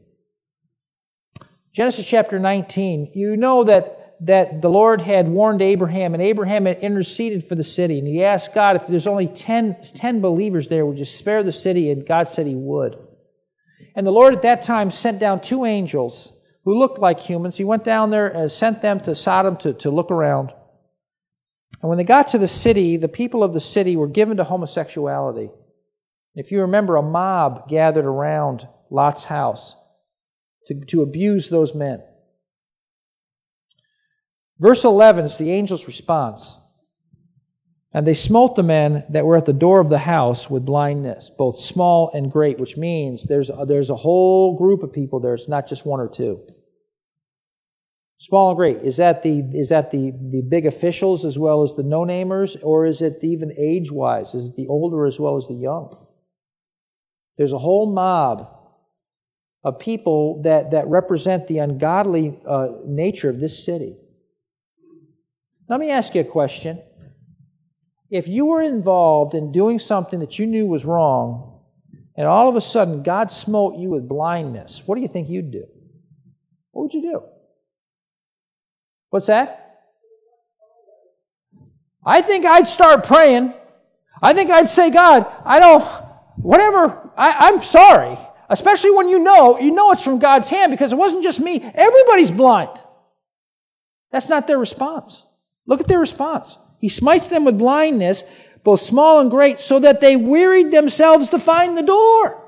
Genesis 1.72 2.04
chapter 2.04 2.38
19, 2.38 3.12
you 3.14 3.36
know 3.36 3.64
that, 3.64 4.16
that 4.26 4.60
the 4.60 4.68
Lord 4.68 5.00
had 5.00 5.28
warned 5.28 5.62
Abraham, 5.62 6.12
and 6.12 6.22
Abraham 6.22 6.66
had 6.66 6.78
interceded 6.78 7.44
for 7.44 7.54
the 7.54 7.64
city. 7.64 7.98
And 7.98 8.08
he 8.08 8.24
asked 8.24 8.54
God 8.54 8.76
if 8.76 8.86
there's 8.86 9.06
only 9.06 9.26
10, 9.26 9.76
10 9.94 10.20
believers 10.20 10.68
there, 10.68 10.84
would 10.84 10.98
you 10.98 11.04
spare 11.06 11.42
the 11.42 11.52
city? 11.52 11.90
And 11.90 12.06
God 12.06 12.28
said 12.28 12.46
he 12.46 12.54
would. 12.54 12.96
And 13.94 14.06
the 14.06 14.12
Lord 14.12 14.34
at 14.34 14.42
that 14.42 14.62
time 14.62 14.90
sent 14.90 15.18
down 15.18 15.40
two 15.40 15.64
angels 15.64 16.32
who 16.64 16.78
looked 16.78 16.98
like 16.98 17.20
humans. 17.20 17.56
He 17.56 17.64
went 17.64 17.84
down 17.84 18.10
there 18.10 18.26
and 18.26 18.50
sent 18.52 18.82
them 18.82 19.00
to 19.00 19.14
Sodom 19.14 19.56
to, 19.58 19.72
to 19.74 19.90
look 19.90 20.10
around. 20.10 20.52
And 21.86 21.88
when 21.88 21.98
they 21.98 22.04
got 22.04 22.26
to 22.28 22.38
the 22.38 22.48
city, 22.48 22.96
the 22.96 23.06
people 23.06 23.44
of 23.44 23.52
the 23.52 23.60
city 23.60 23.94
were 23.94 24.08
given 24.08 24.38
to 24.38 24.42
homosexuality. 24.42 25.50
If 26.34 26.50
you 26.50 26.62
remember, 26.62 26.96
a 26.96 27.02
mob 27.02 27.68
gathered 27.68 28.06
around 28.06 28.66
Lot's 28.90 29.22
house 29.22 29.76
to, 30.66 30.74
to 30.86 31.02
abuse 31.02 31.48
those 31.48 31.76
men. 31.76 32.02
Verse 34.58 34.82
11 34.84 35.26
is 35.26 35.38
the 35.38 35.52
angel's 35.52 35.86
response. 35.86 36.58
And 37.92 38.04
they 38.04 38.14
smote 38.14 38.56
the 38.56 38.64
men 38.64 39.04
that 39.10 39.24
were 39.24 39.36
at 39.36 39.46
the 39.46 39.52
door 39.52 39.78
of 39.78 39.88
the 39.88 39.96
house 39.96 40.50
with 40.50 40.66
blindness, 40.66 41.30
both 41.30 41.60
small 41.60 42.10
and 42.12 42.32
great, 42.32 42.58
which 42.58 42.76
means 42.76 43.28
there's 43.28 43.48
a, 43.48 43.64
there's 43.64 43.90
a 43.90 43.94
whole 43.94 44.58
group 44.58 44.82
of 44.82 44.92
people 44.92 45.20
there. 45.20 45.34
It's 45.34 45.48
not 45.48 45.68
just 45.68 45.86
one 45.86 46.00
or 46.00 46.08
two. 46.08 46.48
Small 48.18 48.50
and 48.50 48.56
great. 48.56 48.78
Is 48.78 48.96
that 48.96 49.22
the 49.22 49.40
is 49.52 49.68
that 49.68 49.90
the, 49.90 50.10
the 50.10 50.42
big 50.42 50.64
officials 50.66 51.24
as 51.24 51.38
well 51.38 51.62
as 51.62 51.74
the 51.74 51.82
no-namers, 51.82 52.56
or 52.62 52.86
is 52.86 53.02
it 53.02 53.18
even 53.22 53.52
age-wise? 53.58 54.34
Is 54.34 54.48
it 54.48 54.56
the 54.56 54.68
older 54.68 55.06
as 55.06 55.20
well 55.20 55.36
as 55.36 55.48
the 55.48 55.54
young? 55.54 56.06
There's 57.36 57.52
a 57.52 57.58
whole 57.58 57.92
mob 57.92 58.48
of 59.62 59.78
people 59.78 60.42
that, 60.42 60.70
that 60.70 60.86
represent 60.86 61.46
the 61.46 61.58
ungodly 61.58 62.40
uh, 62.46 62.68
nature 62.86 63.28
of 63.28 63.38
this 63.38 63.64
city. 63.64 63.96
Let 65.68 65.80
me 65.80 65.90
ask 65.90 66.14
you 66.14 66.22
a 66.22 66.24
question. 66.24 66.80
If 68.08 68.28
you 68.28 68.46
were 68.46 68.62
involved 68.62 69.34
in 69.34 69.52
doing 69.52 69.78
something 69.78 70.20
that 70.20 70.38
you 70.38 70.46
knew 70.46 70.66
was 70.66 70.84
wrong, 70.84 71.60
and 72.16 72.26
all 72.26 72.48
of 72.48 72.56
a 72.56 72.60
sudden 72.60 73.02
God 73.02 73.30
smote 73.30 73.76
you 73.76 73.90
with 73.90 74.08
blindness, 74.08 74.82
what 74.86 74.94
do 74.94 75.02
you 75.02 75.08
think 75.08 75.28
you'd 75.28 75.50
do? 75.50 75.66
What 76.70 76.84
would 76.84 76.94
you 76.94 77.02
do? 77.02 77.22
What's 79.10 79.26
that? 79.26 79.80
I 82.04 82.22
think 82.22 82.44
I'd 82.44 82.68
start 82.68 83.04
praying. 83.04 83.52
I 84.22 84.32
think 84.32 84.50
I'd 84.50 84.68
say, 84.68 84.90
God, 84.90 85.26
I 85.44 85.58
don't, 85.58 85.82
whatever, 86.36 87.10
I, 87.16 87.48
I'm 87.48 87.60
sorry. 87.62 88.16
Especially 88.48 88.92
when 88.92 89.08
you 89.08 89.18
know, 89.18 89.58
you 89.58 89.72
know 89.72 89.90
it's 89.90 90.04
from 90.04 90.20
God's 90.20 90.48
hand 90.48 90.70
because 90.70 90.92
it 90.92 90.96
wasn't 90.96 91.24
just 91.24 91.40
me. 91.40 91.60
Everybody's 91.74 92.30
blind. 92.30 92.80
That's 94.12 94.28
not 94.28 94.46
their 94.46 94.58
response. 94.58 95.24
Look 95.66 95.80
at 95.80 95.88
their 95.88 95.98
response. 95.98 96.56
He 96.78 96.88
smites 96.88 97.28
them 97.28 97.44
with 97.44 97.58
blindness, 97.58 98.22
both 98.62 98.80
small 98.80 99.18
and 99.18 99.30
great, 99.30 99.60
so 99.60 99.80
that 99.80 100.00
they 100.00 100.14
wearied 100.14 100.70
themselves 100.70 101.30
to 101.30 101.40
find 101.40 101.76
the 101.76 101.82
door. 101.82 102.44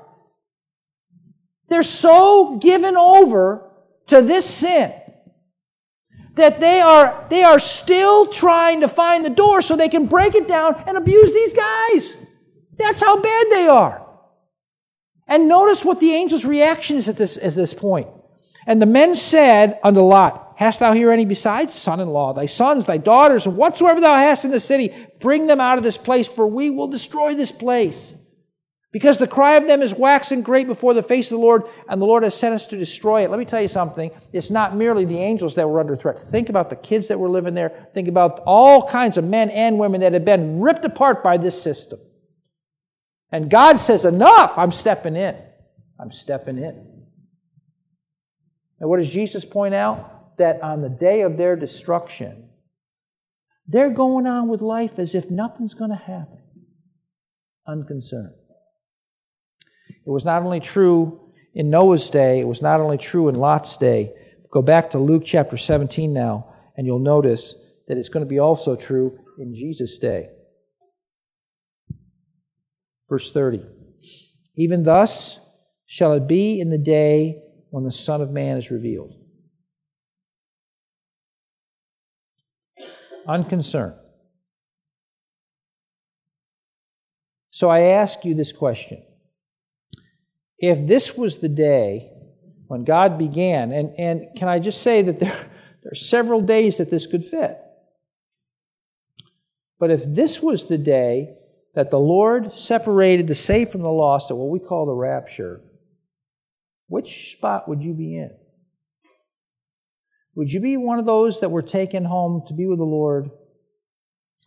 They're 1.67 1.83
so 1.83 2.57
given 2.57 2.95
over 2.95 3.69
to 4.07 4.21
this 4.21 4.45
sin 4.49 4.93
that 6.39 6.59
they 6.59 6.81
are, 6.81 7.25
they 7.29 7.43
are 7.43 7.59
still 7.59 8.25
trying 8.25 8.81
to 8.81 8.87
find 8.87 9.23
the 9.23 9.29
door 9.29 9.61
so 9.61 9.75
they 9.75 9.89
can 9.89 10.05
break 10.05 10.35
it 10.35 10.47
down 10.47 10.75
and 10.87 10.97
abuse 10.97 11.31
these 11.31 11.53
guys. 11.53 12.17
That's 12.77 13.01
how 13.01 13.21
bad 13.21 13.47
they 13.51 13.67
are. 13.67 14.05
And 15.27 15.47
notice 15.47 15.85
what 15.85 15.99
the 15.99 16.15
angel's 16.15 16.45
reaction 16.45 16.97
is 16.97 17.07
at 17.07 17.17
this, 17.17 17.37
at 17.37 17.53
this 17.53 17.73
point. 17.73 18.07
And 18.65 18.81
the 18.81 18.87
men 18.87 19.15
said 19.15 19.79
unto 19.83 20.01
Lot, 20.01 20.53
Hast 20.57 20.81
thou 20.81 20.91
here 20.91 21.11
any 21.11 21.23
besides 21.23 21.73
son 21.73 22.01
in 22.01 22.09
law, 22.09 22.33
thy 22.33 22.45
sons, 22.45 22.85
thy 22.85 22.97
daughters, 22.97 23.45
and 23.45 23.55
whatsoever 23.55 24.01
thou 24.01 24.17
hast 24.17 24.43
in 24.43 24.51
the 24.51 24.59
city? 24.59 24.93
Bring 25.21 25.47
them 25.47 25.61
out 25.61 25.77
of 25.77 25.83
this 25.85 25.97
place, 25.97 26.27
for 26.27 26.47
we 26.47 26.69
will 26.69 26.87
destroy 26.87 27.33
this 27.33 27.51
place. 27.51 28.13
Because 28.91 29.19
the 29.19 29.27
cry 29.27 29.55
of 29.55 29.67
them 29.67 29.83
is 29.83 29.93
waxing 29.93 30.41
great 30.41 30.65
before 30.65 30.95
the 30.95 31.03
face 31.03 31.29
of 31.31 31.37
the 31.37 31.45
Lord, 31.45 31.63
and 31.87 32.01
the 32.01 32.07
Lord 32.07 32.23
has 32.23 32.33
sent 32.33 32.55
us 32.55 32.65
to 32.67 32.77
destroy 32.77 33.23
it. 33.23 33.29
Let 33.29 33.37
me 33.37 33.45
tell 33.45 33.61
you 33.61 33.67
something. 33.67 34.09
It's 34.33 34.49
not 34.49 34.75
merely 34.75 35.05
the 35.05 35.19
angels 35.19 35.53
that 35.55 35.69
were 35.69 35.79
under 35.79 35.95
threat. 35.95 36.19
Think 36.19 36.49
about 36.49 36.71
the 36.71 36.75
kids 36.75 37.07
that 37.09 37.19
were 37.19 37.29
living 37.29 37.53
there. 37.53 37.87
Think 37.93 38.07
about 38.07 38.41
all 38.47 38.81
kinds 38.81 39.19
of 39.19 39.25
men 39.25 39.51
and 39.51 39.77
women 39.77 40.01
that 40.01 40.13
had 40.13 40.25
been 40.25 40.59
ripped 40.59 40.85
apart 40.85 41.23
by 41.23 41.37
this 41.37 41.61
system. 41.61 41.99
And 43.31 43.51
God 43.51 43.79
says, 43.79 44.05
Enough, 44.05 44.57
I'm 44.57 44.71
stepping 44.71 45.15
in. 45.15 45.37
I'm 45.99 46.11
stepping 46.11 46.57
in. 46.57 47.05
And 48.79 48.89
what 48.89 48.97
does 48.97 49.11
Jesus 49.11 49.45
point 49.45 49.75
out? 49.75 50.37
That 50.37 50.63
on 50.63 50.81
the 50.81 50.89
day 50.89 51.21
of 51.21 51.37
their 51.37 51.55
destruction, 51.55 52.49
they're 53.67 53.91
going 53.91 54.25
on 54.25 54.47
with 54.47 54.61
life 54.61 54.97
as 54.97 55.13
if 55.13 55.29
nothing's 55.29 55.75
going 55.75 55.91
to 55.91 55.97
happen, 55.97 56.39
unconcerned. 57.67 58.33
It 60.09 60.11
was 60.11 60.25
not 60.25 60.41
only 60.41 60.59
true 60.59 61.19
in 61.53 61.69
Noah's 61.69 62.09
day, 62.09 62.39
it 62.39 62.47
was 62.47 62.63
not 62.63 62.81
only 62.81 62.97
true 62.97 63.29
in 63.29 63.35
Lot's 63.35 63.77
day. 63.77 64.11
Go 64.49 64.63
back 64.63 64.89
to 64.89 64.97
Luke 64.97 65.21
chapter 65.23 65.55
17 65.55 66.11
now, 66.11 66.51
and 66.75 66.87
you'll 66.87 66.97
notice 66.97 67.53
that 67.87 67.95
it's 67.95 68.09
going 68.09 68.25
to 68.25 68.29
be 68.29 68.39
also 68.39 68.75
true 68.75 69.19
in 69.37 69.53
Jesus' 69.53 69.99
day. 69.99 70.29
Verse 73.07 73.31
30. 73.31 73.63
Even 74.55 74.81
thus 74.81 75.39
shall 75.85 76.13
it 76.13 76.27
be 76.27 76.59
in 76.59 76.71
the 76.71 76.79
day 76.79 77.43
when 77.69 77.83
the 77.83 77.91
Son 77.91 78.19
of 78.19 78.31
Man 78.31 78.57
is 78.57 78.71
revealed. 78.71 79.13
Unconcerned. 83.27 83.93
So 87.51 87.69
I 87.69 87.81
ask 87.81 88.25
you 88.25 88.33
this 88.33 88.51
question. 88.51 89.03
If 90.61 90.87
this 90.87 91.15
was 91.15 91.37
the 91.37 91.49
day 91.49 92.11
when 92.67 92.83
God 92.83 93.17
began, 93.17 93.71
and, 93.71 93.93
and 93.97 94.27
can 94.35 94.47
I 94.47 94.59
just 94.59 94.81
say 94.81 95.01
that 95.01 95.19
there, 95.19 95.29
there 95.83 95.91
are 95.91 95.95
several 95.95 96.41
days 96.41 96.77
that 96.77 96.89
this 96.89 97.07
could 97.07 97.23
fit. 97.23 97.57
But 99.79 99.91
if 99.91 100.03
this 100.03 100.41
was 100.41 100.65
the 100.65 100.77
day 100.77 101.35
that 101.73 101.89
the 101.89 101.99
Lord 101.99 102.53
separated 102.53 103.27
the 103.27 103.35
saved 103.35 103.71
from 103.71 103.81
the 103.81 103.89
lost 103.89 104.29
at 104.29 104.37
what 104.37 104.49
we 104.49 104.59
call 104.59 104.85
the 104.85 104.93
rapture, 104.93 105.61
which 106.87 107.31
spot 107.31 107.69
would 107.69 107.81
you 107.81 107.93
be 107.93 108.17
in? 108.17 108.31
Would 110.35 110.51
you 110.51 110.59
be 110.59 110.77
one 110.77 110.99
of 110.99 111.05
those 111.05 111.39
that 111.39 111.51
were 111.51 111.61
taken 111.61 112.03
home 112.03 112.43
to 112.47 112.53
be 112.53 112.65
with 112.65 112.79
the 112.79 112.85
Lord? 112.85 113.29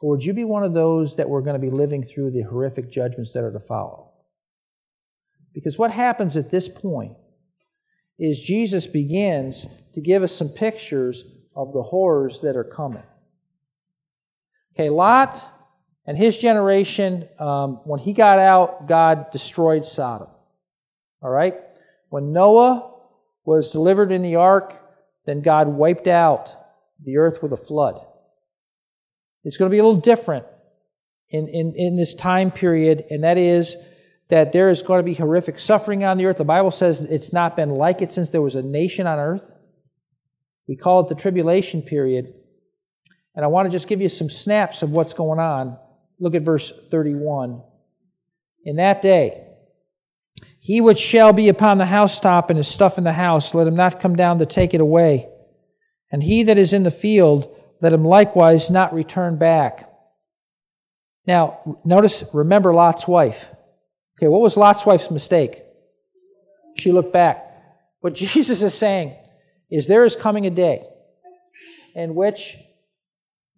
Or 0.01 0.11
would 0.11 0.25
you 0.25 0.33
be 0.33 0.45
one 0.45 0.65
of 0.65 0.75
those 0.75 1.17
that 1.17 1.29
were 1.29 1.43
going 1.43 1.55
to 1.55 1.61
be 1.61 1.71
living 1.71 2.03
through 2.03 2.33
the 2.33 2.43
horrific 2.43 2.91
judgments 2.91 3.33
that 3.33 3.45
are 3.45 3.53
to 3.53 3.61
follow? 3.61 4.12
Because 5.55 5.79
what 5.79 5.91
happens 5.91 6.37
at 6.37 6.51
this 6.51 6.69
point 6.69 7.17
is 8.19 8.41
Jesus 8.41 8.87
begins 8.87 9.67
to 9.95 10.01
give 10.01 10.23
us 10.23 10.35
some 10.35 10.49
pictures 10.49 11.25
of 11.55 11.73
the 11.73 11.83
horrors 11.83 12.41
that 12.41 12.57
are 12.57 12.65
coming. 12.65 13.03
Okay, 14.75 14.89
Lot 14.89 15.43
and 16.07 16.17
his 16.17 16.37
generation, 16.39 17.29
um, 17.39 17.81
when 17.85 18.01
he 18.01 18.13
got 18.13 18.39
out, 18.39 18.87
God 18.87 19.31
destroyed 19.31 19.85
Sodom. 19.85 20.29
All 21.23 21.31
right? 21.31 21.55
When 22.09 22.33
Noah 22.33 22.93
was 23.45 23.71
delivered 23.71 24.11
in 24.13 24.23
the 24.23 24.37
ark, 24.37 24.75
then 25.27 25.43
God 25.43 25.69
wiped 25.69 26.09
out 26.09 26.55
the 27.05 27.19
earth 27.19 27.43
with 27.43 27.53
a 27.53 27.57
flood. 27.57 28.05
It's 29.45 29.57
going 29.57 29.71
to 29.71 29.75
be 29.75 29.79
a 29.79 29.85
little 29.85 30.01
different 30.01 30.47
in, 31.31 31.49
in, 31.49 31.75
in 31.77 31.97
this 31.97 32.15
time 32.15 32.51
period, 32.51 33.05
and 33.11 33.25
that 33.25 33.39
is 33.39 33.77
that 34.33 34.53
there 34.53 34.71
is 34.71 34.83
going 34.83 34.99
to 34.99 35.05
be 35.05 35.15
horrific 35.15 35.59
suffering 35.59 36.03
on 36.05 36.19
the 36.19 36.27
earth. 36.27 36.39
The 36.39 36.45
Bible 36.45 36.71
says 36.71 37.05
it's 37.05 37.33
not 37.33 37.55
been 37.55 37.71
like 37.71 38.03
it 38.03 38.11
since 38.11 38.31
there 38.31 38.43
was 38.43 38.57
a 38.57 38.63
nation 38.63 39.07
on 39.07 39.19
earth. 39.19 39.53
We 40.67 40.75
call 40.75 41.01
it 41.01 41.09
the 41.09 41.15
tribulation 41.15 41.83
period. 41.83 42.35
And 43.37 43.45
I 43.45 43.49
want 43.49 43.67
to 43.67 43.71
just 43.71 43.89
give 43.89 44.01
you 44.01 44.09
some 44.09 44.31
snaps 44.31 44.83
of 44.83 44.91
what's 44.91 45.13
going 45.13 45.39
on 45.39 45.77
Look 46.23 46.37
at 46.37 46.43
verse 46.43 46.73
31. 46.91 47.63
In 48.65 48.77
that 48.77 49.03
day, 49.03 49.45
he 50.61 50.81
which 50.81 51.01
shall 51.01 51.33
be 51.33 51.49
upon 51.49 51.79
the 51.79 51.85
housetop 51.85 52.49
and 52.49 52.57
his 52.57 52.69
stuff 52.69 52.97
in 52.97 53.03
the 53.03 53.13
house, 53.13 53.55
let 53.55 53.67
him 53.67 53.75
not 53.75 53.99
come 53.99 54.15
down 54.15 54.39
to 54.39 54.47
take 54.47 54.73
it 54.73 54.81
away. 54.81 55.29
And 56.13 56.23
he 56.23 56.45
that 56.45 56.59
is 56.59 56.73
in 56.73 56.85
the 56.85 56.93
field, 56.93 57.53
let 57.81 57.93
him 57.93 58.05
likewise 58.05 58.71
not 58.71 58.95
return 58.95 59.37
back. 59.37 59.91
Now, 61.27 61.81
notice, 61.85 62.23
remember 62.33 62.73
Lot's 62.73 63.09
wife. 63.09 63.51
Okay, 64.23 64.29
what 64.29 64.41
was 64.41 64.57
Lot's 64.57 64.87
wife's 64.87 65.11
mistake? 65.11 65.65
She 66.79 66.93
looked 66.93 67.13
back. 67.13 67.45
What 68.03 68.15
Jesus 68.15 68.63
is 68.63 68.73
saying 68.73 69.17
is 69.69 69.89
there 69.89 70.05
is 70.05 70.15
coming 70.15 70.47
a 70.47 70.51
day 70.51 70.87
in 71.97 72.15
which 72.15 72.57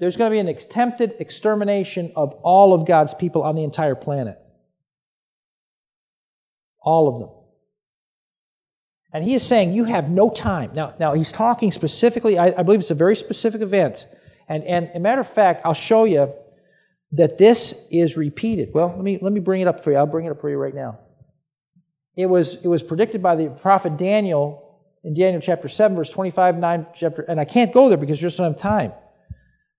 there's 0.00 0.16
going 0.16 0.30
to 0.30 0.34
be 0.34 0.38
an 0.38 0.48
attempted 0.48 1.16
extermination 1.20 2.12
of 2.16 2.32
all 2.42 2.72
of 2.72 2.86
God's 2.86 3.12
people 3.12 3.42
on 3.42 3.56
the 3.56 3.62
entire 3.62 3.94
planet. 3.94 4.38
All 6.80 7.08
of 7.08 7.20
them. 7.20 7.28
And 9.12 9.22
he 9.22 9.34
is 9.34 9.42
saying, 9.42 9.74
You 9.74 9.84
have 9.84 10.08
no 10.08 10.30
time. 10.30 10.70
Now, 10.72 10.94
now 10.98 11.12
he's 11.12 11.30
talking 11.30 11.72
specifically, 11.72 12.38
I, 12.38 12.58
I 12.58 12.62
believe 12.62 12.80
it's 12.80 12.90
a 12.90 12.94
very 12.94 13.16
specific 13.16 13.60
event. 13.60 14.06
And, 14.48 14.64
and 14.64 14.90
a 14.94 14.98
matter 14.98 15.20
of 15.20 15.28
fact, 15.28 15.60
I'll 15.66 15.74
show 15.74 16.04
you 16.04 16.32
that 17.12 17.38
this 17.38 17.74
is 17.90 18.16
repeated. 18.16 18.70
Well, 18.74 18.88
let 18.88 19.04
me, 19.04 19.18
let 19.20 19.32
me 19.32 19.40
bring 19.40 19.60
it 19.60 19.68
up 19.68 19.80
for 19.80 19.92
you. 19.92 19.96
I'll 19.96 20.06
bring 20.06 20.26
it 20.26 20.30
up 20.30 20.40
for 20.40 20.50
you 20.50 20.56
right 20.56 20.74
now. 20.74 20.98
It 22.16 22.26
was, 22.26 22.54
it 22.62 22.68
was 22.68 22.82
predicted 22.82 23.22
by 23.22 23.36
the 23.36 23.48
prophet 23.48 23.96
Daniel 23.96 24.64
in 25.04 25.14
Daniel 25.14 25.40
chapter 25.40 25.68
7, 25.68 25.96
verse 25.96 26.10
25, 26.10 26.56
9, 26.56 26.86
chapter, 26.94 27.22
and 27.22 27.38
I 27.38 27.44
can't 27.44 27.72
go 27.72 27.88
there 27.88 27.98
because 27.98 28.20
you 28.20 28.26
just 28.26 28.38
don't 28.38 28.52
have 28.52 28.60
time. 28.60 28.92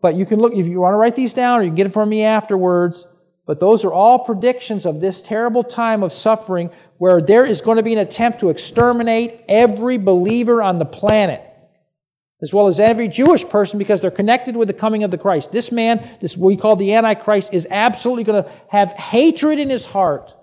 But 0.02 0.16
you 0.16 0.26
can 0.26 0.40
look, 0.40 0.54
if 0.54 0.68
you 0.68 0.80
want 0.82 0.94
to 0.94 0.98
write 0.98 1.16
these 1.16 1.34
down, 1.34 1.60
or 1.60 1.64
you 1.64 1.70
can 1.70 1.76
get 1.76 1.88
it 1.88 1.94
from 1.94 2.10
me 2.10 2.24
afterwards. 2.24 3.08
But 3.48 3.60
those 3.60 3.86
are 3.86 3.94
all 3.94 4.20
predictions 4.20 4.86
of 4.86 5.00
this 5.00 5.22
terrible 5.22 5.64
time 5.64 6.04
of 6.04 6.12
suffering 6.12 6.70
where 6.98 7.22
there 7.22 7.46
is 7.46 7.62
going 7.62 7.78
to 7.78 7.84
be 7.84 7.94
an 7.94 8.00
attempt 8.00 8.40
to 8.40 8.50
exterminate 8.50 9.42
every 9.48 9.98
believer 9.98 10.62
on 10.62 10.80
the 10.80 10.86
planet, 10.86 11.42
as 12.42 12.54
well 12.54 12.68
as 12.68 12.80
every 12.80 13.08
Jewish 13.08 13.48
person 13.48 13.80
because 13.80 14.02
they're 14.02 14.12
connected 14.12 14.56
with 14.56 14.68
the 14.68 14.74
coming 14.74 15.04
of 15.04 15.12
the 15.12 15.18
Christ. 15.18 15.52
This 15.52 15.72
man, 15.72 16.08
this 16.20 16.36
we 16.36 16.58
call 16.58 16.76
the 16.76 16.94
Antichrist, 16.94 17.54
is 17.54 17.68
absolutely 17.70 18.24
going 18.24 18.44
to 18.44 18.52
have 18.70 18.92
hatred 18.94 19.60
in 19.60 19.70
his 19.70 19.86
heart 19.86 20.36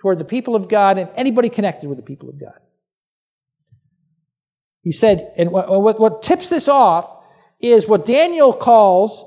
toward 0.00 0.18
the 0.18 0.24
people 0.24 0.54
of 0.54 0.68
God 0.68 0.98
and 0.98 1.08
anybody 1.16 1.48
connected 1.48 1.88
with 1.88 1.96
the 1.96 2.04
people 2.04 2.28
of 2.28 2.38
God. 2.38 2.58
He 4.82 4.92
said, 4.92 5.32
and 5.36 5.50
what, 5.50 5.98
what 5.98 6.22
tips 6.22 6.48
this 6.48 6.68
off 6.68 7.10
is 7.60 7.88
what 7.88 8.06
Daniel 8.06 8.52
calls 8.52 9.24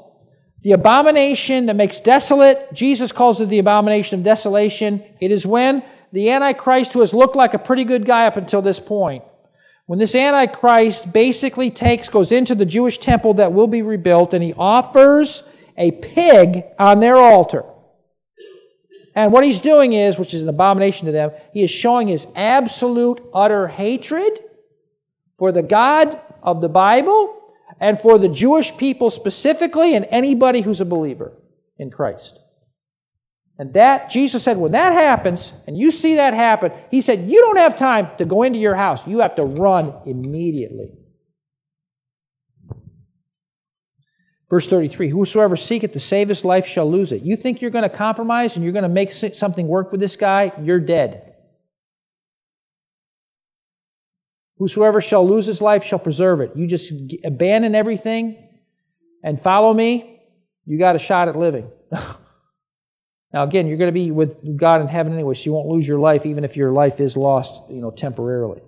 the 0.62 0.72
abomination 0.74 1.66
that 1.66 1.76
makes 1.76 2.00
desolate. 2.00 2.72
Jesus 2.74 3.12
calls 3.12 3.42
it 3.42 3.50
the 3.50 3.60
abomination 3.60 4.20
of 4.20 4.24
desolation. 4.24 5.04
It 5.20 5.32
is 5.32 5.46
when 5.46 5.84
the 6.12 6.32
Antichrist, 6.32 6.94
who 6.94 7.00
has 7.00 7.14
looked 7.14 7.36
like 7.36 7.54
a 7.54 7.60
pretty 7.60 7.84
good 7.84 8.06
guy 8.06 8.28
up 8.28 8.38
until 8.38 8.62
this 8.62 8.80
point, 8.80 9.24
when 9.92 10.00
this 10.00 10.16
Antichrist 10.16 11.12
basically 11.12 11.70
takes, 11.70 12.08
goes 12.08 12.32
into 12.32 12.56
the 12.56 12.66
Jewish 12.66 12.98
temple 12.98 13.34
that 13.34 13.52
will 13.52 13.68
be 13.68 13.82
rebuilt, 13.82 14.34
and 14.34 14.42
he 14.42 14.54
offers 14.54 15.44
a 15.76 15.92
pig 15.92 16.64
on 16.80 17.02
their 17.02 17.18
altar. 17.18 17.66
And 19.16 19.34
what 19.34 19.44
he's 19.44 19.60
doing 19.60 19.92
is, 19.92 20.18
which 20.18 20.34
is 20.34 20.44
an 20.44 20.48
abomination 20.48 21.08
to 21.08 21.12
them, 21.12 21.32
he 21.52 21.62
is 21.62 21.70
showing 21.70 22.08
his 22.08 22.26
absolute, 22.38 23.20
utter 23.34 23.68
hatred 23.68 24.40
for 25.38 25.52
the 25.52 25.62
God 25.62 26.18
of 26.42 26.62
the 26.62 26.70
Bible 26.70 27.52
and 27.82 28.00
for 28.00 28.18
the 28.18 28.30
Jewish 28.30 28.78
people 28.78 29.10
specifically 29.10 29.94
and 29.94 30.06
anybody 30.10 30.62
who's 30.62 30.80
a 30.80 30.86
believer 30.86 31.34
in 31.78 31.92
Christ. 31.92 32.40
And 33.62 33.76
that, 33.76 34.10
Jesus 34.10 34.42
said, 34.42 34.58
when 34.58 34.72
that 34.72 34.92
happens, 34.92 35.54
and 35.68 35.78
you 35.78 35.92
see 35.92 36.16
that 36.16 36.34
happen, 36.34 36.72
he 36.90 37.00
said, 37.00 37.30
you 37.30 37.40
don't 37.42 37.58
have 37.58 37.78
time 37.78 38.10
to 38.18 38.26
go 38.26 38.42
into 38.42 38.58
your 38.58 38.74
house. 38.74 39.06
You 39.06 39.20
have 39.20 39.36
to 39.36 39.44
run 39.44 39.94
immediately. 40.08 40.90
Verse 44.50 44.68
33 44.68 45.10
Whosoever 45.10 45.56
seeketh 45.56 45.92
to 45.92 46.00
save 46.00 46.30
his 46.30 46.44
life 46.44 46.66
shall 46.66 46.90
lose 46.90 47.12
it. 47.12 47.22
You 47.22 47.36
think 47.36 47.62
you're 47.62 47.70
going 47.70 47.88
to 47.88 47.96
compromise 47.96 48.56
and 48.56 48.64
you're 48.66 48.74
going 48.74 48.82
to 48.82 48.90
make 48.90 49.14
something 49.14 49.68
work 49.68 49.92
with 49.92 50.02
this 50.02 50.16
guy? 50.16 50.52
You're 50.64 50.80
dead. 50.80 51.36
Whosoever 54.58 55.02
shall 55.02 55.30
lose 55.30 55.46
his 55.46 55.62
life 55.62 55.84
shall 55.84 56.00
preserve 56.00 56.42
it. 56.42 56.54
You 56.56 56.66
just 56.66 56.92
abandon 57.24 57.76
everything 57.76 58.44
and 59.24 59.40
follow 59.40 59.72
me, 59.72 60.20
you 60.66 60.80
got 60.80 60.96
a 60.96 61.00
shot 61.00 61.28
at 61.28 61.36
living. 61.36 61.70
now, 63.34 63.44
again, 63.44 63.68
you're 63.68 63.78
going 63.78 63.88
to 63.88 63.94
be 63.94 64.12
with 64.12 64.58
God 64.58 64.82
in 64.82 64.88
heaven 64.88 65.14
anyway, 65.14 65.36
so 65.36 65.44
you 65.46 65.54
won't 65.54 65.68
lose 65.68 65.88
your 65.88 66.00
life, 66.00 66.26
even 66.26 66.44
if 66.44 66.58
your 66.58 66.72
life 66.72 67.00
is 67.00 67.16
lost, 67.16 67.62
you 67.70 67.80
know, 67.80 67.92
temporarily. 67.92 68.62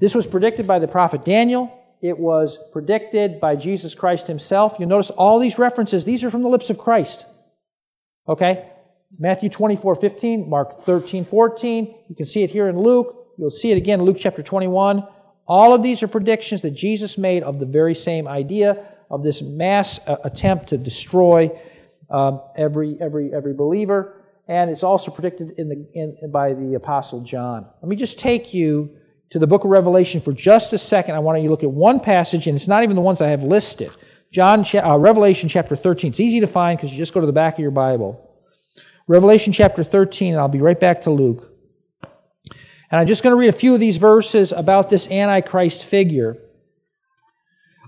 This 0.00 0.14
was 0.14 0.26
predicted 0.26 0.66
by 0.66 0.80
the 0.80 0.88
prophet 0.88 1.24
Daniel. 1.24 1.72
It 2.02 2.18
was 2.18 2.58
predicted 2.72 3.40
by 3.40 3.56
Jesus 3.56 3.94
Christ 3.94 4.26
himself. 4.26 4.76
You 4.80 4.86
notice 4.86 5.10
all 5.10 5.38
these 5.38 5.58
references, 5.58 6.04
these 6.04 6.24
are 6.24 6.30
from 6.30 6.42
the 6.42 6.48
lips 6.48 6.70
of 6.70 6.78
Christ. 6.78 7.24
Okay? 8.28 8.68
Matthew 9.18 9.48
24, 9.48 9.94
15, 9.94 10.50
Mark 10.50 10.82
13, 10.82 11.24
14. 11.24 11.94
You 12.08 12.14
can 12.16 12.26
see 12.26 12.42
it 12.42 12.50
here 12.50 12.68
in 12.68 12.78
Luke. 12.78 13.28
You'll 13.38 13.50
see 13.50 13.70
it 13.70 13.78
again 13.78 14.00
in 14.00 14.06
Luke 14.06 14.18
chapter 14.18 14.42
21. 14.42 15.06
All 15.46 15.72
of 15.72 15.82
these 15.82 16.02
are 16.02 16.08
predictions 16.08 16.62
that 16.62 16.72
Jesus 16.72 17.16
made 17.16 17.44
of 17.44 17.60
the 17.60 17.66
very 17.66 17.94
same 17.94 18.26
idea 18.26 18.84
of 19.08 19.22
this 19.22 19.40
mass 19.40 20.00
uh, 20.08 20.16
attempt 20.24 20.70
to 20.70 20.76
destroy 20.76 21.50
um, 22.10 22.40
every, 22.56 22.96
every, 23.00 23.32
every 23.32 23.54
believer. 23.54 24.24
And 24.48 24.70
it's 24.70 24.82
also 24.82 25.10
predicted 25.10 25.52
in 25.58 25.68
the, 25.68 25.86
in, 25.94 26.30
by 26.30 26.54
the 26.54 26.74
Apostle 26.74 27.20
John. 27.20 27.66
Let 27.82 27.88
me 27.88 27.96
just 27.96 28.18
take 28.18 28.54
you 28.54 28.96
to 29.30 29.38
the 29.38 29.46
book 29.46 29.64
of 29.64 29.70
Revelation 29.70 30.20
for 30.20 30.32
just 30.32 30.72
a 30.72 30.78
second. 30.78 31.16
I 31.16 31.18
want 31.18 31.38
you 31.38 31.44
to 31.44 31.50
look 31.50 31.64
at 31.64 31.70
one 31.70 31.98
passage, 31.98 32.46
and 32.46 32.54
it's 32.54 32.68
not 32.68 32.84
even 32.84 32.94
the 32.94 33.02
ones 33.02 33.20
I 33.20 33.28
have 33.28 33.42
listed. 33.42 33.90
John, 34.30 34.64
uh, 34.74 34.98
Revelation 34.98 35.48
chapter 35.48 35.74
13. 35.74 36.10
It's 36.10 36.20
easy 36.20 36.40
to 36.40 36.46
find 36.46 36.78
because 36.78 36.92
you 36.92 36.96
just 36.96 37.12
go 37.12 37.20
to 37.20 37.26
the 37.26 37.32
back 37.32 37.54
of 37.54 37.60
your 37.60 37.70
Bible. 37.72 38.22
Revelation 39.08 39.52
chapter 39.52 39.82
13, 39.82 40.34
and 40.34 40.40
I'll 40.40 40.48
be 40.48 40.60
right 40.60 40.78
back 40.78 41.02
to 41.02 41.10
Luke. 41.10 41.52
And 42.90 43.00
I'm 43.00 43.06
just 43.06 43.22
going 43.22 43.32
to 43.32 43.38
read 43.38 43.48
a 43.48 43.52
few 43.52 43.74
of 43.74 43.80
these 43.80 43.96
verses 43.96 44.52
about 44.52 44.90
this 44.90 45.10
Antichrist 45.10 45.84
figure. 45.84 46.36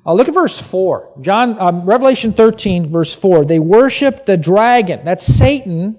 Uh, 0.09 0.15
look 0.15 0.27
at 0.27 0.35
verse 0.35 0.59
4. 0.59 1.19
John, 1.21 1.61
um, 1.61 1.85
Revelation 1.85 2.33
13, 2.33 2.89
verse 2.89 3.15
4. 3.15 3.45
They 3.45 3.59
worship 3.59 4.25
the 4.25 4.39
dragon. 4.39 5.05
That's 5.05 5.27
Satan, 5.27 5.99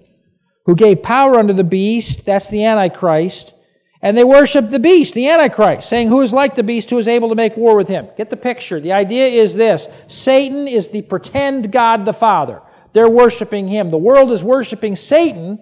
who 0.65 0.75
gave 0.75 1.03
power 1.03 1.35
unto 1.35 1.53
the 1.53 1.63
beast. 1.63 2.25
That's 2.25 2.49
the 2.49 2.65
Antichrist 2.65 3.53
and 4.01 4.17
they 4.17 4.23
worship 4.23 4.69
the 4.69 4.79
beast, 4.79 5.13
the 5.13 5.29
Antichrist, 5.29 5.89
saying, 5.89 6.07
Who 6.07 6.21
is 6.21 6.31
like 6.31 6.55
the 6.55 6.63
beast, 6.63 6.89
who 6.89 6.97
is 6.97 7.07
able 7.07 7.29
to 7.29 7.35
make 7.35 7.57
war 7.57 7.75
with 7.75 7.87
him? 7.87 8.07
Get 8.15 8.29
the 8.29 8.37
picture. 8.37 8.79
The 8.79 8.93
idea 8.93 9.27
is 9.27 9.55
this 9.55 9.87
Satan 10.07 10.67
is 10.67 10.87
the 10.87 11.01
pretend 11.01 11.71
God 11.71 12.05
the 12.05 12.13
Father. 12.13 12.61
They're 12.93 13.09
worshiping 13.09 13.67
him. 13.67 13.91
The 13.91 13.97
world 13.97 14.31
is 14.31 14.43
worshiping 14.43 14.95
Satan, 14.95 15.59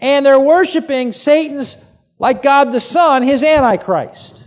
and 0.00 0.24
they're 0.24 0.40
worshiping 0.40 1.12
Satan's, 1.12 1.76
like 2.18 2.42
God 2.42 2.70
the 2.72 2.80
Son, 2.80 3.22
his 3.22 3.42
Antichrist. 3.42 4.44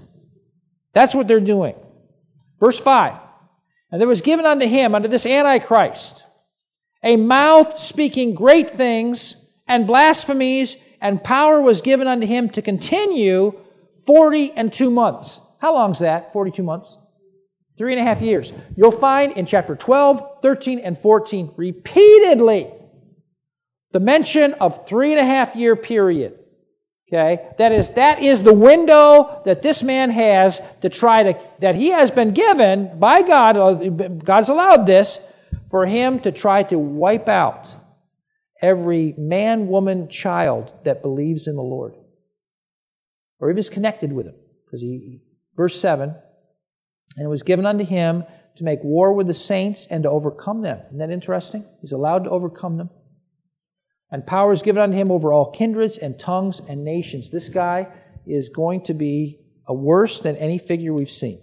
That's 0.93 1.13
what 1.13 1.27
they're 1.27 1.39
doing. 1.39 1.75
Verse 2.59 2.79
5 2.79 3.15
And 3.91 4.01
there 4.01 4.07
was 4.07 4.21
given 4.21 4.45
unto 4.45 4.65
him, 4.65 4.95
unto 4.95 5.07
this 5.07 5.25
Antichrist, 5.25 6.23
a 7.03 7.17
mouth 7.17 7.79
speaking 7.79 8.35
great 8.35 8.71
things 8.71 9.35
and 9.67 9.87
blasphemies 9.87 10.77
and 11.01 11.23
power 11.23 11.61
was 11.61 11.81
given 11.81 12.07
unto 12.07 12.25
him 12.25 12.49
to 12.49 12.61
continue 12.61 13.53
40 14.05 14.51
and 14.53 14.73
two 14.73 14.89
months. 14.89 15.39
How 15.59 15.73
long's 15.73 15.99
that? 15.99 16.33
42 16.33 16.63
months? 16.63 16.97
Three 17.77 17.93
and 17.93 18.01
a 18.01 18.03
half 18.03 18.21
years. 18.21 18.53
You'll 18.75 18.91
find 18.91 19.33
in 19.33 19.45
chapter 19.45 19.75
12, 19.75 20.41
13, 20.41 20.79
and 20.79 20.97
14 20.97 21.53
repeatedly 21.57 22.71
the 23.91 23.99
mention 23.99 24.53
of 24.55 24.87
three 24.87 25.11
and 25.11 25.19
a 25.19 25.25
half 25.25 25.55
year 25.55 25.75
period. 25.75 26.39
Okay? 27.07 27.47
That 27.57 27.71
is, 27.71 27.91
that 27.91 28.21
is 28.21 28.41
the 28.41 28.53
window 28.53 29.41
that 29.45 29.61
this 29.61 29.81
man 29.83 30.09
has 30.11 30.61
to 30.81 30.89
try 30.89 31.23
to, 31.23 31.39
that 31.59 31.75
he 31.75 31.89
has 31.89 32.11
been 32.11 32.31
given 32.31 32.99
by 32.99 33.21
God, 33.21 33.57
uh, 33.57 33.73
God's 33.73 34.49
allowed 34.49 34.85
this, 34.85 35.19
for 35.69 35.85
him 35.85 36.19
to 36.21 36.31
try 36.31 36.63
to 36.63 36.77
wipe 36.77 37.29
out 37.29 37.73
every 38.61 39.13
man, 39.17 39.67
woman, 39.67 40.09
child 40.09 40.73
that 40.83 41.01
believes 41.01 41.47
in 41.47 41.55
the 41.55 41.61
Lord 41.61 41.93
or 43.39 43.49
even 43.49 43.59
is 43.59 43.69
connected 43.69 44.11
with 44.11 44.27
him. 44.27 44.35
Because 44.65 44.81
he, 44.81 45.21
verse 45.55 45.79
7, 45.79 46.13
and 47.15 47.25
it 47.25 47.29
was 47.29 47.43
given 47.43 47.65
unto 47.65 47.85
him 47.85 48.23
to 48.57 48.63
make 48.63 48.83
war 48.83 49.13
with 49.13 49.27
the 49.27 49.33
saints 49.33 49.87
and 49.89 50.03
to 50.03 50.09
overcome 50.09 50.61
them. 50.61 50.79
Isn't 50.87 50.97
that 50.97 51.11
interesting? 51.11 51.65
He's 51.81 51.91
allowed 51.91 52.25
to 52.25 52.29
overcome 52.29 52.77
them. 52.77 52.89
And 54.11 54.25
power 54.25 54.53
is 54.53 54.61
given 54.61 54.81
unto 54.81 54.95
him 54.95 55.11
over 55.11 55.33
all 55.33 55.51
kindreds 55.51 55.97
and 55.97 56.17
tongues 56.17 56.61
and 56.67 56.83
nations. 56.83 57.29
This 57.29 57.49
guy 57.49 57.87
is 58.25 58.49
going 58.49 58.83
to 58.85 58.93
be 58.93 59.39
a 59.67 59.73
worse 59.73 60.21
than 60.21 60.35
any 60.37 60.57
figure 60.57 60.93
we've 60.93 61.09
seen. 61.09 61.41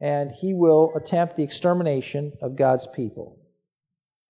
And 0.00 0.30
he 0.30 0.52
will 0.52 0.92
attempt 0.94 1.36
the 1.36 1.42
extermination 1.42 2.32
of 2.42 2.56
God's 2.56 2.86
people. 2.86 3.38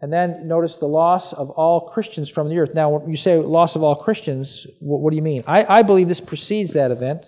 And 0.01 0.13
then 0.13 0.47
notice 0.47 0.77
the 0.77 0.87
loss 0.87 1.33
of 1.33 1.51
all 1.51 1.89
Christians 1.89 2.29
from 2.29 2.49
the 2.49 2.59
earth. 2.59 2.75
Now, 2.75 2.91
when 2.91 3.11
you 3.11 3.17
say 3.17 3.39
loss 3.39 3.75
of 3.75 3.83
all 3.83 3.97
Christians, 3.97 4.67
what, 4.79 5.01
what 5.01 5.11
do 5.11 5.17
you 5.17 5.23
mean? 5.23 5.43
I, 5.47 5.79
I, 5.79 5.83
believe 5.83 6.07
this 6.07 6.21
precedes 6.21 6.75
that 6.75 6.91
event. 6.91 7.27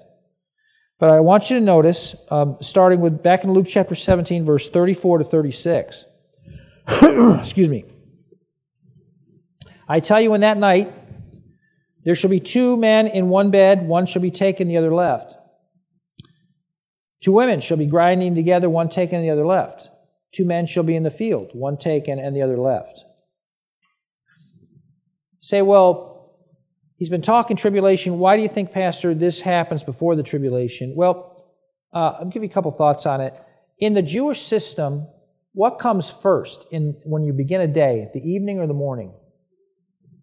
But 0.99 1.11
I 1.11 1.21
want 1.21 1.49
you 1.49 1.59
to 1.59 1.65
notice, 1.65 2.15
um, 2.31 2.57
starting 2.61 3.01
with 3.01 3.23
back 3.23 3.43
in 3.43 3.53
Luke 3.53 3.67
chapter 3.69 3.95
17, 3.95 4.45
verse 4.45 4.69
34 4.69 5.19
to 5.19 5.25
36. 5.25 6.05
Excuse 7.41 7.69
me. 7.69 7.85
I 9.89 10.01
tell 10.01 10.21
you, 10.21 10.35
in 10.35 10.43
that 10.43 10.59
night, 10.59 10.93
there 12.05 12.15
shall 12.15 12.31
be 12.31 12.41
two 12.41 12.77
men 12.77 13.07
in 13.07 13.29
one 13.29 13.51
bed, 13.51 13.87
one 13.87 14.07
shall 14.07 14.23
be 14.23 14.31
taken, 14.31 14.69
the 14.69 14.77
other 14.77 14.93
left. 14.93 15.35
Two 17.23 17.33
women 17.33 17.61
shall 17.61 17.77
be 17.77 17.87
grinding 17.87 18.35
together, 18.35 18.69
one 18.69 18.89
taken, 18.89 19.23
the 19.23 19.31
other 19.31 19.47
left. 19.47 19.89
Two 20.33 20.45
men 20.45 20.67
shall 20.67 20.85
be 20.85 20.95
in 20.95 21.03
the 21.03 21.11
field, 21.11 21.51
one 21.53 21.79
taken 21.79 22.19
and 22.19 22.37
the 22.37 22.43
other 22.43 22.59
left. 22.59 23.03
Say, 25.41 25.63
well, 25.63 26.09
He's 26.99 27.09
been 27.09 27.23
talking 27.23 27.57
tribulation. 27.57 28.19
Why 28.19 28.37
do 28.37 28.43
you 28.43 28.49
think, 28.49 28.73
Pastor, 28.73 29.15
this 29.15 29.41
happens 29.41 29.85
before 29.85 30.17
the 30.17 30.25
tribulation? 30.25 30.95
Well, 30.97 31.47
uh, 31.93 32.17
I'll 32.19 32.25
give 32.27 32.43
you 32.43 32.49
a 32.49 32.53
couple 32.53 32.73
thoughts 32.73 33.07
on 33.07 33.21
it. 33.21 33.35
In 33.79 33.95
the 33.95 34.03
Jewish 34.03 34.43
system, 34.43 35.07
what 35.53 35.79
comes 35.79 36.11
first 36.11 36.67
in 36.73 37.01
when 37.05 37.23
you 37.23 37.33
begin 37.33 37.61
a 37.61 37.69
day, 37.69 38.11
the 38.13 38.21
evening 38.21 38.59
or 38.59 38.67
the 38.67 38.75
morning? 38.75 39.15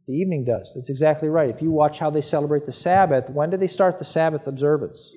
The 0.08 0.14
evening 0.14 0.45
does. 0.45 0.72
That's 0.76 0.89
exactly 0.89 1.30
right. 1.30 1.49
If 1.49 1.62
you 1.62 1.72
watch 1.72 1.97
how 1.97 2.10
they 2.10 2.22
celebrate 2.22 2.66
the 2.66 2.72
Sabbath, 2.72 3.30
when 3.30 3.49
do 3.49 3.58
they 3.58 3.68
start 3.68 3.97
the 3.97 4.06
Sabbath 4.06 4.47
observance? 4.47 5.12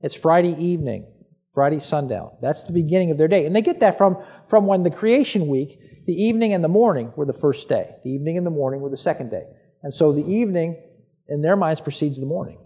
It's 0.00 0.16
Friday 0.16 0.56
evening, 0.58 1.06
Friday 1.54 1.78
sundown. 1.78 2.32
That's 2.40 2.64
the 2.64 2.72
beginning 2.72 3.12
of 3.12 3.18
their 3.18 3.28
day. 3.28 3.46
And 3.46 3.54
they 3.54 3.62
get 3.62 3.80
that 3.80 3.98
from, 3.98 4.18
from 4.48 4.66
when 4.66 4.82
the 4.82 4.90
creation 4.90 5.46
week, 5.46 5.78
the 6.06 6.14
evening 6.14 6.52
and 6.52 6.64
the 6.64 6.68
morning 6.68 7.12
were 7.14 7.26
the 7.26 7.32
first 7.32 7.68
day. 7.68 7.94
The 8.02 8.10
evening 8.10 8.36
and 8.36 8.46
the 8.46 8.50
morning 8.50 8.80
were 8.80 8.90
the 8.90 8.96
second 8.96 9.30
day. 9.30 9.44
And 9.84 9.94
so 9.94 10.12
the 10.12 10.26
evening, 10.26 10.82
in 11.28 11.40
their 11.40 11.54
minds, 11.54 11.80
precedes 11.80 12.18
the 12.18 12.26
morning. 12.26 12.58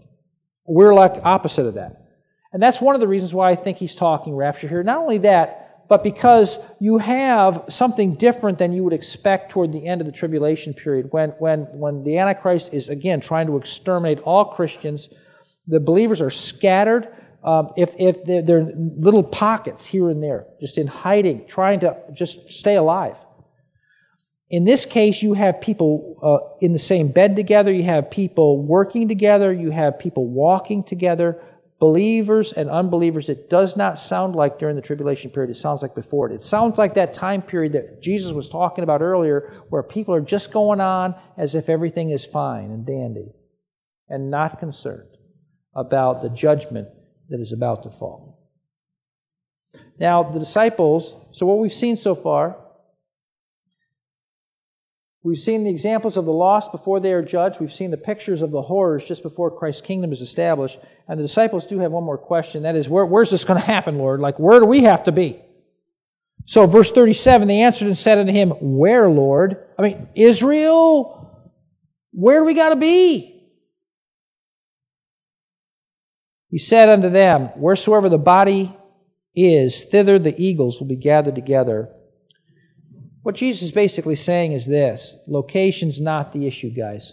We're 0.65 0.95
like 0.95 1.23
opposite 1.23 1.67
of 1.67 1.75
that. 1.75 2.03
And 2.51 2.63
that's 2.63 2.81
one 2.81 2.95
of 2.95 3.01
the 3.01 3.07
reasons 3.07 3.33
why 3.33 3.51
I 3.51 3.55
think 3.55 3.77
he's 3.77 3.95
talking 3.95 4.35
rapture 4.35 4.67
here. 4.67 4.81
Not 4.81 4.97
only 4.97 5.19
that, 5.19 5.66
but 5.89 6.03
because 6.03 6.59
you 6.79 6.97
have 6.97 7.63
something 7.69 8.15
different 8.15 8.57
than 8.57 8.73
you 8.73 8.83
would 8.83 8.93
expect 8.93 9.51
toward 9.51 9.71
the 9.71 9.87
end 9.87 10.01
of 10.01 10.07
the 10.07 10.11
tribulation 10.11 10.73
period 10.73 11.07
when, 11.11 11.29
when, 11.39 11.61
when 11.71 12.03
the 12.03 12.17
Antichrist 12.17 12.73
is, 12.73 12.89
again, 12.89 13.21
trying 13.21 13.47
to 13.47 13.57
exterminate 13.57 14.19
all 14.19 14.45
Christians. 14.45 15.09
The 15.67 15.79
believers 15.79 16.21
are 16.21 16.29
scattered. 16.29 17.07
Um, 17.43 17.71
if 17.77 17.93
if 17.99 18.25
they're, 18.25 18.41
they're 18.41 18.71
little 18.75 19.23
pockets 19.23 19.85
here 19.85 20.09
and 20.09 20.21
there, 20.21 20.47
just 20.59 20.77
in 20.77 20.87
hiding, 20.87 21.47
trying 21.47 21.81
to 21.81 21.95
just 22.13 22.51
stay 22.51 22.75
alive. 22.75 23.17
In 24.49 24.63
this 24.63 24.85
case, 24.85 25.21
you 25.21 25.33
have 25.33 25.59
people 25.59 26.17
uh, 26.21 26.65
in 26.65 26.73
the 26.73 26.79
same 26.79 27.09
bed 27.09 27.35
together, 27.35 27.71
you 27.71 27.83
have 27.83 28.09
people 28.09 28.61
working 28.61 29.07
together, 29.07 29.51
you 29.53 29.71
have 29.71 29.99
people 29.99 30.25
walking 30.25 30.83
together, 30.83 31.41
believers 31.79 32.53
and 32.53 32.69
unbelievers, 32.69 33.29
it 33.29 33.49
does 33.49 33.77
not 33.77 33.97
sound 33.97 34.35
like 34.35 34.57
during 34.59 34.75
the 34.75 34.81
tribulation 34.81 35.29
period. 35.29 35.51
It 35.51 35.57
sounds 35.57 35.81
like 35.81 35.93
before 35.93 36.29
it. 36.29 36.33
It 36.33 36.41
sounds 36.41 36.77
like 36.77 36.95
that 36.95 37.13
time 37.13 37.41
period 37.41 37.73
that 37.73 38.01
Jesus 38.01 38.31
was 38.31 38.49
talking 38.49 38.83
about 38.83 39.01
earlier, 39.01 39.51
where 39.69 39.83
people 39.83 40.13
are 40.13 40.21
just 40.21 40.51
going 40.51 40.81
on 40.81 41.15
as 41.37 41.55
if 41.55 41.69
everything 41.69 42.09
is 42.09 42.25
fine 42.25 42.71
and 42.71 42.85
dandy 42.85 43.31
and 44.09 44.31
not 44.31 44.59
concerned 44.59 45.09
about 45.75 46.21
the 46.21 46.29
judgment 46.29 46.87
that 47.29 47.39
is 47.39 47.51
about 47.51 47.83
to 47.83 47.91
fall. 47.91 48.39
Now, 49.99 50.23
the 50.23 50.39
disciples, 50.39 51.15
so 51.31 51.45
what 51.45 51.59
we've 51.59 51.71
seen 51.71 51.95
so 51.95 52.15
far 52.15 52.57
We've 55.23 55.37
seen 55.37 55.63
the 55.63 55.69
examples 55.69 56.15
of 56.15 56.25
the 56.25 56.31
lost 56.31 56.71
before 56.71 56.99
they 56.99 57.11
are 57.11 57.21
judged. 57.21 57.59
We've 57.59 57.73
seen 57.73 57.91
the 57.91 57.97
pictures 57.97 58.41
of 58.41 58.51
the 58.51 58.61
horrors 58.61 59.03
just 59.03 59.23
before 59.23 59.51
Christ's 59.51 59.81
kingdom 59.81 60.13
is 60.13 60.21
established. 60.21 60.79
And 61.07 61.19
the 61.19 61.23
disciples 61.23 61.65
do 61.65 61.79
have 61.79 61.91
one 61.91 62.03
more 62.03 62.17
question. 62.17 62.63
That 62.63 62.75
is, 62.75 62.87
where, 62.87 63.05
where's 63.05 63.31
this 63.31 63.43
going 63.43 63.59
to 63.59 63.65
happen, 63.65 63.97
Lord? 63.97 64.19
Like, 64.19 64.39
where 64.39 64.59
do 64.59 64.65
we 64.65 64.83
have 64.83 65.03
to 65.05 65.11
be? 65.11 65.41
So, 66.45 66.65
verse 66.65 66.91
37, 66.91 67.47
they 67.47 67.61
answered 67.61 67.87
and 67.87 67.97
said 67.97 68.19
unto 68.19 68.31
him, 68.31 68.51
Where, 68.51 69.09
Lord? 69.09 69.65
I 69.77 69.81
mean, 69.81 70.07
Israel? 70.15 71.51
Where 72.11 72.39
do 72.39 72.45
we 72.45 72.53
got 72.53 72.69
to 72.69 72.77
be? 72.77 73.37
He 76.49 76.57
said 76.57 76.87
unto 76.87 77.09
them, 77.09 77.47
Wheresoever 77.57 78.07
the 78.07 78.17
body 78.17 78.73
is, 79.35 79.83
thither 79.83 80.17
the 80.17 80.33
eagles 80.41 80.79
will 80.79 80.87
be 80.87 80.95
gathered 80.95 81.35
together. 81.35 81.89
What 83.27 83.35
Jesus 83.35 83.63
is 83.63 83.71
basically 83.73 84.15
saying 84.15 84.53
is 84.53 84.65
this 84.65 85.17
location's 85.27 85.99
not 85.99 86.31
the 86.31 86.47
issue, 86.47 86.69
guys. 86.69 87.11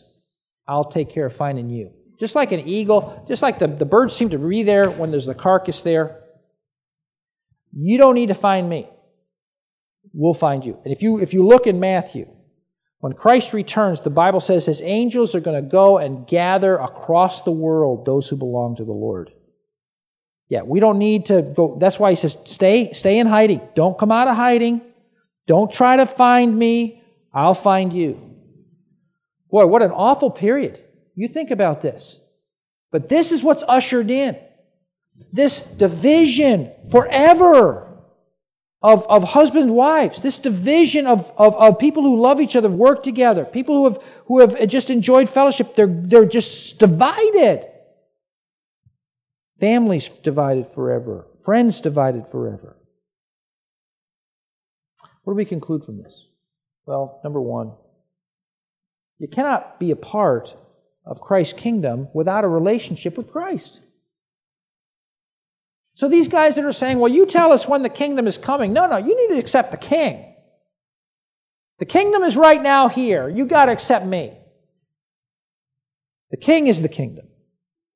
I'll 0.69 0.85
take 0.85 1.11
care 1.11 1.27
of 1.27 1.35
finding 1.35 1.69
you. 1.69 1.91
Just 2.21 2.37
like 2.37 2.53
an 2.53 2.61
eagle, 2.61 3.25
just 3.27 3.43
like 3.43 3.59
the, 3.59 3.67
the 3.67 3.85
birds 3.85 4.15
seem 4.15 4.29
to 4.29 4.39
be 4.39 4.63
there 4.63 4.91
when 4.91 5.11
there's 5.11 5.27
the 5.27 5.35
carcass 5.35 5.83
there. 5.83 6.21
You 7.73 7.99
don't 7.99 8.15
need 8.15 8.29
to 8.29 8.35
find 8.35 8.69
me. 8.69 8.89
We'll 10.13 10.35
find 10.35 10.65
you. 10.65 10.79
And 10.85 10.93
if 10.93 11.03
you 11.03 11.19
if 11.19 11.35
you 11.35 11.45
look 11.45 11.67
in 11.67 11.81
Matthew, 11.81 12.29
when 13.01 13.15
Christ 13.15 13.53
returns, 13.53 14.01
the 14.01 14.11
Bible 14.11 14.39
says 14.39 14.65
his 14.65 14.83
angels 14.83 15.35
are 15.35 15.41
going 15.41 15.61
to 15.61 15.69
go 15.69 15.99
and 15.99 16.29
gather 16.29 16.77
across 16.77 17.43
the 17.43 17.51
world 17.51 18.07
those 18.07 18.29
who 18.29 18.37
belong 18.37 18.77
to 18.77 18.85
the 18.85 18.93
Lord. 18.93 19.33
Yeah, 20.49 20.63
we 20.63 20.79
don't 20.79 20.99
need 20.99 21.27
to 21.27 21.43
go. 21.43 21.77
That's 21.81 21.99
why 21.99 22.11
he 22.11 22.17
says, 22.17 22.39
stay, 22.45 22.93
stay 22.93 23.19
in 23.19 23.27
hiding. 23.27 23.63
Don't 23.75 23.99
come 23.99 24.13
out 24.13 24.29
of 24.29 24.37
hiding. 24.37 24.81
Don't 25.47 25.73
try 25.73 25.97
to 25.97 26.07
find 26.07 26.57
me, 26.57 27.03
I'll 27.33 27.55
find 27.55 27.93
you. 27.93 28.21
Boy, 29.51 29.67
what 29.67 29.83
an 29.83 29.91
awful 29.91 30.31
period. 30.31 30.83
You 31.15 31.29
think 31.29 31.51
about 31.51 31.83
this. 31.83 32.21
But 32.91 33.09
this 33.09 33.33
is 33.33 33.43
what's 33.43 33.65
ushered 33.67 34.11
in 34.11 34.39
this 35.33 35.61
division 35.61 36.73
forever 36.91 37.85
of, 38.83 39.07
of 39.09 39.25
husband 39.25 39.65
and 39.65 39.75
wives, 39.75 40.21
this 40.21 40.39
division 40.39 41.07
of, 41.07 41.33
of, 41.39 41.55
of 41.55 41.79
people 41.79 42.03
who 42.03 42.21
love 42.21 42.41
each 42.41 42.55
other, 42.55 42.69
work 42.69 43.03
together, 43.03 43.45
people 43.45 43.77
who 43.77 43.85
have, 43.85 44.03
who 44.27 44.41
have 44.41 44.69
just 44.69 44.91
enjoyed 44.91 45.29
fellowship, 45.29 45.75
they're, 45.75 45.87
they're 45.87 46.27
just 46.27 46.79
divided. 46.79 47.67
Families 49.59 50.09
divided 50.09 50.67
forever, 50.67 51.27
friends 51.45 51.81
divided 51.81 52.27
forever. 52.27 52.77
What 55.25 55.33
do 55.33 55.37
we 55.37 55.45
conclude 55.45 55.85
from 55.85 56.03
this? 56.03 56.27
Well, 56.87 57.21
number 57.25 57.41
one, 57.41 57.73
you 59.19 59.29
cannot 59.29 59.81
be 59.81 59.91
a 59.91 59.97
part 59.97 60.55
of 61.07 61.21
Christ's 61.21 61.55
kingdom 61.55 62.09
without 62.15 62.45
a 62.45 62.49
relationship 62.49 63.17
with 63.17 63.31
Christ. 63.31 63.81
So 65.95 66.09
these 66.09 66.29
guys 66.29 66.57
that 66.57 66.65
are 66.65 66.73
saying, 66.73 66.99
well, 66.99 67.13
you 67.13 67.25
tell 67.25 67.53
us 67.53 67.69
when 67.69 67.83
the 67.83 67.89
kingdom 67.89 68.27
is 68.27 68.37
coming. 68.37 68.73
No, 68.73 68.87
no, 68.87 68.97
you 68.97 69.17
need 69.17 69.35
to 69.35 69.39
accept 69.39 69.71
the 69.71 69.77
king. 69.77 70.35
The 71.79 71.87
kingdom 71.87 72.23
is 72.23 72.37
right 72.37 72.63
now 72.63 72.89
here. 72.89 73.29
You 73.29 73.47
got 73.47 73.67
to 73.67 73.73
accept 73.73 74.05
me. 74.05 74.33
The 76.31 76.37
king 76.37 76.67
is 76.67 76.83
the 76.83 76.89
kingdom. 76.89 77.29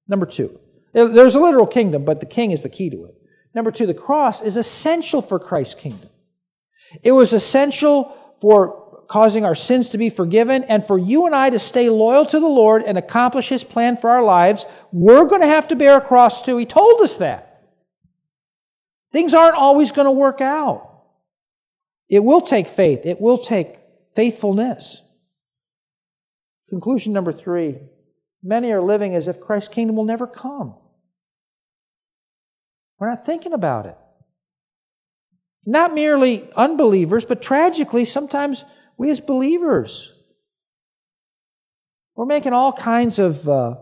Number 0.07 0.27
two, 0.27 0.59
there's 0.93 1.35
a 1.35 1.41
literal 1.41 1.67
kingdom, 1.67 2.05
but 2.05 2.21
the 2.21 2.27
king 2.27 2.53
is 2.53 2.63
the 2.63 2.69
key 2.69 2.89
to 2.91 3.05
it. 3.07 3.15
Number 3.55 3.71
two, 3.71 3.87
the 3.87 3.95
cross 3.95 4.41
is 4.41 4.57
essential 4.57 5.21
for 5.21 5.39
Christ's 5.39 5.75
kingdom. 5.75 6.11
It 7.03 7.13
was 7.13 7.33
essential 7.33 8.17
for 8.41 9.05
causing 9.09 9.45
our 9.45 9.55
sins 9.55 9.91
to 9.91 9.99
be 9.99 10.11
forgiven 10.11 10.65
and 10.65 10.87
for 10.87 10.99
you 10.99 11.27
and 11.27 11.35
I 11.35 11.51
to 11.51 11.59
stay 11.59 11.89
loyal 11.89 12.27
to 12.27 12.41
the 12.41 12.47
Lord 12.47 12.83
and 12.83 12.99
accomplish 12.99 13.49
His 13.49 13.65
plan 13.65 13.97
for 13.97 14.11
our 14.11 14.23
lives. 14.23 14.67
We're 14.93 15.25
going 15.25 15.41
to 15.41 15.47
have 15.47 15.69
to 15.69 15.77
bear 15.77 15.97
a 15.97 16.01
cross 16.01 16.43
too. 16.43 16.59
He 16.59 16.67
told 16.67 17.01
us 17.01 17.17
that. 17.17 17.65
Things 19.11 19.33
aren't 19.33 19.57
always 19.57 19.93
going 19.93 20.05
to 20.05 20.13
work 20.13 20.41
out. 20.41 20.85
It 22.09 22.23
will 22.23 22.43
take 22.43 22.69
faith, 22.69 23.01
it 23.05 23.21
will 23.21 23.39
take 23.39 23.79
faithfulness. 24.15 25.03
Conclusion 26.69 27.13
number 27.13 27.33
three 27.33 27.79
many 28.43 28.71
are 28.73 28.83
living 28.83 29.15
as 29.15 29.27
if 29.27 29.41
Christ's 29.41 29.75
kingdom 29.75 29.97
will 29.97 30.05
never 30.05 30.27
come. 30.27 30.75
We're 32.99 33.09
not 33.09 33.25
thinking 33.25 33.53
about 33.53 33.87
it 33.87 33.97
not 35.67 35.95
merely 35.95 36.51
unbelievers, 36.55 37.25
but 37.25 37.43
tragically, 37.43 38.05
sometimes 38.05 38.65
we 38.97 39.11
as 39.11 39.21
believers, 39.21 40.13
we're 42.17 42.27
making 42.27 42.53
all 42.53 42.73
kinds 42.73 43.19
of 43.19 43.49
uh, 43.49 43.77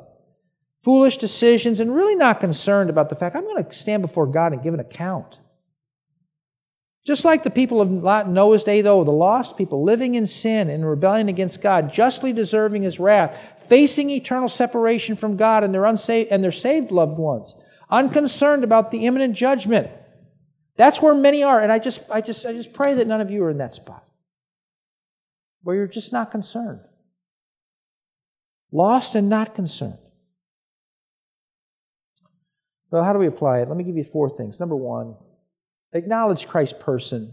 foolish 0.85 1.17
decisions 1.17 1.81
and 1.81 1.95
really 1.95 2.15
not 2.15 2.41
concerned 2.41 2.91
about 2.91 3.09
the 3.09 3.17
fact 3.17 3.35
I'm 3.35 3.45
going 3.45 3.65
to 3.65 3.73
stand 3.73 4.03
before 4.03 4.27
God 4.27 4.53
and 4.53 4.63
give 4.63 4.75
an 4.75 4.81
account. 4.81 5.41
Just 7.07 7.25
like 7.25 7.45
the 7.45 7.51
people 7.51 7.81
of 7.81 8.29
Noah's 8.29 8.65
day, 8.65 8.83
though, 8.83 9.05
the 9.05 9.13
lost 9.13 9.57
people 9.57 9.85
living 9.85 10.17
in 10.17 10.27
sin 10.27 10.69
and 10.69 10.85
rebellion 10.85 11.29
against 11.29 11.63
God, 11.63 11.93
justly 11.93 12.33
deserving 12.33 12.83
his 12.83 12.99
wrath, 12.99 13.39
facing 13.59 14.11
eternal 14.11 14.49
separation 14.49 15.15
from 15.15 15.37
God 15.37 15.63
and 15.63 15.73
their, 15.73 15.85
unsaved, 15.85 16.33
and 16.33 16.43
their 16.43 16.51
saved 16.51 16.91
loved 16.91 17.17
ones, 17.17 17.55
unconcerned 17.89 18.65
about 18.65 18.91
the 18.91 19.07
imminent 19.07 19.37
judgment. 19.37 19.89
That's 20.77 21.01
where 21.01 21.15
many 21.15 21.43
are. 21.43 21.61
And 21.61 21.73
I 21.73 21.79
just, 21.79 22.03
I 22.11 22.21
just, 22.21 22.45
I 22.47 22.53
just 22.53 22.73
pray 22.73 22.95
that 22.95 23.07
none 23.07 23.21
of 23.21 23.31
you 23.31 23.43
are 23.45 23.51
in 23.51 23.59
that 23.59 23.73
spot 23.73 24.05
where 25.63 25.75
you're 25.75 25.87
just 25.87 26.13
not 26.13 26.31
concerned. 26.31 26.81
Lost 28.71 29.15
and 29.15 29.29
not 29.29 29.55
concerned. 29.55 29.99
Well, 32.91 33.03
how 33.03 33.13
do 33.13 33.19
we 33.19 33.27
apply 33.27 33.61
it? 33.61 33.69
Let 33.69 33.77
me 33.77 33.85
give 33.85 33.97
you 33.97 34.05
four 34.05 34.31
things. 34.31 34.61
Number 34.61 34.77
one, 34.77 35.17
acknowledge 35.93 36.47
Christ's 36.47 36.79
person. 36.79 37.33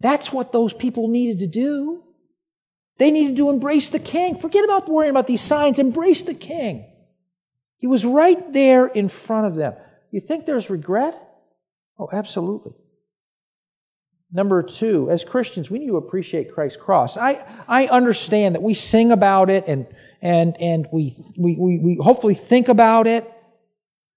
That's 0.00 0.32
what 0.32 0.52
those 0.52 0.74
people 0.74 1.08
needed 1.08 1.38
to 1.38 1.46
do. 1.46 2.02
They 2.98 3.10
needed 3.10 3.36
to 3.36 3.50
embrace 3.50 3.90
the 3.90 3.98
king. 3.98 4.38
Forget 4.38 4.64
about 4.64 4.88
worrying 4.88 5.10
about 5.10 5.26
these 5.26 5.40
signs. 5.40 5.78
Embrace 5.78 6.22
the 6.22 6.34
king. 6.34 6.86
He 7.78 7.86
was 7.86 8.04
right 8.04 8.52
there 8.52 8.86
in 8.86 9.08
front 9.08 9.46
of 9.46 9.54
them. 9.54 9.74
You 10.10 10.20
think 10.20 10.46
there's 10.46 10.70
regret? 10.70 11.14
Oh, 11.98 12.08
absolutely. 12.12 12.72
Number 14.32 14.62
two, 14.62 15.08
as 15.10 15.24
Christians, 15.24 15.70
we 15.70 15.78
need 15.78 15.86
to 15.86 15.96
appreciate 15.96 16.52
Christ's 16.52 16.82
cross. 16.82 17.16
I, 17.16 17.46
I 17.68 17.86
understand 17.86 18.54
that 18.54 18.62
we 18.62 18.74
sing 18.74 19.12
about 19.12 19.50
it 19.50 19.64
and, 19.68 19.86
and, 20.20 20.56
and 20.60 20.86
we, 20.92 21.14
we, 21.38 21.54
we, 21.54 21.78
we 21.78 21.98
hopefully 22.00 22.34
think 22.34 22.68
about 22.68 23.06
it. 23.06 23.32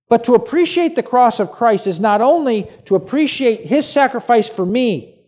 But 0.09 0.23
to 0.23 0.34
appreciate 0.34 0.95
the 0.95 1.03
cross 1.03 1.39
of 1.39 1.51
Christ 1.51 1.86
is 1.86 1.99
not 1.99 2.21
only 2.21 2.67
to 2.86 2.95
appreciate 2.95 3.61
his 3.61 3.88
sacrifice 3.88 4.49
for 4.49 4.65
me, 4.65 5.19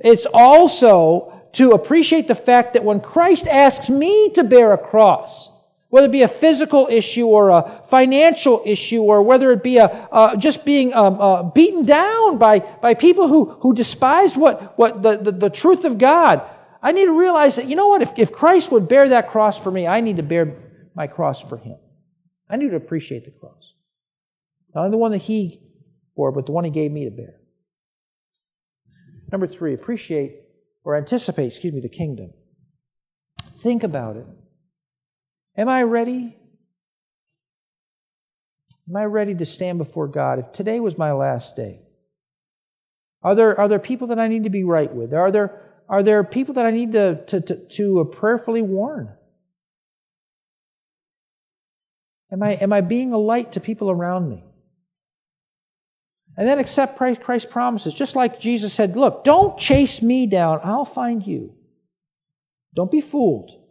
it's 0.00 0.26
also 0.26 1.42
to 1.52 1.72
appreciate 1.72 2.26
the 2.26 2.34
fact 2.34 2.72
that 2.72 2.84
when 2.84 3.00
Christ 3.00 3.46
asks 3.46 3.90
me 3.90 4.30
to 4.30 4.42
bear 4.42 4.72
a 4.72 4.78
cross, 4.78 5.50
whether 5.92 6.06
it 6.06 6.10
be 6.10 6.22
a 6.22 6.28
physical 6.28 6.88
issue 6.90 7.26
or 7.26 7.50
a 7.50 7.82
financial 7.84 8.62
issue 8.64 9.02
or 9.02 9.20
whether 9.20 9.52
it 9.52 9.62
be 9.62 9.76
a, 9.76 9.84
uh, 9.84 10.34
just 10.36 10.64
being 10.64 10.94
um, 10.94 11.20
uh, 11.20 11.42
beaten 11.42 11.84
down 11.84 12.38
by, 12.38 12.60
by 12.60 12.94
people 12.94 13.28
who, 13.28 13.50
who 13.60 13.74
despise 13.74 14.34
what, 14.34 14.78
what 14.78 15.02
the, 15.02 15.18
the, 15.18 15.32
the, 15.32 15.50
truth 15.50 15.84
of 15.84 15.98
God, 15.98 16.40
I 16.82 16.92
need 16.92 17.04
to 17.04 17.18
realize 17.18 17.56
that, 17.56 17.66
you 17.66 17.76
know 17.76 17.88
what, 17.88 18.00
if, 18.00 18.10
if 18.16 18.32
Christ 18.32 18.72
would 18.72 18.88
bear 18.88 19.10
that 19.10 19.28
cross 19.28 19.62
for 19.62 19.70
me, 19.70 19.86
I 19.86 20.00
need 20.00 20.16
to 20.16 20.22
bear 20.22 20.56
my 20.94 21.06
cross 21.08 21.42
for 21.42 21.58
him. 21.58 21.76
I 22.48 22.56
need 22.56 22.70
to 22.70 22.76
appreciate 22.76 23.26
the 23.26 23.30
cross. 23.30 23.74
Not 24.74 24.86
only 24.86 24.92
the 24.92 24.96
one 24.96 25.12
that 25.12 25.18
he 25.18 25.60
bore, 26.16 26.32
but 26.32 26.46
the 26.46 26.52
one 26.52 26.64
he 26.64 26.70
gave 26.70 26.90
me 26.90 27.04
to 27.04 27.10
bear. 27.10 27.34
Number 29.30 29.46
three, 29.46 29.74
appreciate 29.74 30.36
or 30.84 30.96
anticipate, 30.96 31.48
excuse 31.48 31.74
me, 31.74 31.80
the 31.80 31.90
kingdom. 31.90 32.32
Think 33.56 33.82
about 33.82 34.16
it. 34.16 34.26
Am 35.56 35.68
I 35.68 35.82
ready? 35.82 36.36
Am 38.88 38.96
I 38.96 39.04
ready 39.04 39.34
to 39.34 39.44
stand 39.44 39.78
before 39.78 40.08
God 40.08 40.38
if 40.38 40.52
today 40.52 40.80
was 40.80 40.98
my 40.98 41.12
last 41.12 41.56
day? 41.56 41.80
Are 43.22 43.34
there, 43.34 43.58
are 43.58 43.68
there 43.68 43.78
people 43.78 44.08
that 44.08 44.18
I 44.18 44.28
need 44.28 44.44
to 44.44 44.50
be 44.50 44.64
right 44.64 44.92
with? 44.92 45.14
Are 45.14 45.30
there, 45.30 45.60
are 45.88 46.02
there 46.02 46.24
people 46.24 46.54
that 46.54 46.66
I 46.66 46.70
need 46.70 46.92
to, 46.92 47.24
to, 47.26 47.40
to, 47.40 47.56
to 47.56 48.00
uh, 48.00 48.04
prayerfully 48.04 48.62
warn? 48.62 49.12
Am 52.32 52.42
I, 52.42 52.52
am 52.54 52.72
I 52.72 52.80
being 52.80 53.12
a 53.12 53.18
light 53.18 53.52
to 53.52 53.60
people 53.60 53.90
around 53.90 54.28
me? 54.28 54.42
And 56.36 56.48
then 56.48 56.58
accept 56.58 56.96
Christ's 56.96 57.52
promises. 57.52 57.92
Just 57.92 58.16
like 58.16 58.40
Jesus 58.40 58.72
said, 58.72 58.96
Look, 58.96 59.22
don't 59.22 59.58
chase 59.58 60.00
me 60.00 60.26
down, 60.26 60.60
I'll 60.64 60.86
find 60.86 61.24
you. 61.24 61.54
Don't 62.74 62.90
be 62.90 63.02
fooled. 63.02 63.61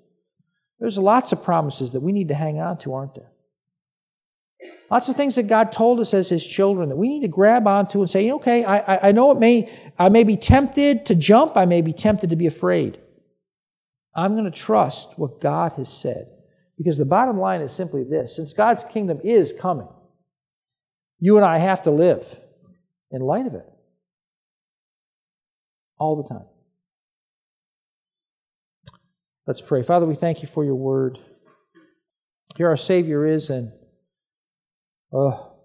There's 0.82 0.98
lots 0.98 1.32
of 1.32 1.44
promises 1.44 1.92
that 1.92 2.00
we 2.00 2.12
need 2.12 2.30
to 2.30 2.34
hang 2.34 2.60
on 2.60 2.80
to, 2.80 2.96
aren't 2.96 3.14
there? 3.14 3.32
Lots 4.90 5.10
of 5.10 5.16
things 5.16 5.36
that 5.36 5.44
God 5.44 5.72
told 5.72 6.00
us 6.00 6.14
as 6.14 6.28
His 6.28 6.46
children 6.46 6.90
that 6.90 6.96
we 6.96 7.08
need 7.08 7.22
to 7.22 7.28
grab 7.28 7.68
onto 7.68 8.00
and 8.00 8.10
say, 8.10 8.32
okay, 8.32 8.66
I, 8.66 9.10
I 9.10 9.12
know 9.12 9.32
it 9.32 9.40
may, 9.40 9.72
I 10.00 10.10
may 10.10 10.24
be 10.24 10.36
tempted 10.36 11.06
to 11.06 11.16
jump, 11.16 11.56
I 11.56 11.66
may 11.66 11.82
be 11.82 11.94
tempted 11.94 12.32
to 12.32 12.36
be 12.36 12.48
afraid. 12.48 13.00
I'm 14.16 14.34
going 14.34 14.52
to 14.52 14.52
trust 14.52 15.18
what 15.18 15.40
God 15.40 15.74
has 15.74 15.88
said. 15.88 16.28
Because 16.78 16.98
the 16.98 17.06
bottom 17.06 17.40
line 17.40 17.62
is 17.62 17.72
simply 17.72 18.04
this 18.04 18.36
since 18.36 18.54
God's 18.54 18.84
kingdom 18.84 19.20
is 19.24 19.54
coming, 19.54 19.88
you 21.20 21.38
and 21.38 21.46
I 21.46 21.60
have 21.60 21.84
to 21.84 21.92
live 21.92 22.26
in 23.12 23.22
light 23.22 23.46
of 23.46 23.54
it 23.54 23.66
all 26.00 26.22
the 26.22 26.28
time. 26.28 26.46
Let's 29.48 29.62
pray. 29.62 29.82
Father, 29.82 30.06
we 30.06 30.14
thank 30.14 30.44
you 30.44 30.48
for 30.48 30.64
your 30.64 30.76
word. 30.76 31.18
Here 32.56 32.68
our 32.68 32.78
Savior 32.78 33.26
is, 33.26 33.50
and 33.50 33.72
oh, 35.12 35.56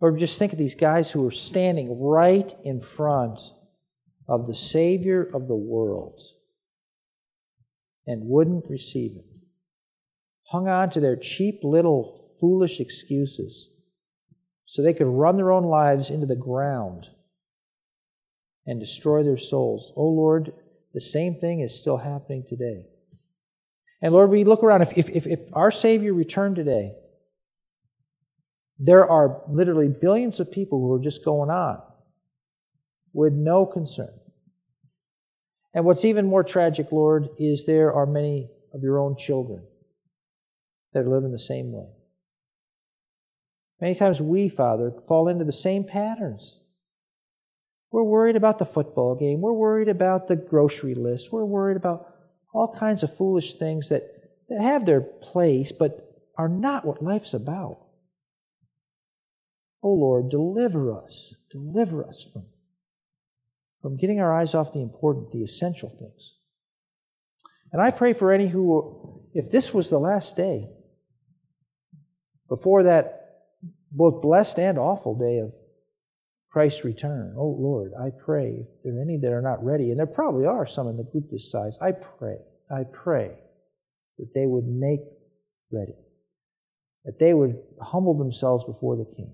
Lord, 0.00 0.18
just 0.18 0.36
think 0.36 0.52
of 0.52 0.58
these 0.58 0.74
guys 0.74 1.12
who 1.12 1.24
are 1.24 1.30
standing 1.30 2.00
right 2.00 2.52
in 2.64 2.80
front 2.80 3.40
of 4.28 4.48
the 4.48 4.54
Savior 4.54 5.30
of 5.32 5.46
the 5.46 5.54
world 5.54 6.20
and 8.06 8.26
wouldn't 8.26 8.68
receive 8.68 9.12
him. 9.12 9.24
Hung 10.48 10.66
on 10.66 10.90
to 10.90 11.00
their 11.00 11.16
cheap 11.16 11.60
little 11.62 12.18
foolish 12.40 12.80
excuses 12.80 13.68
so 14.64 14.82
they 14.82 14.92
could 14.92 15.06
run 15.06 15.36
their 15.36 15.52
own 15.52 15.64
lives 15.64 16.10
into 16.10 16.26
the 16.26 16.34
ground 16.34 17.10
and 18.66 18.80
destroy 18.80 19.22
their 19.22 19.36
souls. 19.36 19.92
Oh 19.96 20.08
Lord, 20.08 20.52
the 20.94 21.00
same 21.00 21.36
thing 21.36 21.60
is 21.60 21.78
still 21.78 21.96
happening 21.96 22.44
today. 22.46 22.84
And 24.02 24.12
Lord, 24.12 24.30
we 24.30 24.44
look 24.44 24.62
around, 24.62 24.82
if, 24.82 25.08
if, 25.08 25.26
if 25.26 25.40
our 25.52 25.70
Savior 25.70 26.12
returned 26.12 26.56
today, 26.56 26.92
there 28.78 29.08
are 29.08 29.42
literally 29.48 29.88
billions 29.88 30.40
of 30.40 30.50
people 30.50 30.80
who 30.80 30.92
are 30.94 31.02
just 31.02 31.24
going 31.24 31.50
on 31.50 31.80
with 33.12 33.32
no 33.32 33.64
concern. 33.64 34.12
And 35.74 35.84
what's 35.84 36.04
even 36.04 36.26
more 36.26 36.42
tragic, 36.42 36.90
Lord, 36.90 37.28
is 37.38 37.64
there 37.64 37.92
are 37.92 38.06
many 38.06 38.50
of 38.74 38.82
your 38.82 38.98
own 38.98 39.16
children 39.16 39.62
that 40.92 41.04
are 41.04 41.08
living 41.08 41.30
the 41.30 41.38
same 41.38 41.72
way. 41.72 41.86
Many 43.80 43.94
times 43.94 44.20
we, 44.20 44.48
Father, 44.48 44.92
fall 45.06 45.28
into 45.28 45.44
the 45.44 45.52
same 45.52 45.84
patterns. 45.84 46.58
We're 47.92 48.02
worried 48.02 48.36
about 48.36 48.58
the 48.58 48.64
football 48.64 49.14
game. 49.14 49.42
We're 49.42 49.52
worried 49.52 49.88
about 49.88 50.26
the 50.26 50.34
grocery 50.36 50.94
list. 50.94 51.30
We're 51.30 51.44
worried 51.44 51.76
about 51.76 52.08
all 52.54 52.74
kinds 52.74 53.02
of 53.02 53.14
foolish 53.14 53.54
things 53.54 53.90
that, 53.90 54.02
that 54.48 54.62
have 54.62 54.86
their 54.86 55.02
place, 55.02 55.72
but 55.72 56.08
are 56.36 56.48
not 56.48 56.86
what 56.86 57.02
life's 57.02 57.34
about. 57.34 57.78
Oh 59.82 59.92
Lord, 59.92 60.30
deliver 60.30 60.96
us. 60.96 61.34
Deliver 61.50 62.06
us 62.06 62.22
from, 62.22 62.46
from 63.82 63.98
getting 63.98 64.20
our 64.20 64.34
eyes 64.34 64.54
off 64.54 64.72
the 64.72 64.80
important, 64.80 65.30
the 65.30 65.42
essential 65.42 65.90
things. 65.90 66.34
And 67.72 67.82
I 67.82 67.90
pray 67.90 68.14
for 68.14 68.32
any 68.32 68.48
who, 68.48 69.22
if 69.34 69.50
this 69.50 69.74
was 69.74 69.90
the 69.90 69.98
last 69.98 70.34
day, 70.34 70.70
before 72.48 72.84
that 72.84 73.18
both 73.90 74.22
blessed 74.22 74.58
and 74.58 74.78
awful 74.78 75.14
day 75.14 75.38
of 75.38 75.52
Christ's 76.52 76.84
return. 76.84 77.34
Oh 77.36 77.56
Lord, 77.58 77.92
I 77.98 78.10
pray 78.10 78.60
if 78.60 78.82
there 78.84 78.98
are 78.98 79.00
any 79.00 79.16
that 79.16 79.32
are 79.32 79.40
not 79.40 79.64
ready, 79.64 79.90
and 79.90 79.98
there 79.98 80.06
probably 80.06 80.46
are 80.46 80.66
some 80.66 80.86
in 80.88 80.98
the 80.98 81.02
group 81.02 81.30
this 81.30 81.50
size, 81.50 81.78
I 81.80 81.92
pray, 81.92 82.36
I 82.70 82.84
pray 82.84 83.38
that 84.18 84.34
they 84.34 84.46
would 84.46 84.66
make 84.66 85.00
ready, 85.72 85.96
that 87.06 87.18
they 87.18 87.32
would 87.32 87.58
humble 87.80 88.18
themselves 88.18 88.64
before 88.64 88.96
the 88.96 89.06
King. 89.06 89.32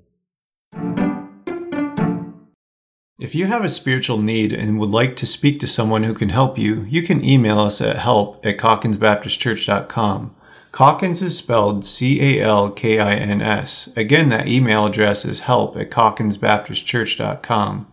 If 3.19 3.35
you 3.35 3.47
have 3.47 3.65
a 3.65 3.69
spiritual 3.69 4.19
need 4.19 4.53
and 4.53 4.79
would 4.79 4.91
like 4.91 5.17
to 5.17 5.27
speak 5.27 5.59
to 5.59 5.67
someone 5.67 6.05
who 6.05 6.15
can 6.15 6.29
help 6.29 6.57
you, 6.57 6.85
you 6.85 7.03
can 7.03 7.25
email 7.25 7.59
us 7.59 7.81
at 7.81 7.99
help 7.99 8.47
at 8.47 8.59
calkinsbaptistchurch.com. 8.59 10.37
Calkins 10.73 11.23
is 11.23 11.37
spelled 11.37 11.85
C 11.85 12.21
A 12.21 12.45
L 12.45 12.71
K 12.71 12.99
I 12.99 13.15
N 13.15 13.41
S. 13.41 13.91
Again, 13.97 14.29
that 14.29 14.49
email 14.49 14.87
address 14.87 15.25
is 15.25 15.41
help 15.41 15.77
at 15.77 15.91
calkinsbaptistchurch.com. 15.91 17.93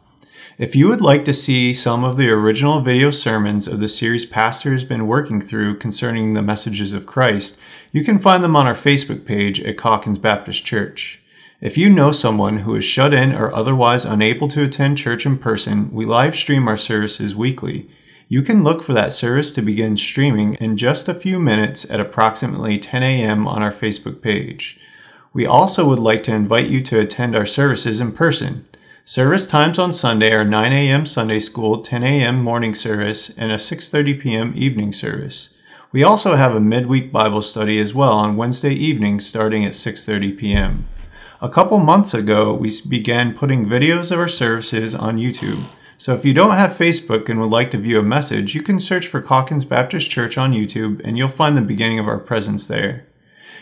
If 0.57 0.75
you 0.75 0.87
would 0.87 1.01
like 1.01 1.25
to 1.25 1.33
see 1.33 1.73
some 1.73 2.03
of 2.03 2.15
the 2.15 2.29
original 2.29 2.81
video 2.81 3.11
sermons 3.11 3.67
of 3.67 3.79
the 3.79 3.89
series 3.89 4.25
Pastor 4.25 4.71
has 4.71 4.85
been 4.85 5.07
working 5.07 5.41
through 5.41 5.79
concerning 5.79 6.33
the 6.33 6.41
messages 6.41 6.93
of 6.93 7.05
Christ, 7.05 7.57
you 7.91 8.03
can 8.03 8.19
find 8.19 8.43
them 8.43 8.55
on 8.55 8.65
our 8.65 8.75
Facebook 8.75 9.25
page 9.25 9.59
at 9.61 9.77
Calkins 9.77 10.17
Baptist 10.17 10.65
Church. 10.65 11.21
If 11.59 11.77
you 11.77 11.89
know 11.89 12.11
someone 12.11 12.59
who 12.59 12.75
is 12.75 12.85
shut 12.85 13.13
in 13.13 13.33
or 13.33 13.53
otherwise 13.53 14.05
unable 14.05 14.47
to 14.49 14.63
attend 14.63 14.97
church 14.97 15.25
in 15.25 15.37
person, 15.37 15.91
we 15.91 16.05
live 16.05 16.35
stream 16.35 16.67
our 16.67 16.77
services 16.77 17.35
weekly. 17.35 17.89
You 18.27 18.41
can 18.41 18.63
look 18.63 18.81
for 18.81 18.93
that 18.93 19.13
service 19.13 19.51
to 19.51 19.61
begin 19.61 19.97
streaming 19.97 20.55
in 20.55 20.77
just 20.77 21.07
a 21.07 21.13
few 21.13 21.39
minutes 21.39 21.89
at 21.91 21.99
approximately 21.99 22.79
10 22.79 23.03
a.m. 23.03 23.47
on 23.47 23.61
our 23.61 23.71
Facebook 23.71 24.19
page. 24.19 24.79
We 25.31 25.45
also 25.45 25.87
would 25.87 25.99
like 25.99 26.23
to 26.23 26.33
invite 26.33 26.67
you 26.67 26.81
to 26.83 26.99
attend 26.99 27.35
our 27.35 27.45
services 27.45 28.01
in 28.01 28.13
person. 28.13 28.65
Service 29.03 29.45
times 29.45 29.77
on 29.77 29.93
Sunday 29.93 30.31
are 30.31 30.43
9 30.43 30.73
a.m. 30.73 31.05
Sunday 31.05 31.37
School, 31.37 31.83
10 31.83 32.01
a.m. 32.01 32.41
morning 32.41 32.73
service, 32.73 33.29
and 33.37 33.51
a 33.51 33.55
6:30 33.55 34.19
p.m. 34.19 34.53
evening 34.55 34.91
service. 34.91 35.51
We 35.91 36.01
also 36.03 36.35
have 36.35 36.55
a 36.55 36.59
midweek 36.59 37.11
Bible 37.11 37.43
study 37.43 37.79
as 37.79 37.93
well 37.93 38.13
on 38.13 38.37
Wednesday 38.37 38.73
evenings 38.73 39.27
starting 39.27 39.63
at 39.63 39.73
6:30 39.73 40.35
p.m. 40.35 40.87
A 41.41 41.49
couple 41.49 41.77
months 41.77 42.15
ago, 42.15 42.55
we 42.55 42.71
began 42.89 43.37
putting 43.37 43.67
videos 43.67 44.11
of 44.11 44.17
our 44.17 44.27
services 44.27 44.95
on 44.95 45.19
YouTube. 45.19 45.65
So 45.97 46.13
if 46.13 46.25
you 46.25 46.33
don't 46.33 46.57
have 46.57 46.71
Facebook 46.71 47.29
and 47.29 47.39
would 47.39 47.51
like 47.51 47.71
to 47.71 47.77
view 47.77 47.99
a 47.99 48.03
message, 48.03 48.53
you 48.53 48.61
can 48.61 48.79
search 48.79 49.07
for 49.07 49.21
Calkins 49.21 49.63
Baptist 49.63 50.09
Church 50.11 50.37
on 50.37 50.53
YouTube 50.53 51.01
and 51.03 51.17
you'll 51.17 51.29
find 51.29 51.55
the 51.55 51.61
beginning 51.61 51.99
of 51.99 52.07
our 52.07 52.19
presence 52.19 52.67
there. 52.67 53.07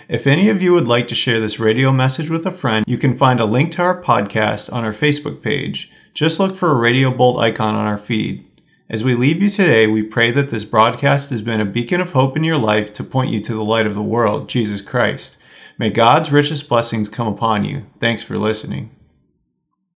If 0.10 0.28
any 0.28 0.50
of 0.50 0.62
you 0.62 0.74
would 0.74 0.88
like 0.88 1.08
to 1.10 1.16
share 1.16 1.40
this 1.40 1.60
radio 1.60 1.92
message 1.92 2.30
with 2.30 2.46
a 2.46 2.52
friend, 2.52 2.86
you 2.88 2.98
can 2.98 3.16
find 3.16 3.40
a 3.40 3.46
link 3.46 3.72
to 3.74 3.82
our 3.84 4.02
podcast 4.02 4.74
on 4.74 4.84
our 4.84 4.94
Facebook 4.94 5.42
page. 5.42 5.92
Just 6.14 6.40
look 6.40 6.56
for 6.56 6.72
a 6.72 6.76
radio 6.76 7.12
bolt 7.12 7.40
icon 7.40 7.76
on 7.76 7.86
our 7.86 7.98
feed. 7.98 8.46
As 8.90 9.04
we 9.04 9.16
leave 9.16 9.42
you 9.42 9.50
today, 9.50 9.88
we 9.88 10.04
pray 10.04 10.30
that 10.32 10.50
this 10.50 10.66
broadcast 10.66 11.30
has 11.30 11.42
been 11.42 11.62
a 11.62 11.66
beacon 11.66 12.02
of 12.02 12.12
hope 12.12 12.36
in 12.36 12.44
your 12.44 12.58
life 12.58 12.92
to 12.94 13.04
point 13.04 13.32
you 13.32 13.40
to 13.42 13.54
the 13.54 13.64
light 13.64 13.88
of 13.88 13.96
the 13.96 14.04
world, 14.04 14.50
Jesus 14.50 14.82
Christ. 14.82 15.38
May 15.78 15.90
God's 15.90 16.32
richest 16.32 16.68
blessings 16.68 17.10
come 17.10 17.28
upon 17.28 17.64
you. 17.64 17.86
Thanks 18.00 18.22
for 18.22 18.38
listening. 18.38 18.92